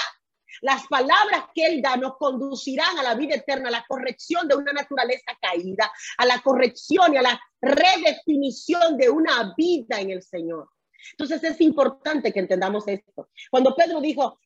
Las 0.62 0.86
palabras 0.88 1.46
que 1.56 1.66
Él 1.66 1.82
da 1.82 1.96
nos 1.96 2.18
conducirán 2.18 3.00
a 3.00 3.04
la 3.04 3.16
vida 3.16 3.36
eterna, 3.36 3.70
a 3.70 3.72
la 3.72 3.86
corrección 3.88 4.48
de 4.48 4.56
una 4.56 4.74
naturaleza 4.74 5.38
caída, 5.42 5.92
a 6.18 6.26
la 6.26 6.42
corrección 6.42 7.14
y 7.14 7.18
a 7.18 7.22
la 7.22 7.42
redefinición 7.62 8.98
de 8.98 9.10
una 9.10 9.54
vida 9.56 10.00
en 10.00 10.12
el 10.12 10.22
Señor. 10.22 10.70
Entonces 11.12 11.44
es 11.44 11.62
importante 11.62 12.34
que 12.34 12.40
entendamos 12.40 12.88
esto. 12.88 13.30
Cuando 13.50 13.76
Pedro 13.76 14.02
dijo, 14.02 14.40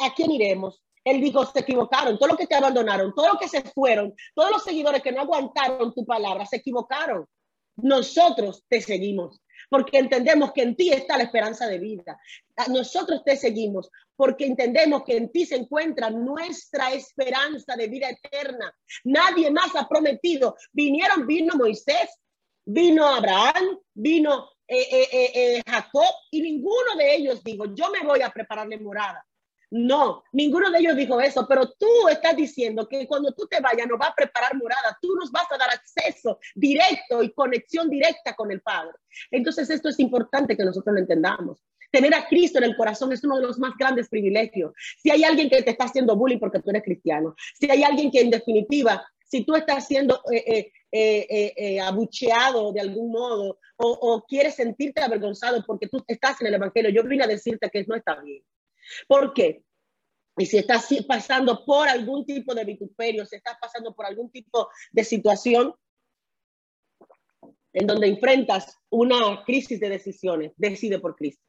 ¿a 0.00 0.14
quién 0.14 0.30
iremos? 0.30 0.82
Él 1.04 1.20
dijo, 1.20 1.44
se 1.46 1.60
equivocaron, 1.60 2.18
todo 2.18 2.30
lo 2.30 2.36
que 2.36 2.46
te 2.46 2.54
abandonaron, 2.54 3.14
todo 3.14 3.34
lo 3.34 3.38
que 3.38 3.48
se 3.48 3.62
fueron, 3.62 4.14
todos 4.34 4.50
los 4.50 4.64
seguidores 4.64 5.02
que 5.02 5.12
no 5.12 5.20
aguantaron 5.20 5.92
tu 5.92 6.04
palabra, 6.04 6.46
se 6.46 6.56
equivocaron. 6.56 7.26
Nosotros 7.76 8.64
te 8.68 8.80
seguimos 8.80 9.40
porque 9.68 9.98
entendemos 9.98 10.52
que 10.52 10.62
en 10.62 10.76
ti 10.76 10.90
está 10.90 11.16
la 11.16 11.24
esperanza 11.24 11.66
de 11.66 11.78
vida. 11.78 12.18
Nosotros 12.68 13.22
te 13.24 13.36
seguimos 13.36 13.90
porque 14.16 14.46
entendemos 14.46 15.02
que 15.04 15.16
en 15.16 15.32
ti 15.32 15.46
se 15.46 15.56
encuentra 15.56 16.10
nuestra 16.10 16.92
esperanza 16.92 17.76
de 17.76 17.88
vida 17.88 18.08
eterna. 18.10 18.72
Nadie 19.04 19.50
más 19.50 19.74
ha 19.76 19.88
prometido. 19.88 20.56
Vinieron, 20.72 21.26
vino 21.26 21.54
Moisés, 21.56 22.20
vino 22.64 23.06
Abraham, 23.06 23.78
vino 23.94 24.50
eh, 24.66 24.86
eh, 24.90 25.08
eh, 25.12 25.62
Jacob 25.66 26.14
y 26.30 26.40
ninguno 26.40 26.94
de 26.96 27.16
ellos 27.16 27.42
dijo, 27.42 27.74
yo 27.74 27.90
me 27.90 28.06
voy 28.06 28.22
a 28.22 28.30
prepararle 28.30 28.78
morada. 28.78 29.24
No, 29.70 30.22
ninguno 30.32 30.70
de 30.70 30.78
ellos 30.78 30.96
dijo 30.96 31.20
eso, 31.20 31.46
pero 31.48 31.68
tú 31.78 32.08
estás 32.08 32.36
diciendo 32.36 32.88
que 32.88 33.06
cuando 33.06 33.32
tú 33.32 33.46
te 33.46 33.60
vayas 33.60 33.86
nos 33.88 34.00
va 34.00 34.08
a 34.08 34.14
preparar 34.14 34.54
morada, 34.56 34.96
tú 35.00 35.14
nos 35.16 35.30
vas 35.30 35.50
a 35.50 35.58
dar 35.58 35.70
acceso 35.70 36.38
directo 36.54 37.22
y 37.22 37.32
conexión 37.32 37.88
directa 37.88 38.34
con 38.34 38.50
el 38.50 38.60
Padre. 38.60 38.92
Entonces 39.30 39.70
esto 39.70 39.88
es 39.88 39.98
importante 39.98 40.56
que 40.56 40.64
nosotros 40.64 40.94
lo 40.94 41.00
entendamos. 41.00 41.62
Tener 41.90 42.14
a 42.14 42.26
Cristo 42.26 42.58
en 42.58 42.64
el 42.64 42.76
corazón 42.76 43.12
es 43.12 43.22
uno 43.24 43.36
de 43.36 43.46
los 43.46 43.58
más 43.58 43.74
grandes 43.78 44.08
privilegios. 44.08 44.72
Si 45.00 45.10
hay 45.10 45.22
alguien 45.24 45.48
que 45.48 45.62
te 45.62 45.70
está 45.70 45.84
haciendo 45.84 46.16
bullying 46.16 46.38
porque 46.38 46.60
tú 46.60 46.70
eres 46.70 46.82
cristiano, 46.82 47.34
si 47.58 47.70
hay 47.70 47.84
alguien 47.84 48.10
que 48.10 48.20
en 48.20 48.30
definitiva, 48.30 49.04
si 49.24 49.44
tú 49.44 49.54
estás 49.54 49.86
siendo 49.86 50.20
eh, 50.32 50.72
eh, 50.92 51.52
eh, 51.56 51.80
abucheado 51.80 52.72
de 52.72 52.80
algún 52.80 53.10
modo 53.10 53.58
o, 53.76 53.88
o 53.88 54.24
quieres 54.24 54.54
sentirte 54.54 55.02
avergonzado 55.02 55.64
porque 55.66 55.88
tú 55.88 56.04
estás 56.06 56.40
en 56.40 56.48
el 56.48 56.54
Evangelio, 56.54 56.90
yo 56.90 57.02
vine 57.02 57.24
a 57.24 57.28
decirte 57.28 57.70
que 57.70 57.84
no 57.84 57.96
está 57.96 58.20
bien. 58.22 58.42
¿Por 59.06 59.32
qué? 59.34 59.64
Y 60.36 60.46
si 60.46 60.58
estás 60.58 60.88
pasando 61.06 61.64
por 61.64 61.88
algún 61.88 62.26
tipo 62.26 62.54
de 62.54 62.64
vituperio, 62.64 63.24
si 63.24 63.36
estás 63.36 63.56
pasando 63.60 63.94
por 63.94 64.06
algún 64.06 64.30
tipo 64.30 64.68
de 64.90 65.04
situación 65.04 65.74
en 67.72 67.86
donde 67.86 68.08
enfrentas 68.08 68.78
una 68.90 69.44
crisis 69.44 69.78
de 69.80 69.88
decisiones, 69.88 70.52
decide 70.56 70.98
por 70.98 71.14
Cristo. 71.16 71.42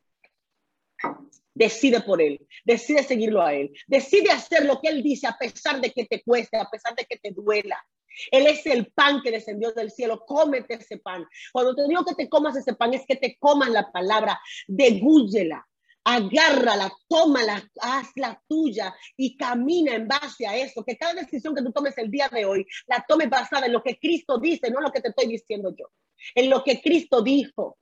Decide 1.53 2.01
por 2.01 2.21
Él, 2.21 2.45
decide 2.63 3.03
seguirlo 3.03 3.41
a 3.41 3.53
Él, 3.53 3.71
decide 3.87 4.31
hacer 4.31 4.65
lo 4.65 4.81
que 4.81 4.89
Él 4.89 5.01
dice 5.01 5.27
a 5.27 5.37
pesar 5.37 5.79
de 5.79 5.91
que 5.91 6.05
te 6.05 6.21
cueste, 6.23 6.57
a 6.57 6.69
pesar 6.69 6.95
de 6.95 7.05
que 7.05 7.17
te 7.17 7.31
duela. 7.31 7.83
Él 8.31 8.47
es 8.47 8.65
el 8.65 8.91
pan 8.93 9.21
que 9.21 9.31
descendió 9.31 9.71
del 9.73 9.91
cielo. 9.91 10.23
Cómete 10.25 10.75
ese 10.75 10.97
pan. 10.97 11.25
Cuando 11.51 11.75
te 11.75 11.87
digo 11.87 12.05
que 12.05 12.15
te 12.15 12.29
comas 12.29 12.55
ese 12.55 12.73
pan, 12.73 12.93
es 12.93 13.05
que 13.05 13.17
te 13.17 13.37
comas 13.37 13.69
la 13.69 13.91
palabra, 13.91 14.39
degúyela 14.67 15.67
agárrala, 16.05 16.93
tómala, 17.09 17.69
hazla 17.81 18.41
tuya 18.47 18.95
y 19.17 19.35
camina 19.35 19.95
en 19.95 20.07
base 20.07 20.47
a 20.47 20.55
eso. 20.55 20.85
Que 20.85 20.95
cada 20.95 21.15
decisión 21.15 21.55
que 21.55 21.63
tú 21.63 21.71
tomes 21.71 21.97
el 21.97 22.11
día 22.11 22.29
de 22.31 22.45
hoy 22.45 22.65
la 22.85 23.03
tomes 23.07 23.29
basada 23.29 23.65
en 23.65 23.73
lo 23.73 23.81
que 23.81 23.97
Cristo 23.97 24.37
dice, 24.37 24.69
no 24.69 24.79
lo 24.79 24.91
que 24.91 25.01
te 25.01 25.09
estoy 25.09 25.27
diciendo 25.27 25.73
yo, 25.77 25.87
en 26.35 26.49
lo 26.49 26.63
que 26.63 26.79
Cristo 26.79 27.21
dijo. 27.21 27.79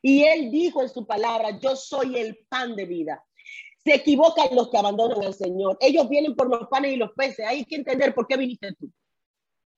Y 0.00 0.22
Él 0.22 0.50
dijo 0.50 0.82
en 0.82 0.88
su 0.88 1.06
palabra, 1.06 1.58
yo 1.58 1.74
soy 1.74 2.16
el 2.16 2.38
pan 2.48 2.76
de 2.76 2.84
vida. 2.84 3.24
Se 3.82 3.94
equivocan 3.94 4.54
los 4.54 4.70
que 4.70 4.78
abandonan 4.78 5.24
al 5.24 5.34
Señor. 5.34 5.76
Ellos 5.80 6.08
vienen 6.08 6.36
por 6.36 6.48
los 6.48 6.68
panes 6.68 6.92
y 6.92 6.96
los 6.96 7.10
peces. 7.12 7.46
Hay 7.46 7.64
que 7.64 7.76
entender 7.76 8.14
por 8.14 8.26
qué 8.26 8.36
viniste 8.36 8.72
tú. 8.78 8.90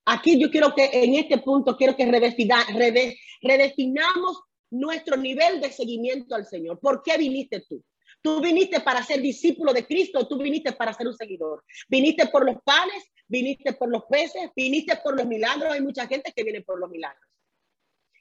Aquí 0.05 0.39
yo 0.39 0.51
quiero 0.51 0.75
que 0.75 0.91
en 0.93 1.15
este 1.15 1.39
punto 1.39 1.77
quiero 1.77 1.97
que 1.97 2.07
redefinamos 2.07 4.43
nuestro 4.79 5.17
nivel 5.17 5.61
de 5.61 5.73
seguimiento 5.73 6.35
al 6.35 6.47
Señor. 6.47 6.79
¿Por 6.81 7.03
qué 7.03 7.17
viniste 7.17 7.65
tú? 7.69 7.83
Tú 8.23 8.41
viniste 8.41 8.81
para 8.81 9.05
ser 9.05 9.21
discípulo 9.21 9.73
de 9.73 9.87
Cristo, 9.87 10.27
tú 10.27 10.39
viniste 10.39 10.73
para 10.73 10.93
ser 10.93 11.07
un 11.07 11.15
seguidor. 11.15 11.63
Viniste 11.89 12.27
por 12.27 12.45
los 12.45 12.57
panes, 12.65 13.05
viniste 13.29 13.73
por 13.75 13.89
los 13.89 14.05
peces, 14.05 14.51
viniste 14.55 14.97
por 14.97 15.17
los 15.17 15.27
milagros. 15.27 15.73
Hay 15.73 15.81
mucha 15.81 16.07
gente 16.07 16.33
que 16.35 16.43
viene 16.43 16.63
por 16.63 16.81
los 16.81 16.91
milagros. 16.91 17.23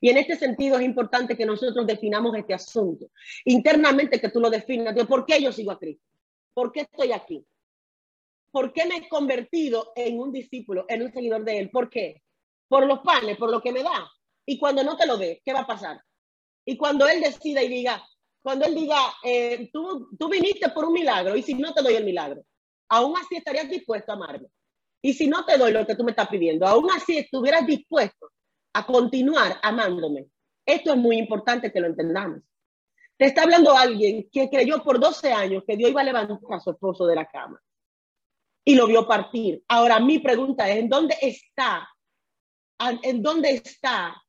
Y 0.01 0.09
en 0.09 0.17
este 0.17 0.35
sentido 0.35 0.77
es 0.77 0.85
importante 0.85 1.35
que 1.35 1.45
nosotros 1.45 1.87
definamos 1.87 2.35
este 2.37 2.53
asunto. 2.53 3.09
Internamente 3.45 4.19
que 4.19 4.29
tú 4.29 4.39
lo 4.39 4.49
definas. 4.49 4.93
¿Por 5.05 5.25
qué 5.25 5.41
yo 5.41 5.51
sigo 5.51 5.71
a 5.71 5.79
Cristo? 5.79 6.05
¿Por 6.53 6.71
qué 6.71 6.81
estoy 6.81 7.11
aquí? 7.11 7.45
¿Por 8.51 8.71
qué 8.71 8.85
me 8.85 8.97
he 8.97 9.09
convertido 9.09 9.91
en 9.95 10.19
un 10.19 10.31
discípulo, 10.31 10.85
en 10.87 11.01
un 11.01 11.11
seguidor 11.11 11.43
de 11.43 11.57
Él? 11.57 11.69
¿Por 11.71 11.89
qué? 11.89 12.21
Por 12.67 12.85
los 12.85 12.99
panes, 12.99 13.37
por 13.37 13.49
lo 13.49 13.61
que 13.61 13.71
me 13.71 13.83
da. 13.83 14.09
Y 14.45 14.59
cuando 14.59 14.83
no 14.83 14.95
te 14.95 15.07
lo 15.07 15.17
dé, 15.17 15.41
¿qué 15.43 15.51
va 15.51 15.61
a 15.61 15.67
pasar? 15.67 16.01
Y 16.65 16.77
cuando 16.77 17.07
Él 17.07 17.21
decida 17.21 17.61
y 17.61 17.69
diga, 17.69 18.03
cuando 18.41 18.65
Él 18.65 18.75
diga, 18.75 18.97
eh, 19.23 19.69
tú, 19.71 20.09
tú 20.17 20.27
viniste 20.29 20.69
por 20.69 20.85
un 20.85 20.93
milagro 20.93 21.35
y 21.35 21.43
si 21.43 21.53
no 21.53 21.73
te 21.73 21.81
doy 21.81 21.93
el 21.93 22.05
milagro, 22.05 22.43
aún 22.89 23.15
así 23.17 23.37
estarías 23.37 23.69
dispuesto 23.69 24.11
a 24.11 24.15
amarme. 24.15 24.47
Y 25.01 25.13
si 25.13 25.27
no 25.27 25.45
te 25.45 25.57
doy 25.57 25.71
lo 25.71 25.85
que 25.85 25.95
tú 25.95 26.03
me 26.03 26.11
estás 26.11 26.27
pidiendo, 26.27 26.65
aún 26.65 26.89
así 26.91 27.17
estuvieras 27.17 27.65
dispuesto 27.67 28.31
a 28.73 28.85
continuar 28.85 29.59
amándome. 29.61 30.27
Esto 30.65 30.93
es 30.93 30.97
muy 30.97 31.17
importante 31.17 31.71
que 31.71 31.79
lo 31.79 31.87
entendamos. 31.87 32.41
Te 33.17 33.25
está 33.25 33.43
hablando 33.43 33.77
alguien 33.77 34.27
que 34.31 34.49
creyó 34.49 34.83
por 34.83 34.99
12 34.99 35.31
años 35.31 35.63
que 35.65 35.77
Dios 35.77 35.91
iba 35.91 36.01
a 36.01 36.05
levantar 36.05 36.37
a 36.49 36.59
su 36.59 36.71
esposo 36.71 37.05
de 37.05 37.15
la 37.15 37.25
cama 37.25 37.61
y 38.65 38.75
lo 38.75 38.87
vio 38.87 39.07
partir. 39.07 39.63
Ahora 39.67 39.99
mi 39.99 40.19
pregunta 40.19 40.67
es, 40.69 40.77
¿en 40.77 40.89
dónde 40.89 41.15
está? 41.21 41.87
¿En 43.03 43.21
dónde 43.21 43.51
está 43.51 44.21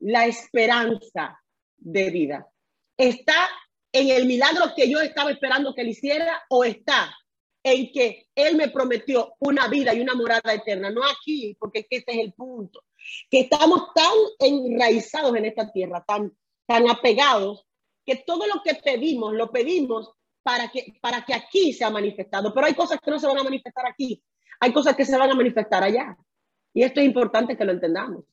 la 0.00 0.26
esperanza 0.26 1.40
de 1.84 2.10
vida? 2.10 2.50
¿Está 2.96 3.48
en 3.92 4.10
el 4.10 4.26
milagro 4.26 4.74
que 4.74 4.90
yo 4.90 5.00
estaba 5.00 5.30
esperando 5.30 5.74
que 5.74 5.82
él 5.82 5.88
hiciera 5.88 6.42
o 6.48 6.64
está 6.64 7.14
en 7.62 7.92
que 7.92 8.28
él 8.34 8.56
me 8.56 8.68
prometió 8.68 9.34
una 9.38 9.68
vida 9.68 9.94
y 9.94 10.00
una 10.00 10.14
morada 10.14 10.52
eterna? 10.52 10.90
No 10.90 11.02
aquí, 11.04 11.56
porque 11.58 11.86
ese 11.88 12.04
es 12.08 12.18
el 12.18 12.32
punto. 12.32 12.82
Que 13.30 13.40
estamos 13.40 13.92
tan 13.94 14.12
enraizados 14.40 15.36
en 15.36 15.44
esta 15.44 15.70
tierra, 15.70 16.04
tan, 16.06 16.36
tan 16.66 16.90
apegados, 16.90 17.66
que 18.04 18.16
todo 18.16 18.46
lo 18.46 18.62
que 18.62 18.74
pedimos, 18.74 19.34
lo 19.34 19.50
pedimos 19.50 20.12
para 20.42 20.68
que, 20.68 20.94
para 21.00 21.24
que 21.24 21.34
aquí 21.34 21.72
sea 21.72 21.90
manifestado. 21.90 22.52
Pero 22.52 22.66
hay 22.66 22.74
cosas 22.74 22.98
que 23.00 23.10
no 23.10 23.18
se 23.18 23.26
van 23.26 23.38
a 23.38 23.44
manifestar 23.44 23.86
aquí. 23.86 24.22
Hay 24.60 24.72
cosas 24.72 24.96
que 24.96 25.04
se 25.04 25.16
van 25.16 25.30
a 25.30 25.34
manifestar 25.34 25.82
allá. 25.82 26.16
Y 26.72 26.82
esto 26.82 27.00
es 27.00 27.06
importante 27.06 27.56
que 27.56 27.64
lo 27.64 27.72
entendamos. 27.72 28.24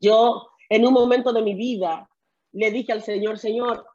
Yo, 0.00 0.50
en 0.68 0.86
un 0.86 0.92
momento 0.92 1.32
de 1.32 1.42
mi 1.42 1.54
vida, 1.54 2.08
le 2.52 2.70
dije 2.70 2.92
al 2.92 3.02
Señor, 3.02 3.38
Señor, 3.38 3.86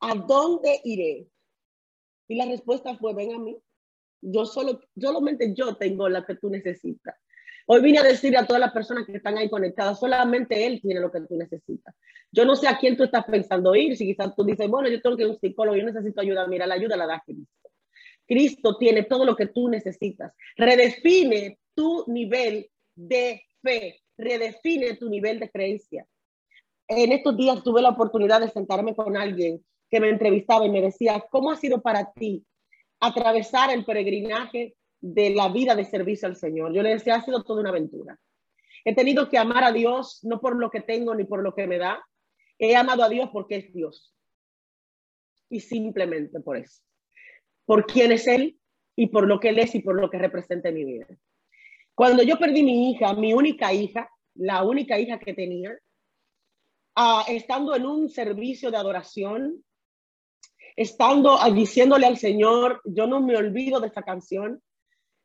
¿a 0.00 0.14
dónde 0.14 0.80
iré? 0.84 1.28
Y 2.28 2.36
la 2.36 2.46
respuesta 2.46 2.96
fue, 2.96 3.14
ven 3.14 3.34
a 3.34 3.38
mí. 3.38 3.56
Yo 4.20 4.44
solo, 4.44 4.80
solamente 4.96 5.54
yo 5.54 5.76
tengo 5.76 6.08
la 6.08 6.24
que 6.24 6.36
tú 6.36 6.48
necesitas. 6.50 7.16
Hoy 7.66 7.80
vine 7.80 7.98
a 7.98 8.02
decir 8.02 8.36
a 8.36 8.46
todas 8.46 8.60
las 8.60 8.72
personas 8.72 9.06
que 9.06 9.16
están 9.16 9.38
ahí 9.38 9.48
conectadas, 9.48 9.98
solamente 10.00 10.66
Él 10.66 10.80
tiene 10.80 11.00
lo 11.00 11.12
que 11.12 11.20
tú 11.20 11.36
necesitas. 11.36 11.94
Yo 12.30 12.44
no 12.44 12.56
sé 12.56 12.66
a 12.66 12.78
quién 12.78 12.96
tú 12.96 13.04
estás 13.04 13.24
pensando 13.24 13.74
ir, 13.74 13.96
si 13.96 14.06
quizás 14.06 14.34
tú 14.34 14.44
dices, 14.44 14.68
bueno, 14.68 14.88
yo 14.88 15.00
tengo 15.00 15.16
que 15.16 15.22
ir 15.22 15.28
un 15.28 15.38
psicólogo, 15.38 15.76
yo 15.76 15.84
necesito 15.84 16.20
ayuda, 16.20 16.46
mira, 16.46 16.66
la 16.66 16.74
ayuda 16.74 16.96
la 16.96 17.06
da 17.06 17.22
Cristo. 17.24 17.70
Cristo 18.26 18.76
tiene 18.78 19.04
todo 19.04 19.24
lo 19.24 19.36
que 19.36 19.46
tú 19.46 19.68
necesitas. 19.68 20.32
Redefine 20.56 21.58
tu 21.74 22.04
nivel 22.08 22.68
de 22.94 23.42
fe, 23.62 24.00
redefine 24.16 24.96
tu 24.96 25.08
nivel 25.08 25.38
de 25.38 25.50
creencia 25.50 26.06
en 26.96 27.12
estos 27.12 27.36
días 27.36 27.62
tuve 27.62 27.82
la 27.82 27.90
oportunidad 27.90 28.40
de 28.40 28.48
sentarme 28.48 28.94
con 28.94 29.16
alguien 29.16 29.64
que 29.90 30.00
me 30.00 30.08
entrevistaba 30.08 30.66
y 30.66 30.70
me 30.70 30.80
decía, 30.80 31.24
¿cómo 31.30 31.50
ha 31.50 31.56
sido 31.56 31.82
para 31.82 32.12
ti 32.12 32.44
atravesar 33.00 33.70
el 33.70 33.84
peregrinaje 33.84 34.74
de 35.00 35.30
la 35.30 35.48
vida 35.48 35.74
de 35.74 35.84
servicio 35.84 36.28
al 36.28 36.36
Señor? 36.36 36.72
Yo 36.72 36.82
le 36.82 36.90
decía, 36.90 37.16
ha 37.16 37.24
sido 37.24 37.42
toda 37.42 37.60
una 37.60 37.70
aventura. 37.70 38.18
He 38.84 38.94
tenido 38.94 39.28
que 39.28 39.38
amar 39.38 39.64
a 39.64 39.72
Dios 39.72 40.20
no 40.22 40.40
por 40.40 40.56
lo 40.56 40.70
que 40.70 40.80
tengo 40.80 41.14
ni 41.14 41.24
por 41.24 41.42
lo 41.42 41.54
que 41.54 41.66
me 41.66 41.78
da. 41.78 42.02
He 42.58 42.74
amado 42.74 43.02
a 43.02 43.08
Dios 43.08 43.30
porque 43.32 43.56
es 43.56 43.72
Dios. 43.72 44.14
Y 45.48 45.60
simplemente 45.60 46.40
por 46.40 46.56
eso. 46.56 46.82
Por 47.64 47.86
quién 47.86 48.12
es 48.12 48.26
Él 48.26 48.58
y 48.96 49.08
por 49.08 49.26
lo 49.26 49.40
que 49.40 49.50
Él 49.50 49.58
es 49.58 49.74
y 49.74 49.80
por 49.80 50.00
lo 50.00 50.10
que 50.10 50.18
representa 50.18 50.68
en 50.68 50.74
mi 50.74 50.84
vida. 50.84 51.06
Cuando 51.94 52.22
yo 52.22 52.38
perdí 52.38 52.62
mi 52.62 52.90
hija, 52.90 53.14
mi 53.14 53.34
única 53.34 53.72
hija, 53.72 54.08
la 54.34 54.62
única 54.64 54.98
hija 54.98 55.18
que 55.18 55.34
tenía, 55.34 55.76
estando 57.28 57.74
en 57.74 57.86
un 57.86 58.08
servicio 58.08 58.70
de 58.70 58.76
adoración, 58.76 59.64
estando 60.76 61.38
diciéndole 61.52 62.06
al 62.06 62.16
Señor, 62.16 62.80
yo 62.84 63.06
no 63.06 63.20
me 63.20 63.36
olvido 63.36 63.80
de 63.80 63.88
esta 63.88 64.02
canción, 64.02 64.62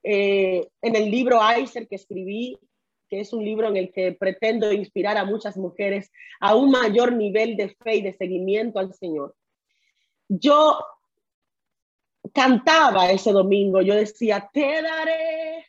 eh, 0.03 0.68
en 0.82 0.95
el 0.95 1.09
libro 1.09 1.41
Aiser 1.41 1.88
que 1.88 1.95
escribí, 1.95 2.57
que 3.09 3.22
es 3.22 3.34
un 3.34 3.43
libro 3.43 3.68
en 3.68 3.78
el 3.78 3.91
que 3.91 4.13
pretendo 4.13 4.72
inspirar 4.72 5.18
a 5.18 5.26
muchas 5.26 5.57
mujeres 5.57 6.11
a 6.39 6.55
un 6.55 6.72
mayor 6.72 7.13
nivel 7.13 7.55
de 7.55 7.70
fe 7.70 7.95
y 7.95 8.01
de 8.01 8.13
seguimiento 8.13 8.80
al 8.80 8.93
Señor. 8.93 9.36
Yo 10.28 10.78
cantaba 12.34 13.09
ese 13.11 13.32
domingo, 13.32 13.82
yo 13.82 13.95
decía, 13.95 14.49
te 14.51 14.82
daré 14.82 15.65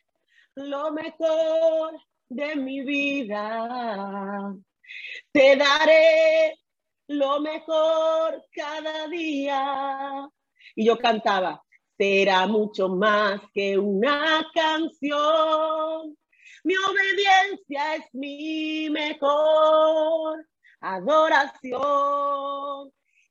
lo 0.55 0.91
mejor 0.91 1.99
de 2.27 2.55
mi 2.57 2.81
vida, 2.81 4.53
te 5.31 5.55
daré 5.55 6.59
lo 7.07 7.39
mejor 7.39 8.45
cada 8.51 9.07
día. 9.07 10.29
Y 10.75 10.85
yo 10.85 10.97
cantaba, 10.97 11.63
será 11.97 12.47
mucho 12.47 12.89
más 12.89 13.41
que 13.53 13.77
una 13.77 14.45
canción. 14.53 16.17
Mi 16.63 16.73
obediencia 16.75 17.95
es 17.95 18.05
mi 18.13 18.89
mejor 18.89 20.45
adoración. 20.81 21.81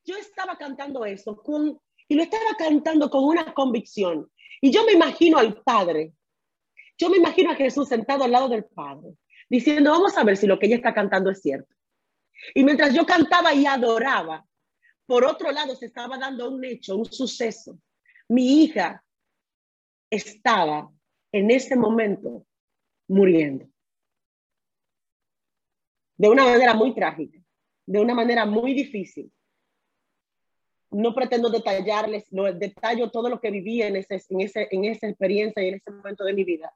Yo 0.05 0.17
estaba 0.17 0.57
cantando 0.57 1.05
eso 1.05 1.37
con, 1.37 1.79
y 2.09 2.15
lo 2.15 2.23
estaba 2.23 2.55
cantando 2.59 3.11
con 3.11 3.25
una 3.25 3.53
convicción. 3.53 4.31
Y 4.61 4.71
yo 4.71 4.85
me 4.85 4.93
imagino 4.93 5.39
al 5.39 5.61
Padre. 5.63 6.13
Yo 6.97 7.11
me 7.11 7.19
imagino 7.19 7.53
a 7.53 7.55
Jesús 7.55 7.89
sentado 7.89 8.25
al 8.25 8.33
lado 8.33 8.49
del 8.49 8.65
Padre, 8.65 9.15
diciendo, 9.49 9.93
vamos 9.93 10.17
a 10.19 10.25
ver 10.25 10.37
si 10.37 10.49
lo 10.49 10.59
que 10.59 10.67
ella 10.67 10.77
está 10.77 10.93
cantando 10.93 11.31
es 11.31 11.41
cierto. 11.41 11.78
Y 12.55 12.65
mientras 12.65 12.95
yo 12.95 13.05
cantaba 13.05 13.55
y 13.55 13.67
adoraba, 13.67 14.47
por 15.07 15.25
otro 15.25 15.51
lado 15.51 15.75
se 15.75 15.87
estaba 15.87 16.19
dando 16.19 16.51
un 16.51 16.65
hecho, 16.65 16.97
un 16.97 17.07
suceso. 17.07 17.79
Mi 18.29 18.63
hija 18.65 19.03
estaba 20.11 20.91
en 21.33 21.51
ese 21.51 21.77
momento 21.77 22.47
muriendo. 23.09 23.67
De 26.17 26.29
una 26.29 26.45
manera 26.45 26.75
muy 26.75 26.95
trágica, 26.95 27.39
de 27.87 28.01
una 28.01 28.15
manera 28.15 28.45
muy 28.45 28.75
difícil. 28.75 29.33
No 30.91 31.15
pretendo 31.15 31.49
detallarles, 31.49 32.33
no 32.33 32.53
detallo 32.53 33.11
todo 33.11 33.29
lo 33.29 33.41
que 33.41 33.51
viví 33.51 33.83
en, 33.83 33.97
ese, 33.97 34.23
en, 34.29 34.41
ese, 34.41 34.69
en 34.71 34.85
esa 34.85 35.07
experiencia 35.07 35.63
y 35.63 35.69
en 35.69 35.75
ese 35.77 35.91
momento 35.91 36.25
de 36.25 36.33
mi 36.33 36.45
vida, 36.45 36.73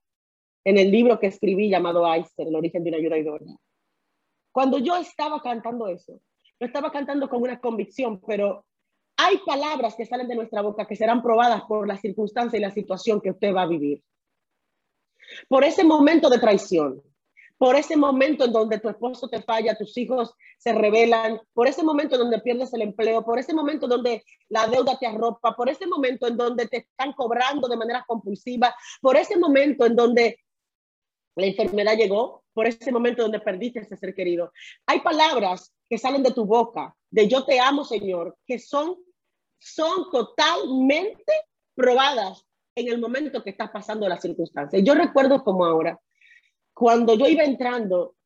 en 0.64 0.78
el 0.78 0.90
libro 0.90 1.18
que 1.18 1.26
escribí 1.26 1.68
llamado 1.68 2.06
Aister, 2.06 2.46
El 2.46 2.56
origen 2.56 2.84
de 2.84 2.90
una 2.90 2.98
ayuda 2.98 3.18
idónea. 3.18 3.56
Cuando 4.52 4.78
yo 4.78 4.96
estaba 4.96 5.40
cantando 5.40 5.88
eso, 5.88 6.20
lo 6.60 6.66
estaba 6.66 6.92
cantando 6.92 7.28
con 7.28 7.42
una 7.42 7.58
convicción, 7.58 8.20
pero 8.20 8.64
hay 9.16 9.38
palabras 9.38 9.94
que 9.96 10.06
salen 10.06 10.28
de 10.28 10.36
nuestra 10.36 10.62
boca 10.62 10.86
que 10.86 10.96
serán 10.96 11.22
probadas 11.22 11.62
por 11.62 11.88
la 11.88 11.96
circunstancia 11.96 12.58
y 12.58 12.62
la 12.62 12.70
situación 12.70 13.20
que 13.20 13.30
usted 13.30 13.54
va 13.54 13.62
a 13.62 13.66
vivir. 13.66 14.02
Por 15.48 15.64
ese 15.64 15.84
momento 15.84 16.28
de 16.28 16.38
traición, 16.38 17.02
por 17.56 17.76
ese 17.76 17.96
momento 17.96 18.44
en 18.44 18.52
donde 18.52 18.80
tu 18.80 18.88
esposo 18.88 19.28
te 19.28 19.40
falla, 19.40 19.76
tus 19.76 19.96
hijos 19.96 20.34
se 20.58 20.72
rebelan, 20.72 21.40
por 21.52 21.68
ese 21.68 21.82
momento 21.82 22.16
en 22.16 22.22
donde 22.22 22.40
pierdes 22.40 22.74
el 22.74 22.82
empleo, 22.82 23.24
por 23.24 23.38
ese 23.38 23.54
momento 23.54 23.86
donde 23.86 24.24
la 24.48 24.66
deuda 24.66 24.98
te 24.98 25.06
arropa, 25.06 25.54
por 25.54 25.68
ese 25.68 25.86
momento 25.86 26.26
en 26.26 26.36
donde 26.36 26.66
te 26.66 26.78
están 26.78 27.12
cobrando 27.12 27.68
de 27.68 27.76
manera 27.76 28.04
compulsiva, 28.06 28.74
por 29.00 29.16
ese 29.16 29.38
momento 29.38 29.86
en 29.86 29.94
donde 29.94 30.40
la 31.36 31.46
enfermedad 31.46 31.96
llegó, 31.96 32.41
por 32.52 32.66
ese 32.66 32.92
momento 32.92 33.22
donde 33.22 33.40
perdiste 33.40 33.80
ese 33.80 33.96
ser 33.96 34.14
querido. 34.14 34.52
Hay 34.86 35.00
palabras 35.00 35.72
que 35.88 35.98
salen 35.98 36.22
de 36.22 36.32
tu 36.32 36.44
boca, 36.44 36.94
de 37.10 37.28
yo 37.28 37.44
te 37.44 37.60
amo, 37.60 37.84
Señor, 37.84 38.36
que 38.46 38.58
son, 38.58 38.96
son 39.58 40.10
totalmente 40.10 41.32
probadas 41.74 42.46
en 42.74 42.88
el 42.88 42.98
momento 42.98 43.42
que 43.42 43.50
estás 43.50 43.70
pasando 43.70 44.08
las 44.08 44.22
circunstancias. 44.22 44.82
Yo 44.84 44.94
recuerdo 44.94 45.42
como 45.44 45.64
ahora, 45.64 45.98
cuando 46.72 47.14
yo 47.14 47.26
iba 47.26 47.44
entrando 47.44 48.16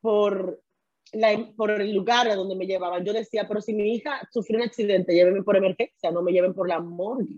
por, 0.00 0.60
la, 1.12 1.52
por 1.56 1.70
el 1.70 1.94
lugar 1.94 2.28
a 2.28 2.34
donde 2.34 2.56
me 2.56 2.66
llevaban, 2.66 3.04
yo 3.04 3.12
decía, 3.12 3.46
pero 3.46 3.60
si 3.60 3.72
mi 3.74 3.94
hija 3.94 4.28
sufrió 4.32 4.58
un 4.58 4.64
accidente, 4.64 5.14
llévenme 5.14 5.42
por 5.42 5.56
emergencia, 5.56 6.10
no 6.10 6.22
me 6.22 6.32
lleven 6.32 6.54
por 6.54 6.68
la 6.68 6.80
morgue. 6.80 7.36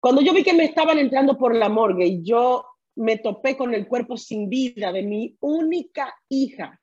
Cuando 0.00 0.20
yo 0.20 0.32
vi 0.32 0.42
que 0.42 0.52
me 0.52 0.64
estaban 0.64 0.98
entrando 0.98 1.38
por 1.38 1.54
la 1.54 1.68
morgue 1.68 2.22
yo 2.22 2.66
me 2.96 3.18
topé 3.18 3.56
con 3.56 3.74
el 3.74 3.86
cuerpo 3.86 4.16
sin 4.16 4.48
vida 4.48 4.92
de 4.92 5.02
mi 5.02 5.36
única 5.40 6.14
hija, 6.28 6.80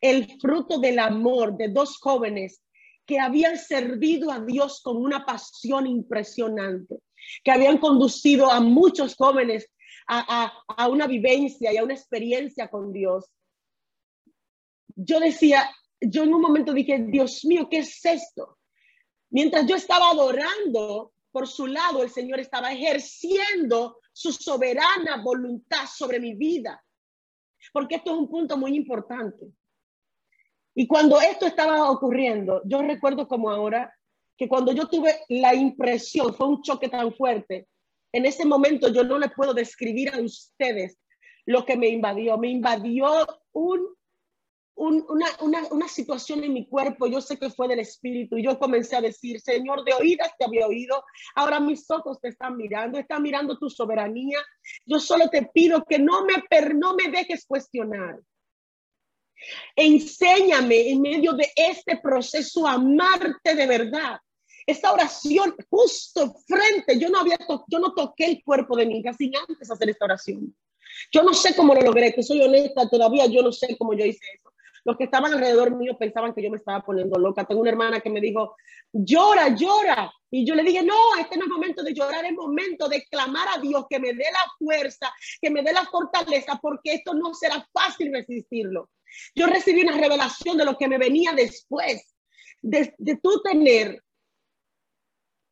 el 0.00 0.38
fruto 0.40 0.78
del 0.78 0.98
amor 0.98 1.56
de 1.56 1.68
dos 1.68 1.98
jóvenes 1.98 2.62
que 3.06 3.18
habían 3.18 3.58
servido 3.58 4.30
a 4.30 4.40
Dios 4.40 4.80
con 4.80 4.96
una 4.96 5.24
pasión 5.24 5.86
impresionante, 5.86 7.00
que 7.42 7.50
habían 7.50 7.78
conducido 7.78 8.50
a 8.50 8.60
muchos 8.60 9.16
jóvenes 9.16 9.68
a, 10.08 10.88
una 10.88 11.06
vivencia 11.06 11.72
y 11.72 11.76
a 11.76 11.84
una 11.84 11.94
experiencia 11.94 12.68
con 12.68 12.92
Dios. 12.92 13.30
Yo 14.94 15.20
decía, 15.20 15.70
yo 16.00 16.24
en 16.24 16.34
un 16.34 16.40
momento 16.40 16.72
dije, 16.72 17.04
Dios 17.08 17.44
mío, 17.44 17.68
¿qué 17.70 17.78
es 17.78 18.04
esto? 18.04 18.58
Mientras 19.30 19.66
yo 19.66 19.76
estaba 19.76 20.10
adorando, 20.10 21.12
por 21.30 21.48
su 21.48 21.66
lado 21.66 22.02
el 22.02 22.10
Señor 22.10 22.40
estaba 22.40 22.72
ejerciendo 22.72 23.98
su 24.12 24.32
soberana 24.32 25.22
voluntad 25.22 25.86
sobre 25.86 26.20
mi 26.20 26.34
vida. 26.34 26.82
Porque 27.72 27.96
esto 27.96 28.12
es 28.12 28.18
un 28.18 28.28
punto 28.28 28.56
muy 28.56 28.76
importante. 28.76 29.52
Y 30.74 30.86
cuando 30.86 31.20
esto 31.20 31.46
estaba 31.46 31.90
ocurriendo, 31.90 32.62
yo 32.64 32.82
recuerdo 32.82 33.28
como 33.28 33.50
ahora 33.50 33.94
que 34.36 34.48
cuando 34.48 34.72
yo 34.72 34.88
tuve 34.88 35.20
la 35.28 35.54
impresión, 35.54 36.34
fue 36.34 36.48
un 36.48 36.62
choque 36.62 36.88
tan 36.88 37.12
fuerte, 37.14 37.68
en 38.12 38.26
ese 38.26 38.44
momento 38.44 38.88
yo 38.88 39.04
no 39.04 39.18
le 39.18 39.28
puedo 39.30 39.54
describir 39.54 40.14
a 40.14 40.20
ustedes 40.20 40.98
lo 41.46 41.64
que 41.64 41.76
me 41.76 41.88
invadió. 41.88 42.36
Me 42.38 42.48
invadió 42.48 43.26
un 43.52 43.86
una, 44.74 45.26
una, 45.40 45.62
una, 45.70 45.88
situación 45.88 46.42
en 46.44 46.52
mi 46.54 46.66
cuerpo, 46.66 47.06
yo 47.06 47.20
sé 47.20 47.38
que 47.38 47.50
fue 47.50 47.68
del 47.68 47.80
Espíritu, 47.80 48.38
y 48.38 48.44
yo 48.44 48.58
comencé 48.58 48.96
a 48.96 49.00
decir, 49.00 49.40
Señor, 49.40 49.84
de 49.84 49.92
oídas 49.92 50.32
te 50.38 50.44
había 50.44 50.66
oído, 50.66 51.04
ahora 51.34 51.60
mis 51.60 51.88
ojos 51.90 52.20
te 52.20 52.28
están 52.28 52.56
mirando, 52.56 52.98
están 52.98 53.22
mirando 53.22 53.58
tu 53.58 53.68
soberanía, 53.68 54.38
yo 54.86 54.98
solo 54.98 55.28
te 55.28 55.42
pido 55.52 55.84
que 55.84 55.98
no 55.98 56.24
me, 56.24 56.42
per, 56.48 56.74
no 56.74 56.94
me 56.94 57.08
dejes 57.08 57.44
cuestionar. 57.46 58.18
Enséñame 59.76 60.90
en 60.90 61.02
medio 61.02 61.32
de 61.32 61.50
este 61.56 61.98
proceso 61.98 62.66
a 62.66 62.74
amarte 62.74 63.54
de 63.54 63.66
verdad. 63.66 64.18
Esta 64.64 64.92
oración 64.92 65.56
justo 65.68 66.34
frente, 66.46 66.98
yo 66.98 67.08
no 67.08 67.20
había, 67.20 67.36
yo 67.66 67.78
no 67.80 67.92
toqué 67.94 68.26
el 68.26 68.42
cuerpo 68.44 68.76
de 68.76 68.86
mi 68.86 68.98
hija 68.98 69.12
sin 69.12 69.36
antes 69.36 69.70
hacer 69.70 69.90
esta 69.90 70.04
oración. 70.04 70.54
Yo 71.10 71.22
no 71.22 71.34
sé 71.34 71.56
cómo 71.56 71.74
lo 71.74 71.80
logré, 71.80 72.12
que 72.14 72.22
soy 72.22 72.42
honesta, 72.42 72.88
todavía 72.88 73.26
yo 73.26 73.42
no 73.42 73.50
sé 73.50 73.76
cómo 73.76 73.94
yo 73.94 74.04
hice 74.04 74.24
eso. 74.34 74.51
Los 74.84 74.96
que 74.96 75.04
estaban 75.04 75.32
alrededor 75.32 75.76
mío 75.76 75.96
pensaban 75.98 76.34
que 76.34 76.42
yo 76.42 76.50
me 76.50 76.56
estaba 76.56 76.80
poniendo 76.80 77.18
loca. 77.18 77.44
Tengo 77.44 77.60
una 77.60 77.70
hermana 77.70 78.00
que 78.00 78.10
me 78.10 78.20
dijo, 78.20 78.56
llora, 78.92 79.54
llora. 79.54 80.12
Y 80.30 80.44
yo 80.44 80.54
le 80.54 80.62
dije, 80.62 80.82
no, 80.82 80.96
este 81.20 81.36
no 81.36 81.44
es 81.44 81.50
momento 81.50 81.82
de 81.82 81.94
llorar, 81.94 82.24
es 82.24 82.32
momento 82.32 82.88
de 82.88 83.04
clamar 83.04 83.46
a 83.56 83.60
Dios 83.60 83.84
que 83.88 84.00
me 84.00 84.12
dé 84.12 84.24
la 84.24 84.52
fuerza, 84.58 85.12
que 85.40 85.50
me 85.50 85.62
dé 85.62 85.72
la 85.72 85.84
fortaleza, 85.84 86.58
porque 86.60 86.94
esto 86.94 87.14
no 87.14 87.34
será 87.34 87.66
fácil 87.72 88.12
resistirlo. 88.12 88.90
Yo 89.34 89.46
recibí 89.46 89.82
una 89.82 89.96
revelación 89.96 90.56
de 90.56 90.64
lo 90.64 90.76
que 90.76 90.88
me 90.88 90.98
venía 90.98 91.32
después, 91.32 92.14
de, 92.62 92.94
de 92.98 93.16
tú 93.16 93.42
tener 93.42 94.02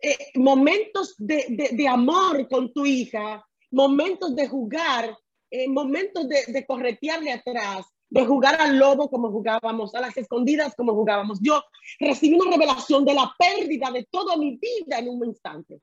eh, 0.03 0.16
momentos 0.37 1.14
de, 1.18 1.45
de, 1.51 1.70
de, 1.72 1.89
amor 1.89 2.49
con 2.49 2.72
tu 2.72 2.87
hija, 2.87 3.47
momentos 3.70 4.35
de 4.35 4.49
jugar, 4.49 5.14
eh, 5.51 5.68
momentos 5.68 6.26
de, 6.26 6.45
de 6.49 6.64
corretearle 6.64 7.33
atrás, 7.33 7.87
de 8.11 8.26
jugar 8.26 8.61
al 8.61 8.76
lobo 8.76 9.08
como 9.08 9.30
jugábamos, 9.30 9.94
a 9.94 10.00
las 10.00 10.16
escondidas 10.16 10.74
como 10.74 10.94
jugábamos. 10.94 11.38
Yo 11.40 11.62
recibí 12.00 12.34
una 12.34 12.50
revelación 12.50 13.04
de 13.04 13.14
la 13.14 13.32
pérdida 13.38 13.90
de 13.90 14.04
toda 14.11 14.36
mi 14.36 14.56
vida 14.56 14.98
en 14.98 15.08
un 15.08 15.24
instante. 15.24 15.80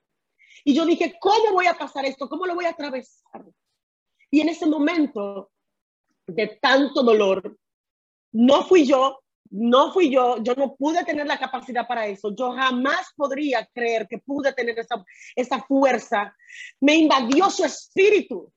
Y 0.64 0.74
yo 0.74 0.86
dije, 0.86 1.16
¿cómo 1.20 1.54
voy 1.54 1.68
a 1.68 1.78
pasar 1.78 2.06
esto? 2.06 2.28
¿Cómo 2.28 2.46
lo 2.46 2.54
voy 2.54 2.66
a 2.66 2.72
atravesar? 2.72 3.46
Y 4.30 4.42
en 4.42 4.50
ese 4.50 4.66
momento 4.66 5.52
de 6.28 6.60
tanto 6.62 7.02
dolor, 7.02 7.58
no 8.34 8.64
fui 8.66 8.86
yo, 8.86 9.20
no 9.50 9.94
fui 9.94 10.12
yo, 10.12 10.44
yo 10.44 10.54
no 10.56 10.76
pude 10.76 11.06
tener 11.06 11.26
la 11.26 11.40
capacidad 11.40 11.88
para 11.88 12.06
eso, 12.08 12.36
yo 12.36 12.52
jamás 12.52 13.14
podría 13.16 13.66
creer 13.74 14.06
que 14.10 14.18
pude 14.18 14.52
tener 14.52 14.78
esa, 14.78 15.04
esa 15.34 15.64
fuerza. 15.64 16.36
Me 16.82 16.96
invadió 16.96 17.50
su 17.50 17.64
espíritu 17.64 18.52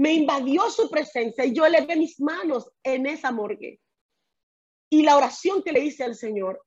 Me 0.00 0.14
invadió 0.14 0.70
su 0.70 0.88
presencia 0.88 1.44
y 1.44 1.52
yo 1.52 1.66
elevé 1.66 1.94
mis 1.94 2.18
manos 2.20 2.70
en 2.82 3.04
esa 3.04 3.30
morgue. 3.32 3.82
Y 4.88 5.02
la 5.02 5.14
oración 5.14 5.62
que 5.62 5.72
le 5.72 5.80
hice 5.80 6.04
al 6.04 6.14
Señor 6.14 6.64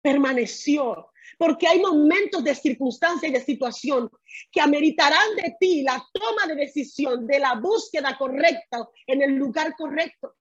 permaneció, 0.00 1.12
porque 1.36 1.68
hay 1.68 1.78
momentos 1.78 2.42
de 2.42 2.54
circunstancia 2.54 3.28
y 3.28 3.32
de 3.32 3.44
situación 3.44 4.10
que 4.50 4.62
ameritarán 4.62 5.36
de 5.36 5.56
ti 5.60 5.82
la 5.82 6.02
toma 6.10 6.46
de 6.46 6.54
decisión, 6.54 7.26
de 7.26 7.38
la 7.38 7.56
búsqueda 7.56 8.16
correcta 8.16 8.88
en 9.06 9.20
el 9.20 9.34
lugar 9.34 9.76
correcto. 9.76 10.36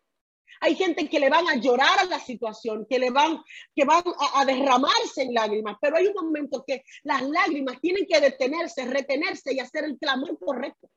Hay 0.61 0.75
gente 0.75 1.09
que 1.09 1.19
le 1.19 1.29
van 1.29 1.45
a 1.49 1.57
llorar 1.57 1.99
a 1.99 2.05
la 2.05 2.21
situación, 2.21 2.87
que 2.89 2.99
le 2.99 3.09
van, 3.09 3.43
que 3.75 3.83
van 3.83 4.01
a, 4.17 4.39
a, 4.39 4.45
derramarse 4.45 5.23
en 5.23 5.33
lágrimas, 5.33 5.75
pero 5.81 5.97
hay 5.97 6.07
un 6.07 6.13
momento 6.13 6.63
que 6.65 6.85
las 7.03 7.21
lágrimas 7.21 7.81
tienen 7.81 8.05
que 8.05 8.21
detenerse, 8.21 8.85
retenerse 8.85 9.53
y 9.53 9.59
hacer 9.59 9.83
el 9.83 9.97
clamor 9.97 10.39
correcto. 10.39 10.89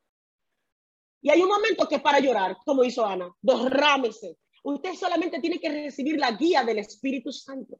Y 1.23 1.29
hay 1.29 1.41
un 1.41 1.47
momento 1.47 1.87
que 1.87 1.99
para 1.99 2.19
llorar, 2.19 2.57
como 2.65 2.83
hizo 2.83 3.05
Ana, 3.05 3.33
derrámese. 3.41 4.37
Usted 4.61 4.93
solamente 4.93 5.39
tiene 5.39 5.57
que 5.57 5.69
recibir 5.69 6.19
la 6.19 6.33
guía 6.33 6.63
del 6.63 6.79
Espíritu 6.79 7.31
Santo. 7.31 7.79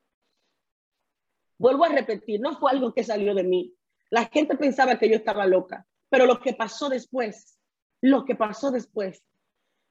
Vuelvo 1.58 1.84
a 1.84 1.90
repetir, 1.90 2.40
no 2.40 2.58
fue 2.58 2.72
algo 2.72 2.94
que 2.94 3.04
salió 3.04 3.36
de 3.36 3.44
mí. 3.44 3.76
La 4.10 4.28
gente 4.28 4.56
pensaba 4.56 4.98
que 4.98 5.10
yo 5.10 5.18
estaba 5.18 5.46
loca, 5.46 5.86
pero 6.10 6.26
lo 6.26 6.40
que 6.40 6.54
pasó 6.54 6.88
después, 6.88 7.60
lo 8.02 8.24
que 8.24 8.36
pasó 8.36 8.72
después 8.72 9.22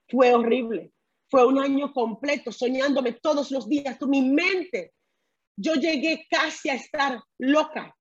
fue 0.09 0.35
horrible. 0.35 0.91
Fue 1.29 1.47
un 1.47 1.59
año 1.59 1.93
completo 1.93 2.53
soñándome 2.53 3.13
todos 3.13 3.51
los 3.51 3.69
días 3.69 3.99
con 3.99 4.09
mi 4.09 4.23
mente. 4.23 4.95
Yo 5.57 5.75
llegué 5.75 6.27
casi 6.31 6.71
a 6.71 6.75
estar 6.75 7.23
loca. 7.37 7.95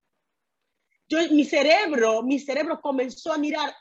Yo, 1.10 1.20
mi 1.32 1.43
cerebro, 1.43 2.24
mi 2.24 2.39
cerebro 2.39 2.80
comenzó 2.80 3.34
a 3.34 3.38
mirar, 3.38 3.76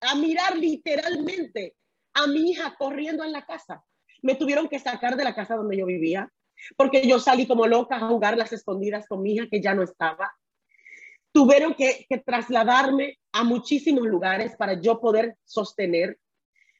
a 0.00 0.14
mirar 0.14 0.56
literalmente 0.56 1.76
a 2.14 2.26
mi 2.26 2.50
hija 2.50 2.74
corriendo 2.78 3.24
en 3.24 3.32
la 3.32 3.46
casa. 3.46 3.84
Me 4.22 4.34
tuvieron 4.34 4.68
que 4.68 4.78
sacar 4.78 5.16
de 5.16 5.24
la 5.24 5.34
casa 5.34 5.56
donde 5.56 5.76
yo 5.76 5.86
vivía 5.86 6.32
porque 6.76 7.06
yo 7.06 7.18
salí 7.18 7.46
como 7.46 7.66
loca 7.66 7.96
a 7.96 8.08
jugar 8.08 8.36
las 8.36 8.52
escondidas 8.52 9.06
con 9.06 9.22
mi 9.22 9.34
hija 9.34 9.46
que 9.50 9.60
ya 9.60 9.74
no 9.74 9.82
estaba. 9.82 10.32
Tuvieron 11.32 11.74
que, 11.74 12.06
trasladarme 12.24 13.18
a 13.32 13.44
muchísimos 13.44 14.06
lugares 14.06 14.56
para 14.56 14.80
yo 14.80 15.00
poder 15.00 15.36
sostener 15.44 16.18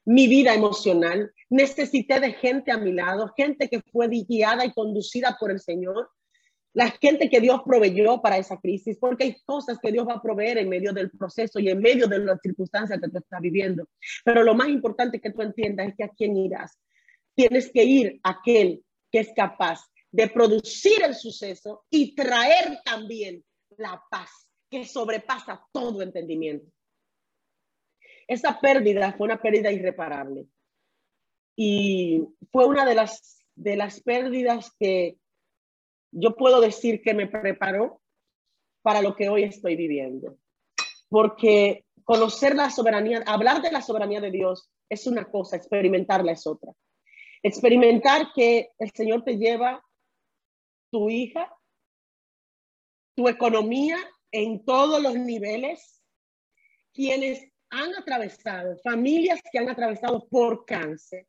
mi 0.05 0.27
vida 0.27 0.55
emocional. 0.55 1.33
Necesité 1.51 2.19
de 2.19 2.33
gente 2.33 2.73
a 2.73 2.79
mi 2.79 2.93
lado, 2.93 3.33
gente 3.37 3.69
que 3.69 3.83
fue 3.93 4.09
guiada 4.09 4.65
y 4.65 4.73
conducida 4.73 5.37
por 5.39 5.51
el 5.51 5.61
Señor, 5.61 6.11
la 6.79 6.93
gente 6.93 7.29
que 7.29 7.41
Dios 7.41 7.63
proveyó 7.67 8.23
para 8.23 8.39
esa 8.39 8.57
crisis, 8.61 8.97
porque 9.01 9.25
hay 9.25 9.37
cosas 9.45 9.81
que 9.83 9.91
Dios 9.91 10.07
va 10.07 10.15
a 10.15 10.23
proveer 10.23 10.59
en 10.59 10.69
medio 10.69 10.93
del 10.93 11.11
proceso 11.11 11.59
y 11.59 11.69
en 11.69 11.81
medio 11.81 12.07
de 12.07 12.21
las 12.21 12.41
circunstancias 12.41 13.01
que 13.01 13.09
tú 13.09 13.19
estás 13.19 13.41
viviendo. 13.41 13.89
Pero 14.25 14.45
lo 14.45 14.55
más 14.55 14.69
importante 14.69 15.21
que 15.21 15.33
tú 15.33 15.43
entiendas 15.43 15.89
es 15.89 15.97
que 15.97 16.05
a 16.05 16.11
quién 16.17 16.37
irás. 16.37 16.79
Tienes 17.35 17.73
que 17.73 17.83
ir 17.83 18.21
a 18.23 18.31
aquel 18.31 18.85
que 19.11 19.19
es 19.19 19.33
capaz 19.35 19.81
de 20.13 20.29
producir 20.29 21.03
el 21.05 21.17
suceso 21.17 21.85
y 21.91 22.15
traer 22.15 22.79
también 22.85 23.45
la 23.77 24.01
paz 24.09 24.31
que 24.71 24.85
sobrepasa 24.85 25.61
todo 25.73 26.01
entendimiento. 26.01 26.71
Esa 28.29 28.61
pérdida 28.61 29.15
fue 29.15 29.27
una 29.27 29.43
pérdida 29.43 29.73
irreparable 29.73 30.47
y 31.57 32.23
fue 32.53 32.67
una 32.67 32.87
de 32.87 32.95
las, 32.95 33.45
de 33.57 33.75
las 33.75 34.01
pérdidas 34.01 34.71
que 34.79 35.19
yo 36.11 36.35
puedo 36.37 36.61
decir 36.61 37.03
que 37.03 37.15
me 37.15 37.27
preparó 37.27 38.01
para 38.83 39.03
lo 39.03 39.15
que 39.15 39.29
hoy 39.29 39.45
estoy 39.45 39.77
viviendo. 39.77 40.39
Porque 41.09 41.85
conocer 42.05 42.55
la 42.55 42.71
soberanía, 42.71 43.23
hablar 43.27 43.63
de 43.63 43.71
la 43.71 43.83
soberanía 43.83 44.21
de 44.21 44.31
Dios 44.31 44.71
es 44.89 45.07
una 45.07 45.25
cosa, 45.31 45.57
experimentarla 45.57 46.33
es 46.33 46.47
otra. 46.47 46.73
Experimentar 47.43 48.33
que 48.35 48.71
el 48.79 48.91
Señor 48.93 49.25
te 49.25 49.37
lleva 49.37 49.85
tu 50.91 51.11
hija, 51.11 51.55
tu 53.15 53.29
economía 53.29 53.99
en 54.33 54.65
todos 54.65 55.03
los 55.03 55.15
niveles, 55.15 56.03
quienes 56.93 57.47
han 57.71 57.95
atravesado, 57.95 58.79
familias 58.83 59.41
que 59.53 59.59
han 59.59 59.69
atravesado 59.69 60.27
por 60.29 60.65
cáncer, 60.65 61.27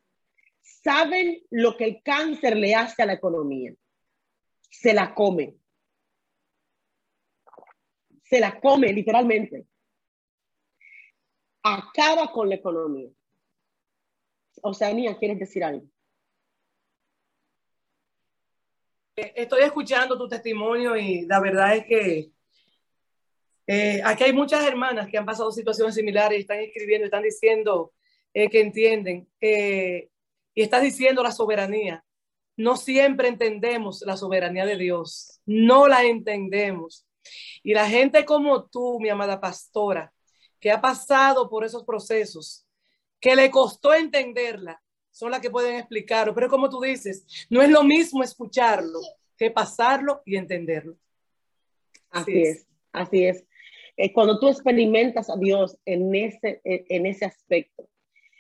saben 0.62 1.42
lo 1.50 1.76
que 1.76 1.86
el 1.86 2.02
cáncer 2.04 2.56
le 2.56 2.76
hace 2.76 3.04
a 3.04 3.06
la 3.06 3.14
economía. 3.14 3.74
Se 4.70 4.94
la 4.94 5.14
come. 5.14 5.58
Se 8.24 8.40
la 8.40 8.60
come 8.60 8.94
literalmente. 8.94 9.66
Acaba 11.64 12.32
con 12.32 12.48
la 12.48 12.56
economía. 12.56 13.10
Oceanía, 14.62 15.18
¿quieres 15.18 15.40
decir 15.40 15.64
algo? 15.64 15.86
estoy 19.36 19.64
escuchando 19.64 20.18
tu 20.18 20.28
testimonio 20.28 20.96
y 20.96 21.26
la 21.26 21.40
verdad 21.40 21.76
es 21.76 21.86
que 21.86 22.32
eh, 23.68 24.02
aquí 24.04 24.24
hay 24.24 24.34
muchas 24.34 24.66
hermanas 24.66 25.08
que 25.10 25.18
han 25.18 25.26
pasado 25.26 25.52
situaciones 25.52 25.96
similares 25.96 26.40
están 26.40 26.60
escribiendo, 26.60 27.06
están 27.06 27.24
diciendo 27.24 27.94
eh, 28.34 28.50
que 28.50 28.62
entienden 28.62 29.28
y 29.42 30.62
estás 30.62 30.82
diciendo 30.82 31.22
la 31.22 31.32
soberanía. 31.32 32.04
No 32.60 32.76
siempre 32.76 33.30
entendemos 33.30 34.02
la 34.06 34.18
soberanía 34.18 34.66
de 34.66 34.76
Dios, 34.76 35.40
no 35.46 35.88
la 35.88 36.04
entendemos. 36.04 37.08
Y 37.64 37.74
la 37.74 37.88
gente 37.88 38.26
como 38.26 38.66
tú, 38.66 39.00
mi 39.00 39.08
amada 39.08 39.40
pastora, 39.40 40.12
que 40.60 40.70
ha 40.70 40.82
pasado 40.82 41.50
por 41.50 41.64
esos 41.64 41.86
procesos, 41.86 42.68
que 43.22 43.34
le 43.34 43.50
costó 43.50 43.94
entenderla, 43.94 44.84
son 45.10 45.32
las 45.32 45.40
que 45.40 45.50
pueden 45.50 45.78
explicarlo. 45.78 46.36
Pero 46.36 46.50
como 46.50 46.70
tú 46.70 46.82
dices, 46.82 47.26
no 47.50 47.62
es 47.62 47.70
lo 47.70 47.82
mismo 47.82 48.24
escucharlo 48.24 49.00
que 49.38 49.52
pasarlo 49.52 50.22
y 50.26 50.36
entenderlo. 50.36 50.98
Así, 52.10 52.42
es. 52.42 52.68
así 52.92 53.24
es. 53.24 53.46
Eh, 53.96 54.12
cuando 54.12 54.38
tú 54.38 54.50
experimentas 54.50 55.30
a 55.30 55.38
Dios 55.38 55.78
en 55.86 56.14
ese, 56.14 56.60
en 56.66 57.06
ese 57.06 57.24
aspecto, 57.24 57.88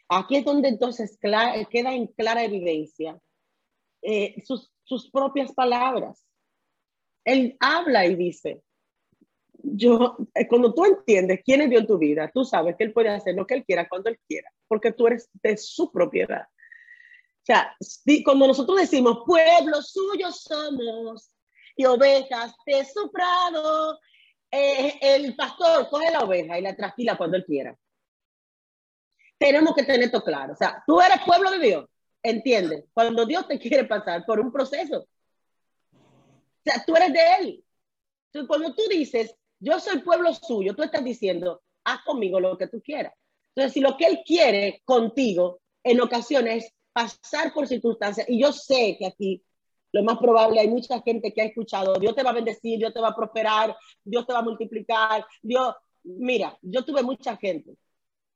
aquí 0.09 0.35
es 0.35 0.43
donde 0.43 0.67
entonces 0.67 1.17
queda 1.17 1.95
en 1.95 2.07
clara 2.07 2.43
evidencia 2.43 3.17
eh, 4.01 4.41
sus, 4.45 4.71
sus 4.83 5.09
propias 5.09 5.53
palabras. 5.53 6.25
Él 7.25 7.57
habla 7.59 8.05
y 8.05 8.15
dice, 8.15 8.61
yo, 9.63 10.17
eh, 10.33 10.47
cuando 10.47 10.73
tú 10.73 10.85
entiendes 10.85 11.41
quién 11.43 11.61
es 11.61 11.69
Dios 11.69 11.81
en 11.81 11.87
tu 11.87 11.97
vida, 11.97 12.31
tú 12.33 12.45
sabes 12.45 12.75
que 12.75 12.83
Él 12.85 12.93
puede 12.93 13.09
hacer 13.09 13.35
lo 13.35 13.45
que 13.45 13.55
Él 13.55 13.65
quiera 13.65 13.87
cuando 13.87 14.09
Él 14.09 14.19
quiera, 14.27 14.49
porque 14.67 14.91
tú 14.91 15.07
eres 15.07 15.29
de 15.33 15.57
su 15.57 15.91
propiedad. 15.91 16.43
O 16.43 17.45
sea, 17.45 17.75
cuando 18.23 18.47
nosotros 18.47 18.79
decimos 18.79 19.23
pueblo 19.25 19.81
suyo 19.81 20.31
somos 20.31 21.31
y 21.75 21.85
ovejas 21.85 22.53
de 22.65 22.85
su 22.85 23.11
prado, 23.11 23.99
eh, 24.51 24.97
el 25.01 25.35
pastor 25.35 25.89
coge 25.89 26.11
la 26.11 26.21
oveja 26.21 26.59
y 26.59 26.61
la 26.61 26.75
trasquila 26.75 27.17
cuando 27.17 27.37
él 27.37 27.45
quiera. 27.45 27.75
Tenemos 29.37 29.73
que 29.73 29.83
tener 29.83 30.03
esto 30.03 30.21
claro. 30.21 30.53
O 30.53 30.55
sea, 30.55 30.83
tú 30.85 30.99
eres 30.99 31.21
pueblo 31.25 31.51
de 31.51 31.59
Dios, 31.59 31.85
¿entiendes? 32.29 32.85
Cuando 32.93 33.25
Dios 33.25 33.47
te 33.47 33.59
quiere 33.59 33.85
pasar 33.85 34.25
por 34.25 34.39
un 34.39 34.51
proceso. 34.51 35.07
O 35.91 36.61
sea, 36.63 36.83
tú 36.85 36.95
eres 36.95 37.13
de 37.13 37.19
Él. 37.39 37.65
Entonces, 38.27 38.47
cuando 38.47 38.75
tú 38.75 38.83
dices, 38.89 39.35
yo 39.59 39.79
soy 39.79 39.99
pueblo 39.99 40.33
suyo, 40.33 40.75
tú 40.75 40.83
estás 40.83 41.03
diciendo, 41.03 41.61
haz 41.83 42.03
conmigo 42.03 42.39
lo 42.39 42.57
que 42.57 42.67
tú 42.67 42.81
quieras. 42.81 43.13
Entonces, 43.55 43.73
si 43.73 43.81
lo 43.81 43.97
que 43.97 44.05
Él 44.05 44.19
quiere 44.25 44.81
contigo 44.85 45.61
en 45.83 46.01
ocasiones 46.01 46.73
pasar 46.93 47.53
por 47.53 47.67
circunstancias, 47.67 48.27
y 48.29 48.41
yo 48.41 48.51
sé 48.51 48.95
que 48.99 49.07
aquí 49.07 49.43
lo 49.91 50.03
más 50.03 50.17
probable 50.19 50.59
hay 50.59 50.67
mucha 50.67 51.01
gente 51.01 51.33
que 51.33 51.41
ha 51.41 51.45
escuchado, 51.45 51.93
Dios 51.95 52.15
te 52.15 52.23
va 52.23 52.29
a 52.29 52.33
bendecir, 52.33 52.77
Dios 52.77 52.93
te 52.93 53.01
va 53.01 53.09
a 53.09 53.15
prosperar, 53.15 53.75
Dios 54.03 54.25
te 54.27 54.33
va 54.33 54.39
a 54.39 54.43
multiplicar, 54.43 55.25
Dios, 55.41 55.73
mira, 56.03 56.57
yo 56.61 56.85
tuve 56.85 57.01
mucha 57.01 57.35
gente 57.37 57.75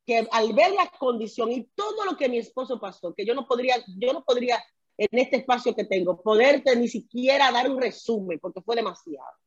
que 0.05 0.27
al 0.31 0.53
ver 0.53 0.71
la 0.73 0.87
condición 0.99 1.51
y 1.51 1.63
todo 1.75 2.05
lo 2.05 2.17
que 2.17 2.29
mi 2.29 2.37
esposo 2.37 2.79
pasó, 2.79 3.13
que 3.13 3.25
yo 3.25 3.33
no 3.33 3.47
podría, 3.47 3.75
yo 3.97 4.13
no 4.13 4.23
podría 4.23 4.63
en 4.97 5.19
este 5.19 5.37
espacio 5.37 5.75
que 5.75 5.85
tengo, 5.85 6.21
poderte 6.21 6.75
ni 6.75 6.87
siquiera 6.87 7.51
dar 7.51 7.69
un 7.69 7.81
resumen, 7.81 8.39
porque 8.39 8.61
fue 8.61 8.75
demasiado. 8.75 9.37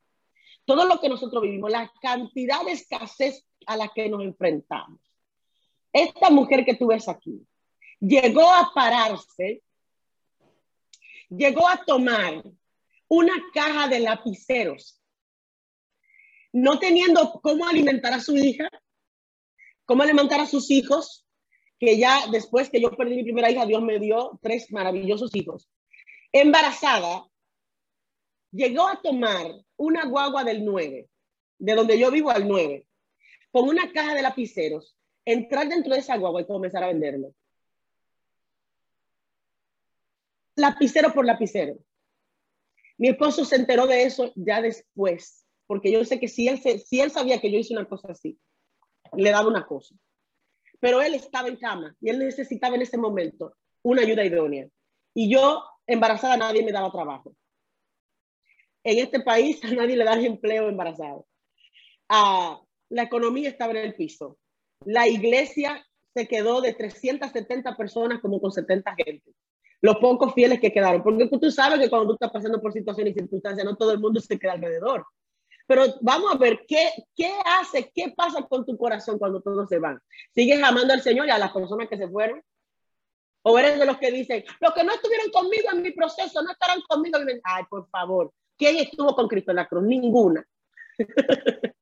Todo 0.64 0.84
lo 0.86 1.00
que 1.00 1.09
nosotros 1.09 1.42
vivimos, 1.42 1.70
la 1.70 1.92
cantidad 2.00 2.64
de 2.64 2.72
escasez 2.72 3.46
a 3.66 3.76
la 3.76 3.88
que 3.94 4.09
nos 4.09 4.22
enfrentamos. 4.22 5.00
Esta 5.92 6.30
mujer 6.30 6.64
que 6.64 6.74
tú 6.74 6.88
ves 6.88 7.09
aquí, 7.09 7.46
llegó 8.00 8.52
a 8.52 8.72
pararse, 8.74 9.62
llegó 11.28 11.68
a 11.68 11.84
tomar 11.84 12.42
una 13.09 13.34
caja 13.54 13.88
de 13.88 14.00
lapiceros, 14.00 15.00
no 16.52 16.78
teniendo 16.78 17.40
cómo 17.40 17.66
alimentar 17.66 18.12
a 18.12 18.20
su 18.20 18.36
hija, 18.36 18.68
cómo 19.87 20.03
alimentar 20.03 20.41
a 20.41 20.47
sus 20.47 20.70
hijos, 20.70 21.26
que 21.78 21.99
ya 21.99 22.26
después 22.30 22.68
que 22.68 22.80
yo 22.80 22.91
perdí 22.91 23.16
mi 23.16 23.24
primera 23.24 23.51
hija, 23.51 23.64
Dios 23.64 23.82
me 23.82 23.99
dio 23.99 24.39
tres 24.43 24.70
maravillosos 24.70 25.34
hijos. 25.34 25.70
Embarazada, 26.32 27.26
llegó 28.51 28.87
a 28.89 29.01
tomar 29.01 29.53
una 29.76 30.07
guagua 30.07 30.45
del 30.45 30.64
9, 30.64 31.09
de 31.59 31.74
donde 31.74 31.99
yo 31.99 32.11
vivo 32.11 32.30
al 32.30 32.47
9, 32.47 32.87
con 33.51 33.68
una 33.68 33.91
caja 33.93 34.14
de 34.14 34.22
lapiceros 34.22 34.97
entrar 35.26 35.68
dentro 35.68 35.93
de 35.93 36.01
esa 36.01 36.16
guagua 36.16 36.41
y 36.41 36.47
comenzar 36.47 36.84
a 36.84 36.89
venderlo. 36.89 37.34
Lapicero 40.55 41.12
por 41.12 41.26
lapicero. 41.26 41.76
Mi 42.97 43.09
esposo 43.09 43.45
se 43.45 43.57
enteró 43.57 43.87
de 43.87 44.05
eso 44.05 44.32
ya 44.37 44.62
después, 44.62 45.45
porque 45.66 45.93
yo 45.93 46.03
sé 46.05 46.18
que 46.18 46.28
si 46.28 46.49
él, 46.49 46.59
si 46.59 47.01
él 47.01 47.11
sabía 47.11 47.41
que 47.41 47.51
yo 47.51 47.59
hice 47.59 47.74
una 47.74 47.87
cosa 47.87 48.12
así, 48.12 48.39
le 49.17 49.31
daba 49.31 49.49
una 49.49 49.67
cosa. 49.67 49.95
Pero 50.81 51.01
él 51.01 51.14
estaba 51.14 51.49
en 51.49 51.57
cama 51.57 51.97
y 52.01 52.11
él 52.11 52.19
necesitaba 52.19 52.77
en 52.77 52.83
ese 52.83 52.99
momento 52.99 53.57
una 53.83 54.03
ayuda 54.03 54.25
idónea. 54.25 54.69
Y 55.14 55.31
yo, 55.31 55.64
embarazada, 55.87 56.37
nadie 56.37 56.62
me 56.62 56.73
daba 56.73 56.93
trabajo. 56.93 57.35
En 58.85 58.99
este 58.99 59.21
país 59.21 59.64
a 59.64 59.69
nadie 59.73 59.97
le 59.97 60.05
da 60.05 60.14
empleo 60.14 60.69
embarazado. 60.69 61.27
Ah, 62.09 62.61
la 62.89 63.03
economía 63.03 63.49
estaba 63.49 63.73
en 63.73 63.79
el 63.79 63.95
piso. 63.95 64.39
La 64.85 65.09
iglesia 65.09 65.85
se 66.14 66.29
quedó 66.29 66.61
de 66.61 66.75
370 66.75 67.77
personas 67.77 68.21
como 68.21 68.41
con 68.41 68.53
70 68.53 68.95
gente. 68.95 69.33
Los 69.81 69.97
pocos 69.97 70.35
fieles 70.35 70.61
que 70.61 70.73
quedaron. 70.73 71.03
Porque 71.03 71.29
tú 71.29 71.51
sabes 71.51 71.79
que 71.79 71.91
cuando 71.91 72.09
tú 72.09 72.14
estás 72.14 72.31
pasando 72.31 72.61
por 72.61 72.73
situaciones 72.73 73.14
y 73.14 73.21
circunstancias, 73.21 73.64
no 73.64 73.77
todo 73.77 73.93
el 73.93 73.99
mundo 73.99 74.21
se 74.21 74.39
queda 74.39 74.53
alrededor. 74.53 75.05
Pero 75.67 75.85
vamos 76.01 76.33
a 76.33 76.39
ver 76.39 76.64
qué, 76.67 76.91
qué 77.14 77.33
hace, 77.45 77.91
qué 77.95 78.12
pasa 78.17 78.43
con 78.43 78.64
tu 78.64 78.77
corazón 78.77 79.19
cuando 79.19 79.41
todos 79.41 79.69
se 79.69 79.79
van. 79.79 80.01
¿Sigues 80.33 80.62
amando 80.62 80.93
al 80.93 81.03
Señor 81.03 81.27
y 81.27 81.31
a 81.31 81.39
las 81.39 81.53
personas 81.53 81.89
que 81.89 81.97
se 81.97 82.09
fueron? 82.09 82.43
¿O 83.43 83.59
eres 83.59 83.79
de 83.79 83.87
los 83.87 83.99
que 83.99 84.11
dicen, 84.11 84.45
los 84.61 84.73
que 84.75 84.85
no 84.85 84.93
estuvieron 84.93 85.31
conmigo 85.31 85.69
en 85.73 85.83
mi 85.83 85.93
proceso 85.93 86.43
no 86.43 86.51
estarán 86.51 86.81
conmigo? 86.89 87.19
Ay, 87.45 87.64
por 87.71 87.89
favor, 87.91 88.33
¿quién 88.57 88.77
estuvo 88.77 89.14
con 89.14 89.29
Cristo 89.29 89.53
en 89.53 89.57
la 89.57 89.69
cruz? 89.69 89.85
Ninguna. 89.85 90.45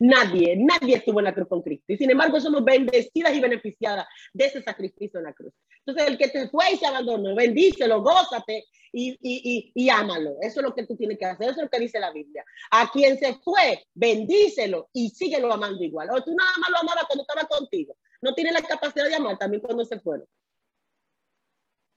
Nadie, 0.00 0.56
nadie 0.56 0.96
estuvo 0.96 1.20
en 1.20 1.26
la 1.26 1.34
cruz 1.34 1.46
con 1.46 1.60
Cristo. 1.60 1.92
Y 1.92 1.98
sin 1.98 2.10
embargo, 2.10 2.40
somos 2.40 2.64
bendecidas 2.64 3.34
y 3.34 3.40
beneficiadas 3.40 4.06
de 4.32 4.46
ese 4.46 4.62
sacrificio 4.62 5.18
en 5.18 5.24
la 5.24 5.34
cruz. 5.34 5.52
Entonces, 5.84 6.08
el 6.08 6.16
que 6.16 6.28
te 6.28 6.48
fue 6.48 6.72
y 6.72 6.76
se 6.78 6.86
abandonó, 6.86 7.34
bendícelo, 7.34 8.00
gózate 8.00 8.64
y, 8.92 9.10
y, 9.20 9.72
y, 9.74 9.90
ámalo. 9.90 10.36
Eso 10.40 10.60
es 10.60 10.64
lo 10.64 10.74
que 10.74 10.86
tú 10.86 10.96
tienes 10.96 11.18
que 11.18 11.26
hacer. 11.26 11.50
Eso 11.50 11.60
es 11.60 11.64
lo 11.64 11.68
que 11.68 11.80
dice 11.80 12.00
la 12.00 12.12
Biblia. 12.12 12.42
A 12.70 12.90
quien 12.90 13.18
se 13.18 13.34
fue, 13.44 13.84
bendícelo 13.92 14.88
y 14.94 15.10
síguelo 15.10 15.52
amando 15.52 15.84
igual. 15.84 16.08
O 16.10 16.24
tú 16.24 16.34
nada 16.34 16.50
más 16.58 16.70
lo 16.70 16.78
amabas 16.78 17.04
cuando 17.04 17.22
estaba 17.28 17.46
contigo. 17.46 17.94
No 18.22 18.34
tiene 18.34 18.52
la 18.52 18.62
capacidad 18.62 19.06
de 19.06 19.14
amar 19.14 19.36
también 19.36 19.60
cuando 19.60 19.84
se 19.84 20.00
fueron. 20.00 20.26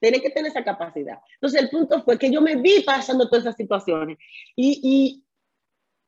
Tiene 0.04 0.22
que 0.22 0.32
tener 0.32 0.52
esa 0.52 0.66
capacidad. 0.66 1.20
Entonces, 1.36 1.62
el 1.62 1.70
punto 1.70 2.04
fue 2.04 2.20
que 2.20 2.30
yo 2.30 2.42
me 2.42 2.58
vi 2.58 2.82
pasando 2.82 3.30
todas 3.30 3.46
esas 3.46 3.56
situaciones. 3.56 4.18
Y, 4.58 5.23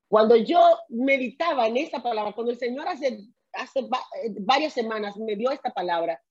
cuando 0.08 0.36
yo 0.36 0.60
meditaba 0.90 1.68
en 1.68 1.78
esa 1.78 2.02
palabra, 2.02 2.34
cuando 2.34 2.52
el 2.52 2.60
Señor 2.60 2.88
hace, 2.88 3.20
hace 3.54 3.80
eh, 3.80 4.34
varias 4.40 4.74
semanas 4.74 5.18
me 5.18 5.36
dio 5.36 5.52
esta 5.52 5.72
palabra, 5.72 6.22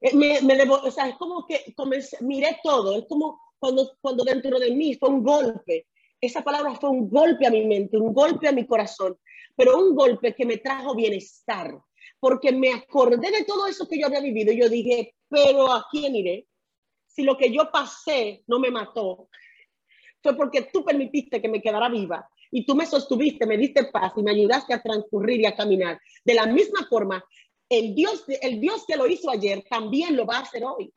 eh, 0.00 0.14
me, 0.14 0.40
me 0.42 0.62
o 0.62 0.90
sea, 0.90 1.08
es 1.08 1.16
como 1.16 1.46
que 1.46 1.74
miré 2.20 2.58
todo, 2.62 2.98
es 2.98 3.06
como 3.08 3.40
cuando, 3.58 3.96
cuando 4.00 4.24
dentro 4.24 4.58
de 4.58 4.70
mí 4.70 4.94
fue 4.94 5.08
un 5.08 5.22
golpe. 5.22 5.86
Esa 6.20 6.42
palabra 6.42 6.74
fue 6.74 6.90
un 6.90 7.08
golpe 7.08 7.46
a 7.46 7.50
mi 7.50 7.64
mente, 7.64 7.96
un 7.96 8.12
golpe 8.12 8.48
a 8.48 8.52
mi 8.52 8.66
corazón, 8.66 9.16
pero 9.54 9.78
un 9.78 9.94
golpe 9.94 10.34
que 10.34 10.44
me 10.44 10.58
trajo 10.58 10.94
bienestar, 10.94 11.78
porque 12.18 12.50
me 12.50 12.72
acordé 12.72 13.30
de 13.30 13.44
todo 13.44 13.68
eso 13.68 13.88
que 13.88 14.00
yo 14.00 14.06
había 14.06 14.20
vivido. 14.20 14.52
Y 14.52 14.60
yo 14.60 14.68
dije, 14.68 15.14
pero 15.28 15.72
¿a 15.72 15.86
quién 15.90 16.16
iré? 16.16 16.48
Si 17.06 17.22
lo 17.22 17.36
que 17.36 17.52
yo 17.52 17.70
pasé 17.70 18.42
no 18.48 18.58
me 18.58 18.70
mató, 18.70 19.28
fue 20.20 20.36
porque 20.36 20.62
tú 20.62 20.84
permitiste 20.84 21.40
que 21.40 21.48
me 21.48 21.62
quedara 21.62 21.88
viva 21.88 22.28
y 22.50 22.64
tú 22.64 22.74
me 22.74 22.86
sostuviste, 22.86 23.46
me 23.46 23.56
diste 23.56 23.84
paz 23.84 24.12
y 24.16 24.22
me 24.22 24.30
ayudaste 24.30 24.74
a 24.74 24.82
transcurrir 24.82 25.40
y 25.40 25.46
a 25.46 25.56
caminar. 25.56 26.00
De 26.24 26.34
la 26.34 26.46
misma 26.46 26.86
forma, 26.88 27.24
el 27.68 27.94
Dios, 27.94 28.24
el 28.40 28.60
Dios 28.60 28.84
que 28.86 28.96
lo 28.96 29.06
hizo 29.06 29.30
ayer 29.30 29.64
también 29.68 30.16
lo 30.16 30.26
va 30.26 30.38
a 30.38 30.42
hacer 30.42 30.64
hoy. 30.64 30.92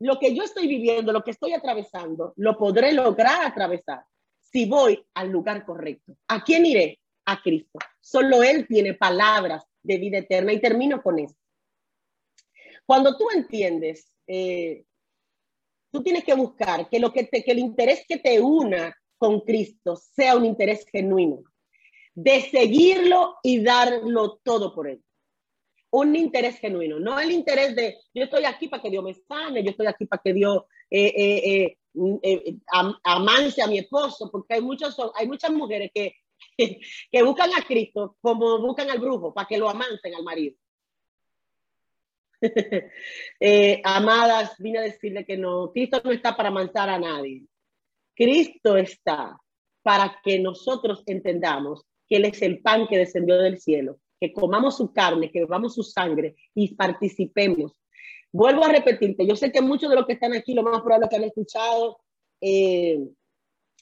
Lo 0.00 0.18
que 0.18 0.34
yo 0.34 0.42
estoy 0.42 0.66
viviendo, 0.66 1.12
lo 1.12 1.22
que 1.22 1.30
estoy 1.30 1.52
atravesando, 1.52 2.32
lo 2.36 2.56
podré 2.56 2.92
lograr 2.92 3.44
atravesar 3.44 4.04
si 4.40 4.66
voy 4.66 5.04
al 5.14 5.30
lugar 5.30 5.64
correcto. 5.64 6.16
¿A 6.28 6.42
quién 6.42 6.66
iré? 6.66 7.00
A 7.24 7.40
Cristo. 7.40 7.78
Solo 8.00 8.42
Él 8.42 8.66
tiene 8.66 8.94
palabras 8.94 9.64
de 9.82 9.98
vida 9.98 10.18
eterna 10.18 10.52
y 10.52 10.60
termino 10.60 11.02
con 11.02 11.18
esto. 11.18 11.38
Cuando 12.84 13.16
tú 13.16 13.28
entiendes, 13.32 14.12
eh, 14.26 14.84
tú 15.90 16.02
tienes 16.02 16.24
que 16.24 16.34
buscar 16.34 16.88
que, 16.88 16.98
lo 16.98 17.12
que, 17.12 17.28
que 17.28 17.44
el 17.46 17.58
interés 17.58 18.04
que 18.06 18.18
te 18.18 18.40
una 18.40 18.94
con 19.22 19.38
Cristo 19.42 19.94
sea 19.94 20.34
un 20.34 20.44
interés 20.44 20.84
genuino, 20.90 21.44
de 22.12 22.40
seguirlo 22.40 23.36
y 23.44 23.62
darlo 23.62 24.40
todo 24.42 24.74
por 24.74 24.88
él. 24.88 25.00
Un 25.90 26.16
interés 26.16 26.58
genuino, 26.58 26.98
no 26.98 27.20
el 27.20 27.30
interés 27.30 27.76
de 27.76 27.98
yo 28.12 28.24
estoy 28.24 28.44
aquí 28.46 28.66
para 28.66 28.82
que 28.82 28.90
Dios 28.90 29.04
me 29.04 29.14
sane, 29.14 29.62
yo 29.62 29.70
estoy 29.70 29.86
aquí 29.86 30.06
para 30.06 30.20
que 30.20 30.32
Dios 30.32 30.64
eh, 30.90 31.12
eh, 31.14 31.78
eh, 32.20 32.56
amance 33.04 33.62
a 33.62 33.68
mi 33.68 33.78
esposo, 33.78 34.28
porque 34.28 34.54
hay, 34.54 34.60
muchos, 34.60 34.96
hay 35.14 35.28
muchas 35.28 35.52
mujeres 35.52 35.92
que, 35.94 36.16
que 37.12 37.22
buscan 37.22 37.50
a 37.56 37.64
Cristo 37.64 38.16
como 38.20 38.58
buscan 38.58 38.90
al 38.90 38.98
brujo, 38.98 39.32
para 39.32 39.46
que 39.46 39.56
lo 39.56 39.68
amancen 39.68 40.16
al 40.16 40.24
marido. 40.24 40.56
amadas, 43.84 44.56
vine 44.58 44.80
a 44.80 44.82
decirle 44.82 45.24
que 45.24 45.36
no, 45.36 45.70
Cristo 45.70 46.02
no 46.02 46.10
está 46.10 46.36
para 46.36 46.48
amansar 46.48 46.90
a 46.90 46.98
nadie. 46.98 47.46
Cristo 48.22 48.76
está 48.76 49.36
para 49.82 50.20
que 50.22 50.38
nosotros 50.38 51.02
entendamos 51.06 51.84
que 52.08 52.16
Él 52.18 52.26
es 52.26 52.40
el 52.42 52.62
pan 52.62 52.86
que 52.86 52.98
descendió 52.98 53.36
del 53.36 53.58
cielo, 53.58 53.98
que 54.20 54.32
comamos 54.32 54.76
su 54.76 54.92
carne, 54.92 55.32
que 55.32 55.40
bebamos 55.40 55.74
su 55.74 55.82
sangre 55.82 56.36
y 56.54 56.72
participemos. 56.76 57.72
Vuelvo 58.30 58.64
a 58.64 58.68
repetirte, 58.68 59.26
yo 59.26 59.34
sé 59.34 59.50
que 59.50 59.60
muchos 59.60 59.90
de 59.90 59.96
los 59.96 60.06
que 60.06 60.12
están 60.12 60.34
aquí, 60.34 60.54
lo 60.54 60.62
más 60.62 60.82
probable 60.82 61.08
que 61.10 61.16
han 61.16 61.24
escuchado, 61.24 61.98
eh, 62.40 63.00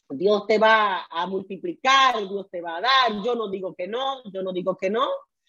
Dios 0.09 0.47
te 0.47 0.59
va 0.59 1.07
a 1.11 1.26
multiplicar, 1.26 2.16
Dios 2.26 2.49
te 2.51 2.62
va 2.62 2.78
a 2.78 2.80
dar, 2.80 3.22
yo 3.22 3.34
no 3.34 3.51
digo 3.51 3.74
que 3.74 3.88
no, 3.88 4.22
yo 4.32 4.43
no 4.43 4.55
digo 4.55 4.74
que 4.74 4.88
no, 4.88 5.07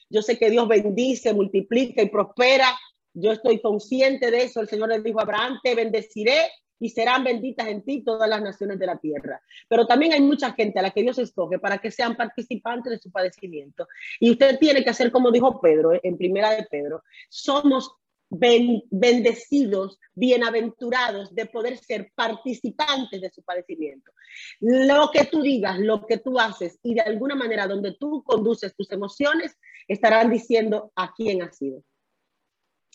yo 0.09 0.21
sé 0.21 0.37
que 0.37 0.49
Dios 0.49 0.67
bendice, 0.67 1.33
multiplica 1.33 2.01
y 2.01 2.09
prospera, 2.09 2.77
yo 3.13 3.31
estoy 3.31 3.61
consciente 3.61 4.29
de 4.29 4.43
eso, 4.43 4.59
el 4.59 4.67
Señor 4.67 4.89
le 4.89 5.01
dijo 5.01 5.19
a 5.19 5.23
Abraham, 5.23 5.59
te 5.63 5.75
bendeciré 5.75 6.49
y 6.81 6.89
serán 6.89 7.23
benditas 7.23 7.67
en 7.67 7.83
ti 7.83 8.01
todas 8.03 8.27
las 8.27 8.41
naciones 8.41 8.79
de 8.79 8.87
la 8.87 8.97
tierra. 8.97 9.41
Pero 9.69 9.85
también 9.85 10.13
hay 10.13 10.21
mucha 10.21 10.51
gente 10.53 10.79
a 10.79 10.81
la 10.81 10.89
que 10.89 11.03
Dios 11.03 11.19
escoge 11.19 11.59
para 11.59 11.77
que 11.77 11.91
sean 11.91 12.17
participantes 12.17 12.91
de 12.91 12.97
su 12.97 13.11
padecimiento. 13.11 13.87
Y 14.19 14.31
usted 14.31 14.57
tiene 14.57 14.83
que 14.83 14.89
hacer 14.89 15.11
como 15.11 15.31
dijo 15.31 15.61
Pedro 15.61 15.91
en 16.01 16.17
primera 16.17 16.49
de 16.49 16.63
Pedro, 16.63 17.03
somos 17.29 17.93
bendecidos, 18.31 19.99
bienaventurados 20.15 21.35
de 21.35 21.45
poder 21.45 21.77
ser 21.77 22.11
participantes 22.15 23.21
de 23.21 23.29
su 23.29 23.43
padecimiento. 23.43 24.11
Lo 24.59 25.11
que 25.11 25.25
tú 25.25 25.41
digas, 25.41 25.77
lo 25.77 26.05
que 26.07 26.17
tú 26.17 26.39
haces 26.39 26.79
y 26.81 26.95
de 26.95 27.01
alguna 27.01 27.35
manera 27.35 27.67
donde 27.67 27.95
tú 27.99 28.23
conduces 28.23 28.73
tus 28.75 28.89
emociones, 28.91 29.55
estarán 29.87 30.31
diciendo 30.31 30.91
a 30.95 31.13
quién 31.13 31.43
has 31.43 31.57
sido. 31.57 31.83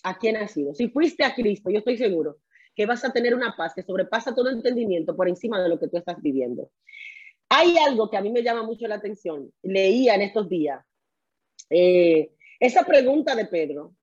A 0.02 0.18
quién 0.18 0.36
has 0.38 0.52
sido. 0.52 0.74
Si 0.74 0.88
fuiste 0.88 1.24
a 1.24 1.34
Cristo, 1.34 1.70
yo 1.70 1.78
estoy 1.78 1.98
seguro 1.98 2.38
que 2.76 2.86
vas 2.86 3.04
a 3.04 3.12
tener 3.12 3.34
una 3.34 3.56
paz 3.56 3.72
que 3.74 3.82
sobrepasa 3.82 4.34
todo 4.34 4.50
entendimiento 4.50 5.16
por 5.16 5.28
encima 5.28 5.60
de 5.62 5.70
lo 5.70 5.80
que 5.80 5.88
tú 5.88 5.96
estás 5.96 6.20
viviendo. 6.20 6.70
Hay 7.48 7.78
algo 7.78 8.10
que 8.10 8.18
a 8.18 8.20
mí 8.20 8.30
me 8.30 8.42
llama 8.42 8.62
mucho 8.62 8.86
la 8.86 8.96
atención. 8.96 9.50
Leía 9.62 10.14
en 10.14 10.22
estos 10.22 10.48
días. 10.48 10.84
Eh, 11.70 12.32
esa 12.60 12.84
pregunta 12.84 13.34
de 13.34 13.46
Pedro 13.46 13.94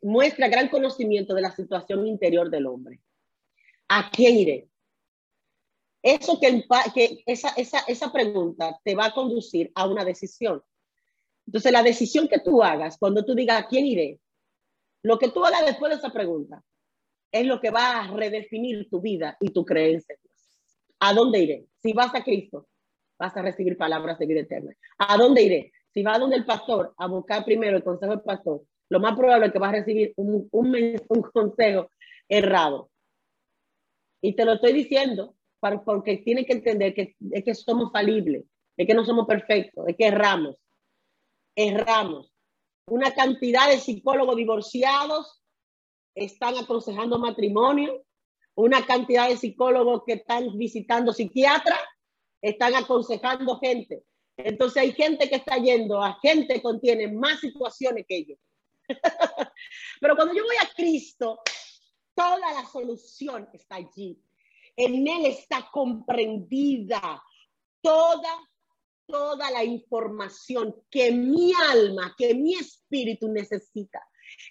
muestra 0.00 0.48
gran 0.48 0.68
conocimiento 0.68 1.34
de 1.34 1.42
la 1.42 1.54
situación 1.54 2.06
interior 2.06 2.50
del 2.50 2.66
hombre. 2.66 3.00
¿A 3.88 4.10
quién 4.10 4.36
iré? 4.36 4.68
Eso 6.02 6.40
que, 6.40 6.64
que 6.94 7.22
esa, 7.26 7.50
esa, 7.50 7.80
esa 7.80 8.10
pregunta 8.10 8.80
te 8.82 8.94
va 8.94 9.06
a 9.06 9.14
conducir 9.14 9.70
a 9.74 9.86
una 9.86 10.04
decisión. 10.04 10.62
Entonces, 11.46 11.72
la 11.72 11.82
decisión 11.82 12.26
que 12.26 12.38
tú 12.38 12.62
hagas, 12.62 12.96
cuando 12.96 13.22
tú 13.24 13.34
digas 13.34 13.62
a 13.62 13.68
quién 13.68 13.84
iré, 13.84 14.18
lo 15.02 15.18
que 15.18 15.28
tú 15.28 15.44
hagas 15.44 15.66
después 15.66 15.90
de 15.90 15.98
esa 15.98 16.10
pregunta, 16.10 16.62
es 17.32 17.46
lo 17.46 17.60
que 17.60 17.70
va 17.70 18.00
a 18.00 18.10
redefinir 18.12 18.88
tu 18.88 19.00
vida 19.00 19.36
y 19.40 19.50
tu 19.50 19.64
creencia. 19.64 20.16
¿A 21.00 21.14
dónde 21.14 21.40
iré? 21.40 21.66
Si 21.82 21.92
vas 21.92 22.14
a 22.14 22.22
Cristo, 22.22 22.68
vas 23.18 23.36
a 23.36 23.42
recibir 23.42 23.76
palabras 23.76 24.18
de 24.18 24.26
vida 24.26 24.40
eterna. 24.40 24.72
¿A 24.98 25.16
dónde 25.16 25.42
iré? 25.42 25.72
Si 25.92 26.02
vas 26.02 26.18
donde 26.18 26.36
el 26.36 26.44
pastor 26.44 26.94
a 26.96 27.06
buscar 27.06 27.44
primero 27.44 27.76
el 27.76 27.84
consejo 27.84 28.12
del 28.12 28.22
pastor, 28.22 28.62
lo 28.88 29.00
más 29.00 29.16
probable 29.16 29.46
es 29.46 29.52
que 29.52 29.58
vas 29.58 29.70
a 29.70 29.78
recibir 29.78 30.12
un, 30.16 30.48
un, 30.50 31.22
consejo 31.32 31.90
errado. 32.28 32.90
Y 34.20 34.34
te 34.34 34.44
lo 34.44 34.54
estoy 34.54 34.72
diciendo 34.72 35.36
porque 35.84 36.18
tienes 36.18 36.46
que 36.46 36.54
entender 36.54 36.94
que, 36.94 37.14
es 37.30 37.44
que 37.44 37.54
somos 37.54 37.92
falibles, 37.92 38.44
es 38.76 38.86
que 38.86 38.94
no 38.94 39.04
somos 39.04 39.26
perfectos, 39.26 39.86
es 39.88 39.96
que 39.96 40.06
erramos. 40.06 40.56
Erramos. 41.54 42.32
Una 42.86 43.12
cantidad 43.12 43.68
de 43.68 43.78
psicólogos 43.78 44.36
divorciados 44.36 45.39
están 46.14 46.56
aconsejando 46.56 47.18
matrimonio, 47.18 48.04
una 48.54 48.84
cantidad 48.84 49.28
de 49.28 49.36
psicólogos 49.36 50.02
que 50.06 50.14
están 50.14 50.56
visitando 50.58 51.12
psiquiatras, 51.12 51.78
están 52.42 52.74
aconsejando 52.74 53.58
gente. 53.58 54.04
Entonces 54.36 54.82
hay 54.82 54.92
gente 54.92 55.28
que 55.28 55.36
está 55.36 55.56
yendo 55.58 56.02
a 56.02 56.18
gente 56.20 56.54
que 56.54 56.62
contiene 56.62 57.08
más 57.08 57.40
situaciones 57.40 58.04
que 58.08 58.16
ellos. 58.16 58.38
Pero 60.00 60.16
cuando 60.16 60.34
yo 60.34 60.44
voy 60.44 60.56
a 60.56 60.74
Cristo, 60.74 61.40
toda 62.14 62.52
la 62.52 62.66
solución 62.66 63.48
está 63.52 63.76
allí. 63.76 64.20
En 64.76 65.06
Él 65.06 65.26
está 65.26 65.68
comprendida 65.72 67.22
toda, 67.82 68.48
toda 69.06 69.50
la 69.50 69.64
información 69.64 70.74
que 70.90 71.12
mi 71.12 71.52
alma, 71.70 72.14
que 72.16 72.34
mi 72.34 72.54
espíritu 72.54 73.28
necesita. 73.28 74.00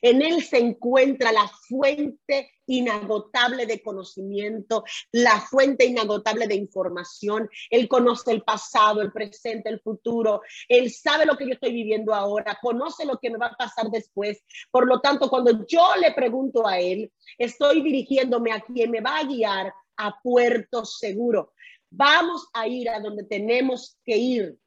En 0.02 0.22
Él 0.22 0.44
se 0.44 0.58
encuentra 0.58 1.32
la 1.32 1.48
fuente 1.48 2.52
inagotable 2.68 3.66
de 3.66 3.82
conocimiento, 3.82 4.84
la 5.12 5.42
fuente 5.42 5.86
inagotable 5.86 6.48
de 6.48 6.56
información. 6.56 7.50
Él 7.70 7.88
conoce 7.88 8.32
el 8.32 8.44
pasado, 8.44 9.02
el 9.02 9.12
presente, 9.12 9.70
el 9.70 9.80
futuro. 9.80 10.42
Él 10.68 10.92
sabe 10.92 11.26
lo 11.26 11.36
que 11.36 11.48
yo 11.48 11.54
estoy 11.54 11.74
viviendo 11.74 12.14
ahora, 12.14 12.58
conoce 12.62 13.06
lo 13.06 13.18
que 13.18 13.30
me 13.30 13.38
va 13.38 13.48
a 13.48 13.58
pasar 13.58 13.90
después. 13.90 14.44
Por 14.72 14.88
lo 14.88 15.02
tanto, 15.02 15.30
cuando 15.30 15.66
yo 15.66 15.96
le 16.00 16.14
pregunto 16.14 16.68
a 16.68 16.80
Él, 16.80 17.12
estoy 17.38 17.82
dirigiéndome 17.82 18.52
a 18.52 18.62
quien 18.62 18.92
me 18.92 19.02
va 19.02 19.18
a 19.18 19.24
guiar 19.24 19.74
a 19.98 20.20
puerto 20.22 20.86
seguro. 20.86 21.54
Vamos 21.90 22.48
a 22.54 22.68
ir 22.68 22.90
a 22.90 23.00
donde 23.00 23.24
tenemos 23.24 23.98
que 24.06 24.18
ir. 24.18 24.58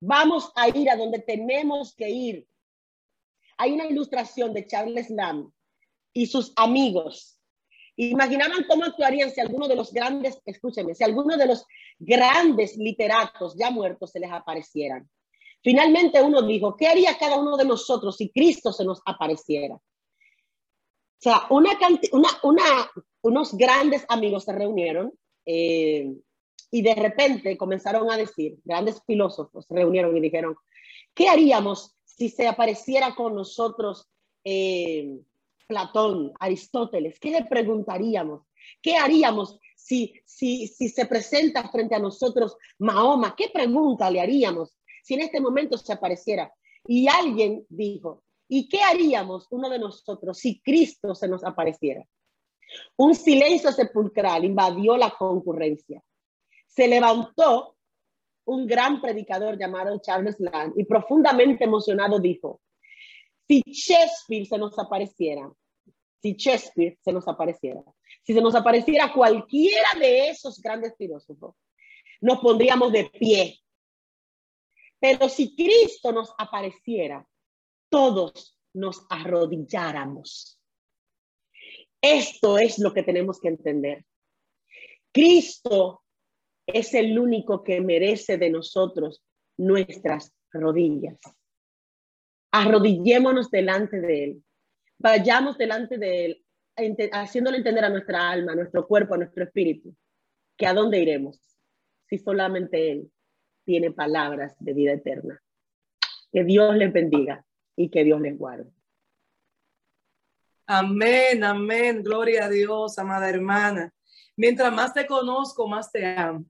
Vamos 0.00 0.50
a 0.54 0.68
ir 0.68 0.90
a 0.90 0.96
donde 0.96 1.20
tenemos 1.20 1.94
que 1.94 2.08
ir. 2.08 2.46
Hay 3.58 3.72
una 3.72 3.86
ilustración 3.86 4.52
de 4.52 4.66
Charles 4.66 5.10
Lamb 5.10 5.50
y 6.12 6.26
sus 6.26 6.52
amigos. 6.56 7.38
Imaginaban 7.96 8.64
cómo 8.68 8.84
actuarían 8.84 9.30
si 9.30 9.40
alguno 9.40 9.68
de 9.68 9.76
los 9.76 9.92
grandes, 9.92 10.40
escúchenme, 10.44 10.94
si 10.94 11.02
alguno 11.02 11.36
de 11.36 11.46
los 11.46 11.64
grandes 11.98 12.76
literatos 12.76 13.56
ya 13.58 13.70
muertos 13.70 14.12
se 14.12 14.20
les 14.20 14.30
aparecieran. 14.30 15.08
Finalmente 15.62 16.20
uno 16.20 16.42
dijo, 16.42 16.76
¿qué 16.76 16.88
haría 16.88 17.16
cada 17.18 17.38
uno 17.38 17.56
de 17.56 17.64
nosotros 17.64 18.16
si 18.16 18.30
Cristo 18.30 18.72
se 18.72 18.84
nos 18.84 19.00
apareciera? 19.04 19.74
O 19.74 19.80
sea, 21.18 21.48
unos 23.22 23.56
grandes 23.56 24.04
amigos 24.08 24.44
se 24.44 24.52
reunieron 24.52 25.12
eh, 25.46 26.14
y 26.70 26.82
de 26.82 26.94
repente 26.94 27.56
comenzaron 27.56 28.10
a 28.10 28.16
decir, 28.16 28.58
grandes 28.64 29.02
filósofos 29.06 29.64
se 29.66 29.74
reunieron 29.74 30.16
y 30.16 30.20
dijeron, 30.20 30.56
¿qué 31.14 31.28
haríamos 31.28 31.95
si 32.16 32.30
se 32.30 32.48
apareciera 32.48 33.14
con 33.14 33.34
nosotros 33.34 34.08
eh, 34.42 35.20
Platón, 35.66 36.32
Aristóteles, 36.40 37.18
¿qué 37.20 37.30
le 37.30 37.44
preguntaríamos? 37.44 38.42
¿Qué 38.80 38.96
haríamos 38.96 39.58
si, 39.76 40.14
si, 40.24 40.66
si 40.68 40.88
se 40.88 41.06
presenta 41.06 41.68
frente 41.68 41.94
a 41.94 41.98
nosotros 41.98 42.56
Mahoma? 42.78 43.34
¿Qué 43.36 43.50
pregunta 43.52 44.10
le 44.10 44.20
haríamos 44.20 44.76
si 45.02 45.14
en 45.14 45.20
este 45.20 45.40
momento 45.40 45.76
se 45.76 45.92
apareciera? 45.92 46.52
Y 46.86 47.08
alguien 47.08 47.66
dijo, 47.68 48.22
¿y 48.48 48.68
qué 48.68 48.80
haríamos 48.80 49.46
uno 49.50 49.68
de 49.68 49.78
nosotros 49.78 50.38
si 50.38 50.60
Cristo 50.60 51.14
se 51.14 51.28
nos 51.28 51.44
apareciera? 51.44 52.06
Un 52.96 53.14
silencio 53.14 53.72
sepulcral 53.72 54.44
invadió 54.44 54.96
la 54.96 55.10
concurrencia. 55.10 56.02
Se 56.66 56.88
levantó 56.88 57.75
un 58.46 58.66
gran 58.66 59.00
predicador 59.00 59.58
llamado 59.58 59.98
Charles 60.00 60.38
Land 60.38 60.74
y 60.76 60.84
profundamente 60.84 61.64
emocionado 61.64 62.18
dijo, 62.18 62.60
si 63.46 63.62
Shakespeare 63.66 64.46
se 64.46 64.58
nos 64.58 64.78
apareciera, 64.78 65.50
si 66.22 66.34
Shakespeare 66.34 66.98
se 67.00 67.12
nos 67.12 67.26
apareciera, 67.28 67.82
si 68.24 68.34
se 68.34 68.40
nos 68.40 68.54
apareciera 68.54 69.12
cualquiera 69.12 69.88
de 69.98 70.28
esos 70.28 70.60
grandes 70.60 70.94
filósofos, 70.96 71.54
nos 72.20 72.38
pondríamos 72.38 72.92
de 72.92 73.04
pie. 73.10 73.58
Pero 74.98 75.28
si 75.28 75.54
Cristo 75.54 76.12
nos 76.12 76.32
apareciera, 76.38 77.26
todos 77.88 78.58
nos 78.74 79.06
arrodilláramos. 79.10 80.60
Esto 82.00 82.58
es 82.58 82.78
lo 82.78 82.92
que 82.92 83.02
tenemos 83.02 83.40
que 83.40 83.48
entender. 83.48 84.04
Cristo 85.12 86.02
es 86.66 86.94
el 86.94 87.18
único 87.18 87.62
que 87.62 87.80
merece 87.80 88.38
de 88.38 88.50
nosotros 88.50 89.22
nuestras 89.56 90.32
rodillas. 90.52 91.18
Arrodillémonos 92.50 93.50
delante 93.50 94.00
de 94.00 94.24
Él. 94.24 94.44
Vayamos 94.98 95.56
delante 95.58 95.98
de 95.98 96.24
Él, 96.24 96.44
haciéndole 97.12 97.58
entender 97.58 97.84
a 97.84 97.90
nuestra 97.90 98.30
alma, 98.30 98.52
a 98.52 98.56
nuestro 98.56 98.86
cuerpo, 98.86 99.14
a 99.14 99.18
nuestro 99.18 99.44
espíritu, 99.44 99.94
que 100.56 100.66
a 100.66 100.74
dónde 100.74 101.00
iremos 101.00 101.40
si 102.08 102.18
solamente 102.18 102.92
Él 102.92 103.10
tiene 103.64 103.90
palabras 103.90 104.56
de 104.58 104.72
vida 104.72 104.92
eterna. 104.92 105.40
Que 106.32 106.44
Dios 106.44 106.76
les 106.76 106.92
bendiga 106.92 107.44
y 107.76 107.90
que 107.90 108.04
Dios 108.04 108.20
les 108.20 108.36
guarde. 108.36 108.70
Amén, 110.66 111.44
amén. 111.44 112.02
Gloria 112.02 112.46
a 112.46 112.48
Dios, 112.48 112.98
amada 112.98 113.28
hermana. 113.28 113.92
Mientras 114.36 114.72
más 114.72 114.92
te 114.92 115.06
conozco, 115.06 115.68
más 115.68 115.90
te 115.92 116.04
amo 116.04 116.44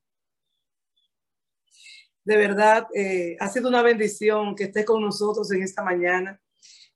de 2.27 2.37
verdad 2.37 2.89
eh, 2.93 3.37
ha 3.39 3.49
sido 3.49 3.69
una 3.69 3.83
bendición 3.83 4.57
que 4.57 4.65
estés 4.65 4.85
con 4.85 5.01
nosotros 5.01 5.51
en 5.53 5.63
esta 5.63 5.83
mañana, 5.85 6.41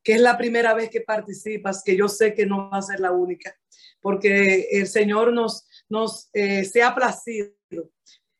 que 0.02 0.14
es 0.14 0.20
la 0.20 0.36
primera 0.36 0.74
vez 0.74 0.90
que 0.90 1.02
participas, 1.02 1.84
que 1.84 1.96
yo 1.96 2.08
sé 2.08 2.34
que 2.34 2.46
no 2.46 2.68
va 2.68 2.78
a 2.78 2.82
ser 2.82 2.98
la 2.98 3.12
única, 3.12 3.54
porque 4.00 4.66
el 4.72 4.88
Señor 4.88 5.32
nos, 5.32 6.28
eh, 6.32 6.64
se 6.64 6.82
ha 6.82 6.92
placido 6.96 7.52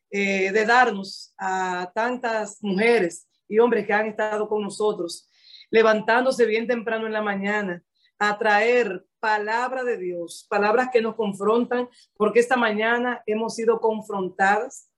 eh, 0.09 0.51
de 0.51 0.65
darnos 0.65 1.33
a 1.37 1.89
tantas 1.95 2.61
mujeres 2.61 3.25
y 3.47 3.59
hombres 3.59 3.87
que 3.87 3.93
han 3.93 4.07
estado 4.07 4.49
con 4.49 4.61
nosotros, 4.61 5.29
levantándose 5.69 6.45
bien 6.45 6.67
temprano 6.67 7.07
en 7.07 7.13
la 7.13 7.21
mañana, 7.21 7.81
a 8.19 8.37
traer 8.37 9.05
palabra 9.21 9.85
de 9.85 9.97
Dios, 9.97 10.45
palabras 10.49 10.89
que 10.91 11.01
nos 11.01 11.15
confrontan, 11.15 11.87
porque 12.17 12.41
esta 12.41 12.57
mañana 12.57 13.23
hemos 13.25 13.55
sido 13.55 13.79
confrontadas 13.79 14.90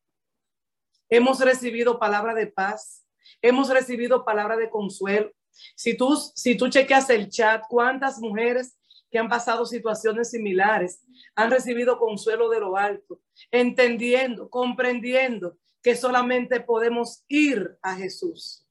Hemos 1.10 1.39
recibido 1.39 1.99
palabra 1.99 2.34
de 2.34 2.47
paz. 2.47 3.06
Hemos 3.41 3.70
recibido 3.70 4.26
palabra 4.26 4.58
de 4.58 4.70
consuelo. 4.70 5.32
Si 5.76 5.95
tú, 5.95 6.16
si 6.36 6.56
tú 6.56 6.70
chequeas 6.70 7.10
el 7.10 7.30
chat, 7.30 7.64
cuántas 7.70 8.20
mujeres 8.20 8.78
que 9.12 9.20
han 9.20 9.30
pasado 9.30 9.66
situaciones 9.66 10.32
similares 10.32 11.04
han 11.36 11.51
recibido 11.51 11.99
consuelo 11.99 12.49
de 12.49 12.60
lo 12.60 12.78
alto, 12.78 13.22
entendiendo, 13.51 14.49
comprendiendo 14.49 15.58
que 15.84 15.95
solamente 15.95 16.62
podemos 16.62 17.24
ir 17.28 17.78
a 17.84 17.95
Jesús, 17.95 18.66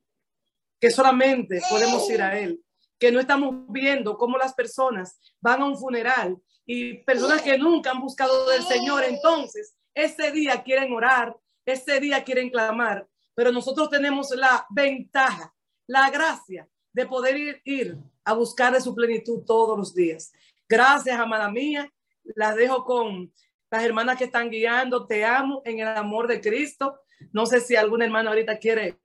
que 0.81 0.91
solamente 0.91 1.61
podemos 1.71 2.11
ir 2.11 2.23
a 2.23 2.39
Él, 2.39 2.61
que 2.99 3.13
no 3.13 3.21
estamos 3.21 3.55
viendo 3.69 4.17
cómo 4.17 4.37
las 4.37 4.55
personas 4.55 5.21
van 5.41 5.63
a 5.63 5.67
un 5.67 5.79
funeral 5.79 6.37
y 6.67 6.95
personas 7.05 7.43
que 7.43 7.57
nunca 7.59 7.91
han 7.91 8.01
buscado 8.01 8.49
del 8.49 8.63
Señor, 8.63 9.05
entonces 9.05 9.77
ese 9.95 10.33
día 10.33 10.63
quieren 10.63 10.93
orar, 10.93 11.37
ese 11.65 12.01
día 12.01 12.25
quieren 12.25 12.51
clamar, 12.51 13.09
pero 13.35 13.53
nosotros 13.53 13.89
tenemos 13.91 14.31
la 14.31 14.67
ventaja, 14.71 15.55
la 15.87 16.11
gracia 16.11 16.69
de 16.93 17.07
poder 17.07 17.61
ir, 17.65 17.99
a 18.25 18.35
buscar 18.35 18.73
de 18.73 18.81
su 18.81 18.95
plenitud 18.95 19.43
todos 19.45 19.77
los 19.77 19.95
días. 19.95 20.33
Gracias, 20.69 21.19
amada 21.19 21.51
mía. 21.51 21.93
Las 22.37 22.55
dejo 22.55 22.85
con 22.85 23.33
las 23.71 23.83
hermanas 23.83 24.17
que 24.17 24.25
están 24.25 24.51
guiando. 24.51 25.07
Te 25.07 25.25
amo 25.25 25.63
en 25.65 25.81
el 25.81 25.89
amor 25.89 26.29
de 26.29 26.41
Cristo. 26.41 27.01
No 27.33 27.47
sé 27.47 27.61
si 27.61 27.75
alguna 27.75 28.05
hermana 28.05 28.31
ahorita 28.31 28.59
quiere 28.59 28.99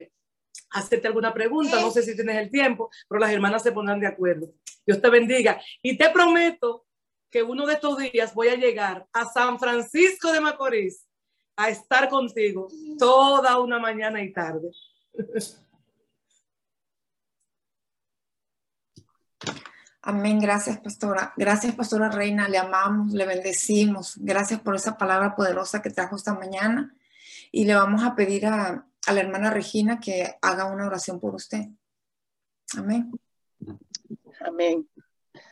hacerte 0.70 1.08
alguna 1.08 1.34
pregunta. 1.34 1.80
No 1.80 1.90
sé 1.90 2.02
si 2.02 2.14
tienes 2.14 2.36
el 2.36 2.50
tiempo, 2.50 2.90
pero 3.08 3.20
las 3.20 3.32
hermanas 3.32 3.62
se 3.62 3.72
pondrán 3.72 4.00
de 4.00 4.06
acuerdo. 4.06 4.52
Dios 4.86 5.00
te 5.00 5.10
bendiga. 5.10 5.60
Y 5.82 5.98
te 5.98 6.10
prometo 6.10 6.86
que 7.30 7.42
uno 7.42 7.66
de 7.66 7.74
estos 7.74 7.98
días 7.98 8.34
voy 8.34 8.48
a 8.48 8.56
llegar 8.56 9.06
a 9.12 9.26
San 9.26 9.58
Francisco 9.58 10.32
de 10.32 10.40
Macorís 10.40 11.07
a 11.58 11.68
estar 11.70 12.08
contigo 12.08 12.68
toda 12.98 13.58
una 13.58 13.80
mañana 13.80 14.22
y 14.22 14.32
tarde. 14.32 14.70
Amén, 20.02 20.38
gracias 20.38 20.78
pastora. 20.78 21.34
Gracias 21.36 21.74
pastora 21.74 22.10
Reina, 22.10 22.48
le 22.48 22.58
amamos, 22.58 23.12
le 23.12 23.26
bendecimos. 23.26 24.14
Gracias 24.18 24.60
por 24.60 24.76
esa 24.76 24.96
palabra 24.96 25.34
poderosa 25.34 25.82
que 25.82 25.90
trajo 25.90 26.14
esta 26.14 26.32
mañana. 26.32 26.94
Y 27.50 27.64
le 27.64 27.74
vamos 27.74 28.04
a 28.04 28.14
pedir 28.14 28.46
a, 28.46 28.86
a 29.06 29.12
la 29.12 29.20
hermana 29.20 29.50
Regina 29.50 29.98
que 29.98 30.36
haga 30.40 30.66
una 30.66 30.86
oración 30.86 31.18
por 31.18 31.34
usted. 31.34 31.66
Amén. 32.76 33.10
Amén. 34.46 34.88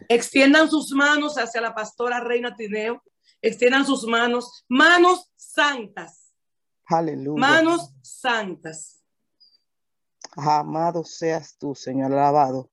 Extiendan 0.09 0.71
sus 0.71 0.93
manos 0.93 1.37
hacia 1.37 1.61
la 1.61 1.75
pastora 1.75 2.21
Reina 2.21 2.55
Tineo 2.55 3.03
extiendan 3.43 3.87
sus 3.87 4.07
manos, 4.07 4.65
manos 4.69 5.33
santas. 5.37 6.33
Aleluya. 6.87 7.41
Manos 7.41 7.93
santas. 8.03 9.03
Amado 10.37 11.05
seas 11.05 11.57
tú, 11.59 11.75
Señor, 11.75 12.13
alabado. 12.13 12.71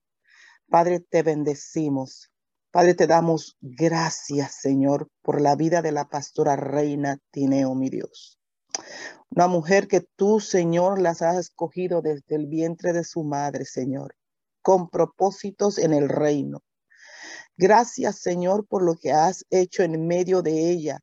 Padre, 0.70 1.00
te 1.00 1.24
bendecimos. 1.24 2.32
Padre, 2.72 2.96
te 2.96 3.08
damos 3.08 3.58
gracias, 3.62 4.56
Señor, 4.56 5.08
por 5.22 5.40
la 5.40 5.56
vida 5.56 5.82
de 5.82 5.92
la 5.92 6.10
pastora 6.10 6.56
Reina 6.56 7.20
Tineo, 7.32 7.76
mi 7.76 7.90
Dios. 7.90 8.40
Una 9.30 9.48
mujer 9.48 9.88
que 9.88 10.02
tú, 10.02 10.40
Señor, 10.40 11.00
las 11.00 11.22
has 11.22 11.38
escogido 11.38 12.02
desde 12.02 12.36
el 12.36 12.48
vientre 12.48 12.94
de 12.94 13.04
su 13.04 13.24
madre, 13.24 13.66
Señor, 13.66 14.16
con 14.62 14.90
propósitos 14.90 15.78
en 15.78 15.94
el 15.94 16.10
reino. 16.10 16.64
Gracias, 17.58 18.20
Señor, 18.20 18.66
por 18.68 18.84
lo 18.84 18.96
que 18.96 19.12
has 19.12 19.46
hecho 19.50 19.84
en 19.84 20.08
medio 20.08 20.42
de 20.42 20.72
ella. 20.72 21.00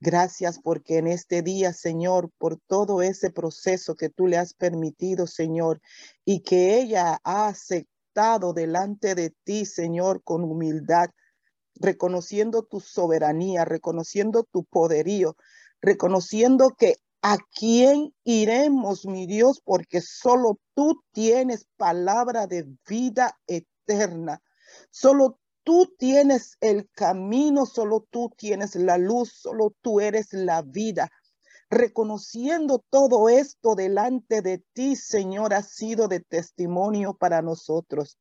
Gracias 0.00 0.58
porque 0.58 0.98
en 0.98 1.06
este 1.06 1.42
día, 1.42 1.72
Señor, 1.72 2.30
por 2.38 2.58
todo 2.66 3.02
ese 3.02 3.30
proceso 3.30 3.94
que 3.94 4.08
tú 4.08 4.26
le 4.26 4.38
has 4.38 4.54
permitido, 4.54 5.26
Señor, 5.26 5.80
y 6.24 6.40
que 6.40 6.80
ella 6.80 7.20
ha 7.22 7.48
aceptado 7.48 8.52
delante 8.54 9.14
de 9.14 9.34
ti, 9.44 9.66
Señor, 9.66 10.22
con 10.24 10.42
humildad, 10.42 11.10
reconociendo 11.74 12.62
tu 12.62 12.80
soberanía, 12.80 13.64
reconociendo 13.64 14.44
tu 14.44 14.64
poderío, 14.64 15.36
reconociendo 15.80 16.70
que 16.70 16.96
a 17.22 17.36
quién 17.54 18.14
iremos, 18.24 19.04
mi 19.04 19.26
Dios, 19.26 19.60
porque 19.62 20.00
solo 20.00 20.58
tú 20.74 21.02
tienes 21.12 21.66
palabra 21.76 22.46
de 22.46 22.66
vida 22.88 23.38
eterna. 23.46 24.40
Solo 24.90 25.39
tú 25.64 25.94
tienes 25.98 26.56
el 26.60 26.88
camino, 26.90 27.66
solo 27.66 28.06
tú 28.10 28.30
tienes 28.36 28.74
la 28.74 28.98
luz, 28.98 29.32
solo 29.32 29.74
tú 29.80 30.00
eres 30.00 30.32
la 30.32 30.62
vida. 30.62 31.10
Reconociendo 31.70 32.84
todo 32.90 33.28
esto 33.28 33.74
delante 33.74 34.42
de 34.42 34.58
ti, 34.72 34.96
Señor, 34.96 35.54
ha 35.54 35.62
sido 35.62 36.08
de 36.08 36.20
testimonio 36.20 37.14
para 37.14 37.42
nosotros. 37.42 38.18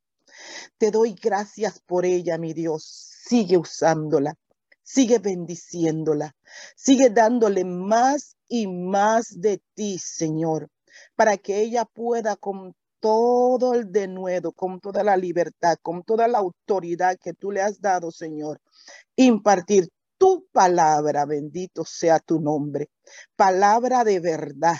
Te 0.78 0.92
doy 0.92 1.14
gracias 1.14 1.80
por 1.80 2.06
ella, 2.06 2.38
mi 2.38 2.54
Dios. 2.54 2.84
Sigue 2.84 3.58
usándola, 3.58 4.36
sigue 4.84 5.20
bendiciéndola, 5.20 6.36
sigue 6.76 7.10
dándole 7.10 7.64
más 7.64 8.36
y 8.48 8.68
más 8.68 9.40
de 9.42 9.62
ti, 9.74 9.98
Señor, 10.00 10.70
para 11.16 11.38
que 11.38 11.62
ella 11.62 11.86
pueda 11.86 12.36
con 12.36 12.76
todo 13.00 13.74
el 13.74 13.92
denuedo, 13.92 14.52
con 14.52 14.80
toda 14.80 15.04
la 15.04 15.18
libertad, 15.18 15.78
con 15.82 16.04
toda 16.04 16.28
la 16.28 16.40
autoridad 16.40 17.18
que 17.22 17.34
tú 17.34 17.52
le 17.52 17.62
has 17.62 17.82
dado, 17.82 18.12
Señor, 18.12 18.62
impartir 19.16 19.90
tu 20.18 20.46
palabra, 20.52 21.26
bendito 21.26 21.86
sea 21.86 22.20
tu 22.20 22.40
nombre, 22.42 22.90
palabra 23.36 24.04
de 24.04 24.20
verdad, 24.20 24.78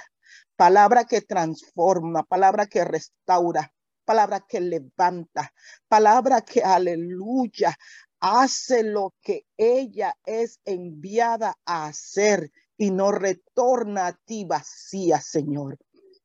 palabra 0.56 1.06
que 1.06 1.22
transforma, 1.22 2.24
palabra 2.24 2.68
que 2.68 2.84
restaura, 2.84 3.74
palabra 4.04 4.44
que 4.48 4.60
levanta, 4.60 5.54
palabra 5.88 6.42
que 6.42 6.62
aleluya, 6.62 7.76
hace 8.20 8.84
lo 8.84 9.14
que 9.22 9.46
ella 9.58 10.16
es 10.26 10.60
enviada 10.66 11.56
a 11.66 11.88
hacer 11.88 12.52
y 12.78 12.92
no 12.92 13.12
retorna 13.12 14.08
a 14.08 14.14
ti 14.14 14.46
vacía, 14.46 15.22
Señor. 15.22 15.78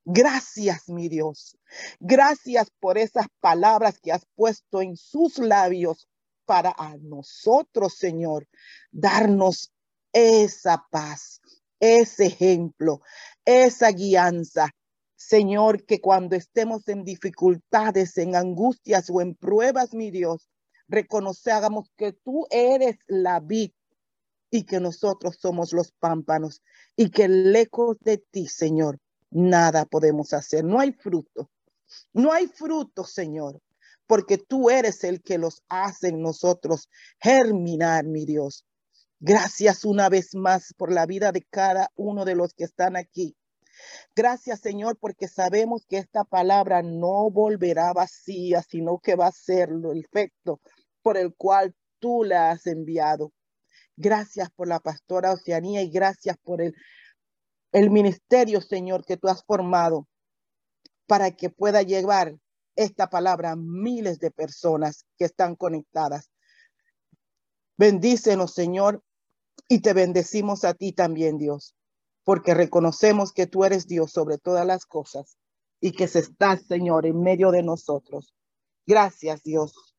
Gracias, 0.05 0.89
mi 0.89 1.09
Dios. 1.09 1.57
Gracias 1.99 2.71
por 2.79 2.99
esas 2.99 3.27
palabras 3.41 3.99
que 4.01 4.13
has 4.13 4.27
puesto 4.35 4.83
en 4.83 4.97
sus 4.97 5.39
labios 5.39 6.09
para 6.45 6.75
a 6.77 6.97
nosotros, 6.99 7.95
Señor, 7.95 8.47
darnos 8.91 9.73
esa 10.13 10.87
paz, 10.91 11.41
ese 11.81 12.27
ejemplo, 12.27 13.01
esa 13.47 13.91
guianza. 13.93 14.71
Señor, 15.17 15.87
que 15.87 16.03
cuando 16.03 16.37
estemos 16.37 16.87
en 16.89 17.03
dificultades, 17.03 18.19
en 18.19 18.37
angustias 18.37 19.09
o 19.09 19.23
en 19.23 19.35
pruebas, 19.35 19.95
mi 19.95 20.11
Dios, 20.11 20.51
reconozcamos 20.87 21.89
que 21.97 22.13
tú 22.13 22.47
eres 22.51 22.99
la 23.07 23.41
vid 23.41 23.73
y 24.51 24.65
que 24.65 24.81
nosotros 24.81 25.39
somos 25.41 25.73
los 25.73 25.93
pámpanos 25.93 26.63
y 26.95 27.11
que 27.11 27.27
lejos 27.27 27.97
de 28.01 28.19
ti, 28.19 28.47
Señor, 28.49 28.99
nada 29.35 29.85
podemos 29.85 30.33
hacer. 30.33 30.65
No 30.65 30.81
hay 30.81 30.93
fruto. 30.93 31.51
No 32.13 32.33
hay 32.33 32.47
fruto, 32.47 33.05
Señor, 33.05 33.61
porque 34.07 34.39
tú 34.39 34.71
eres 34.71 35.05
el 35.05 35.23
que 35.23 35.39
los 35.39 35.63
hace 35.69 36.09
en 36.09 36.23
nosotros 36.23 36.89
germinar, 37.21 38.05
mi 38.05 38.25
Dios. 38.25 38.65
Gracias 39.21 39.85
una 39.85 40.09
vez 40.09 40.35
más 40.35 40.75
por 40.77 40.93
la 40.93 41.07
vida 41.07 41.33
de 41.33 41.43
cada 41.43 41.91
uno 41.95 42.25
de 42.25 42.35
los 42.35 42.55
que 42.55 42.65
están 42.65 42.97
aquí. 42.97 43.37
Gracias, 44.15 44.61
Señor, 44.61 44.97
porque 44.99 45.29
sabemos 45.29 45.85
que 45.87 45.99
esta 45.99 46.25
palabra 46.25 46.83
no 46.83 47.31
volverá 47.31 47.93
vacía, 47.93 48.63
sino 48.63 48.99
que 48.99 49.17
va 49.17 49.27
a 49.29 49.33
ser 49.33 49.71
el 49.71 49.99
efecto 49.99 50.61
por 51.03 51.17
el 51.17 51.35
cual 51.35 51.75
tú 51.99 52.23
la 52.25 52.51
has 52.51 52.67
enviado. 52.67 53.33
Gracias 53.97 54.51
por 54.51 54.69
la 54.69 54.81
pastora 54.81 55.33
Oceanía 55.33 55.83
y 55.83 55.91
gracias 55.91 56.37
por 56.43 56.61
el 56.61 56.75
el 57.75 57.91
ministerio, 57.91 58.61
Señor, 58.61 59.05
que 59.05 59.17
tú 59.17 59.27
has 59.27 59.45
formado 59.45 60.07
para 61.09 61.33
que 61.33 61.51
pueda 61.51 61.83
llevar 61.83 62.39
esta 62.77 63.11
palabra 63.11 63.51
a 63.51 63.57
miles 63.57 64.21
de 64.21 64.31
personas 64.31 65.05
que 65.19 65.25
están 65.25 65.57
conectadas. 65.57 66.31
Bendícenos, 67.77 68.55
Señor, 68.55 69.03
y 69.69 69.81
te 69.81 69.93
bendecimos 69.93 70.65
a 70.65 70.75
ti 70.75 70.93
también, 70.93 71.37
Dios, 71.37 71.75
porque 72.23 72.55
reconocemos 72.55 73.33
que 73.33 73.49
tú 73.49 73.65
eres 73.65 73.89
Dios 73.89 74.13
sobre 74.13 74.39
todas 74.39 74.65
las 74.65 74.87
cosas 74.87 75.37
y 75.81 75.91
que 75.91 76.07
se 76.07 76.21
estás, 76.21 76.63
Señor, 76.67 77.07
en 77.07 77.21
medio 77.23 77.51
de 77.51 77.65
nosotros. 77.65 78.33
Gracias, 78.87 79.43
Dios. 79.43 79.97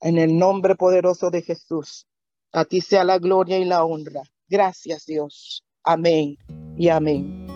En 0.00 0.16
el 0.16 0.38
nombre 0.38 0.74
poderoso 0.74 1.30
de 1.30 1.42
Jesús, 1.42 2.06
a 2.50 2.64
ti 2.64 2.80
sea 2.80 3.04
la 3.04 3.18
gloria 3.18 3.58
y 3.58 3.66
la 3.66 3.84
honra. 3.84 4.22
Gracias, 4.48 5.04
Dios. 5.04 5.66
Amém 5.84 6.36
e 6.76 6.90
amém. 6.90 7.49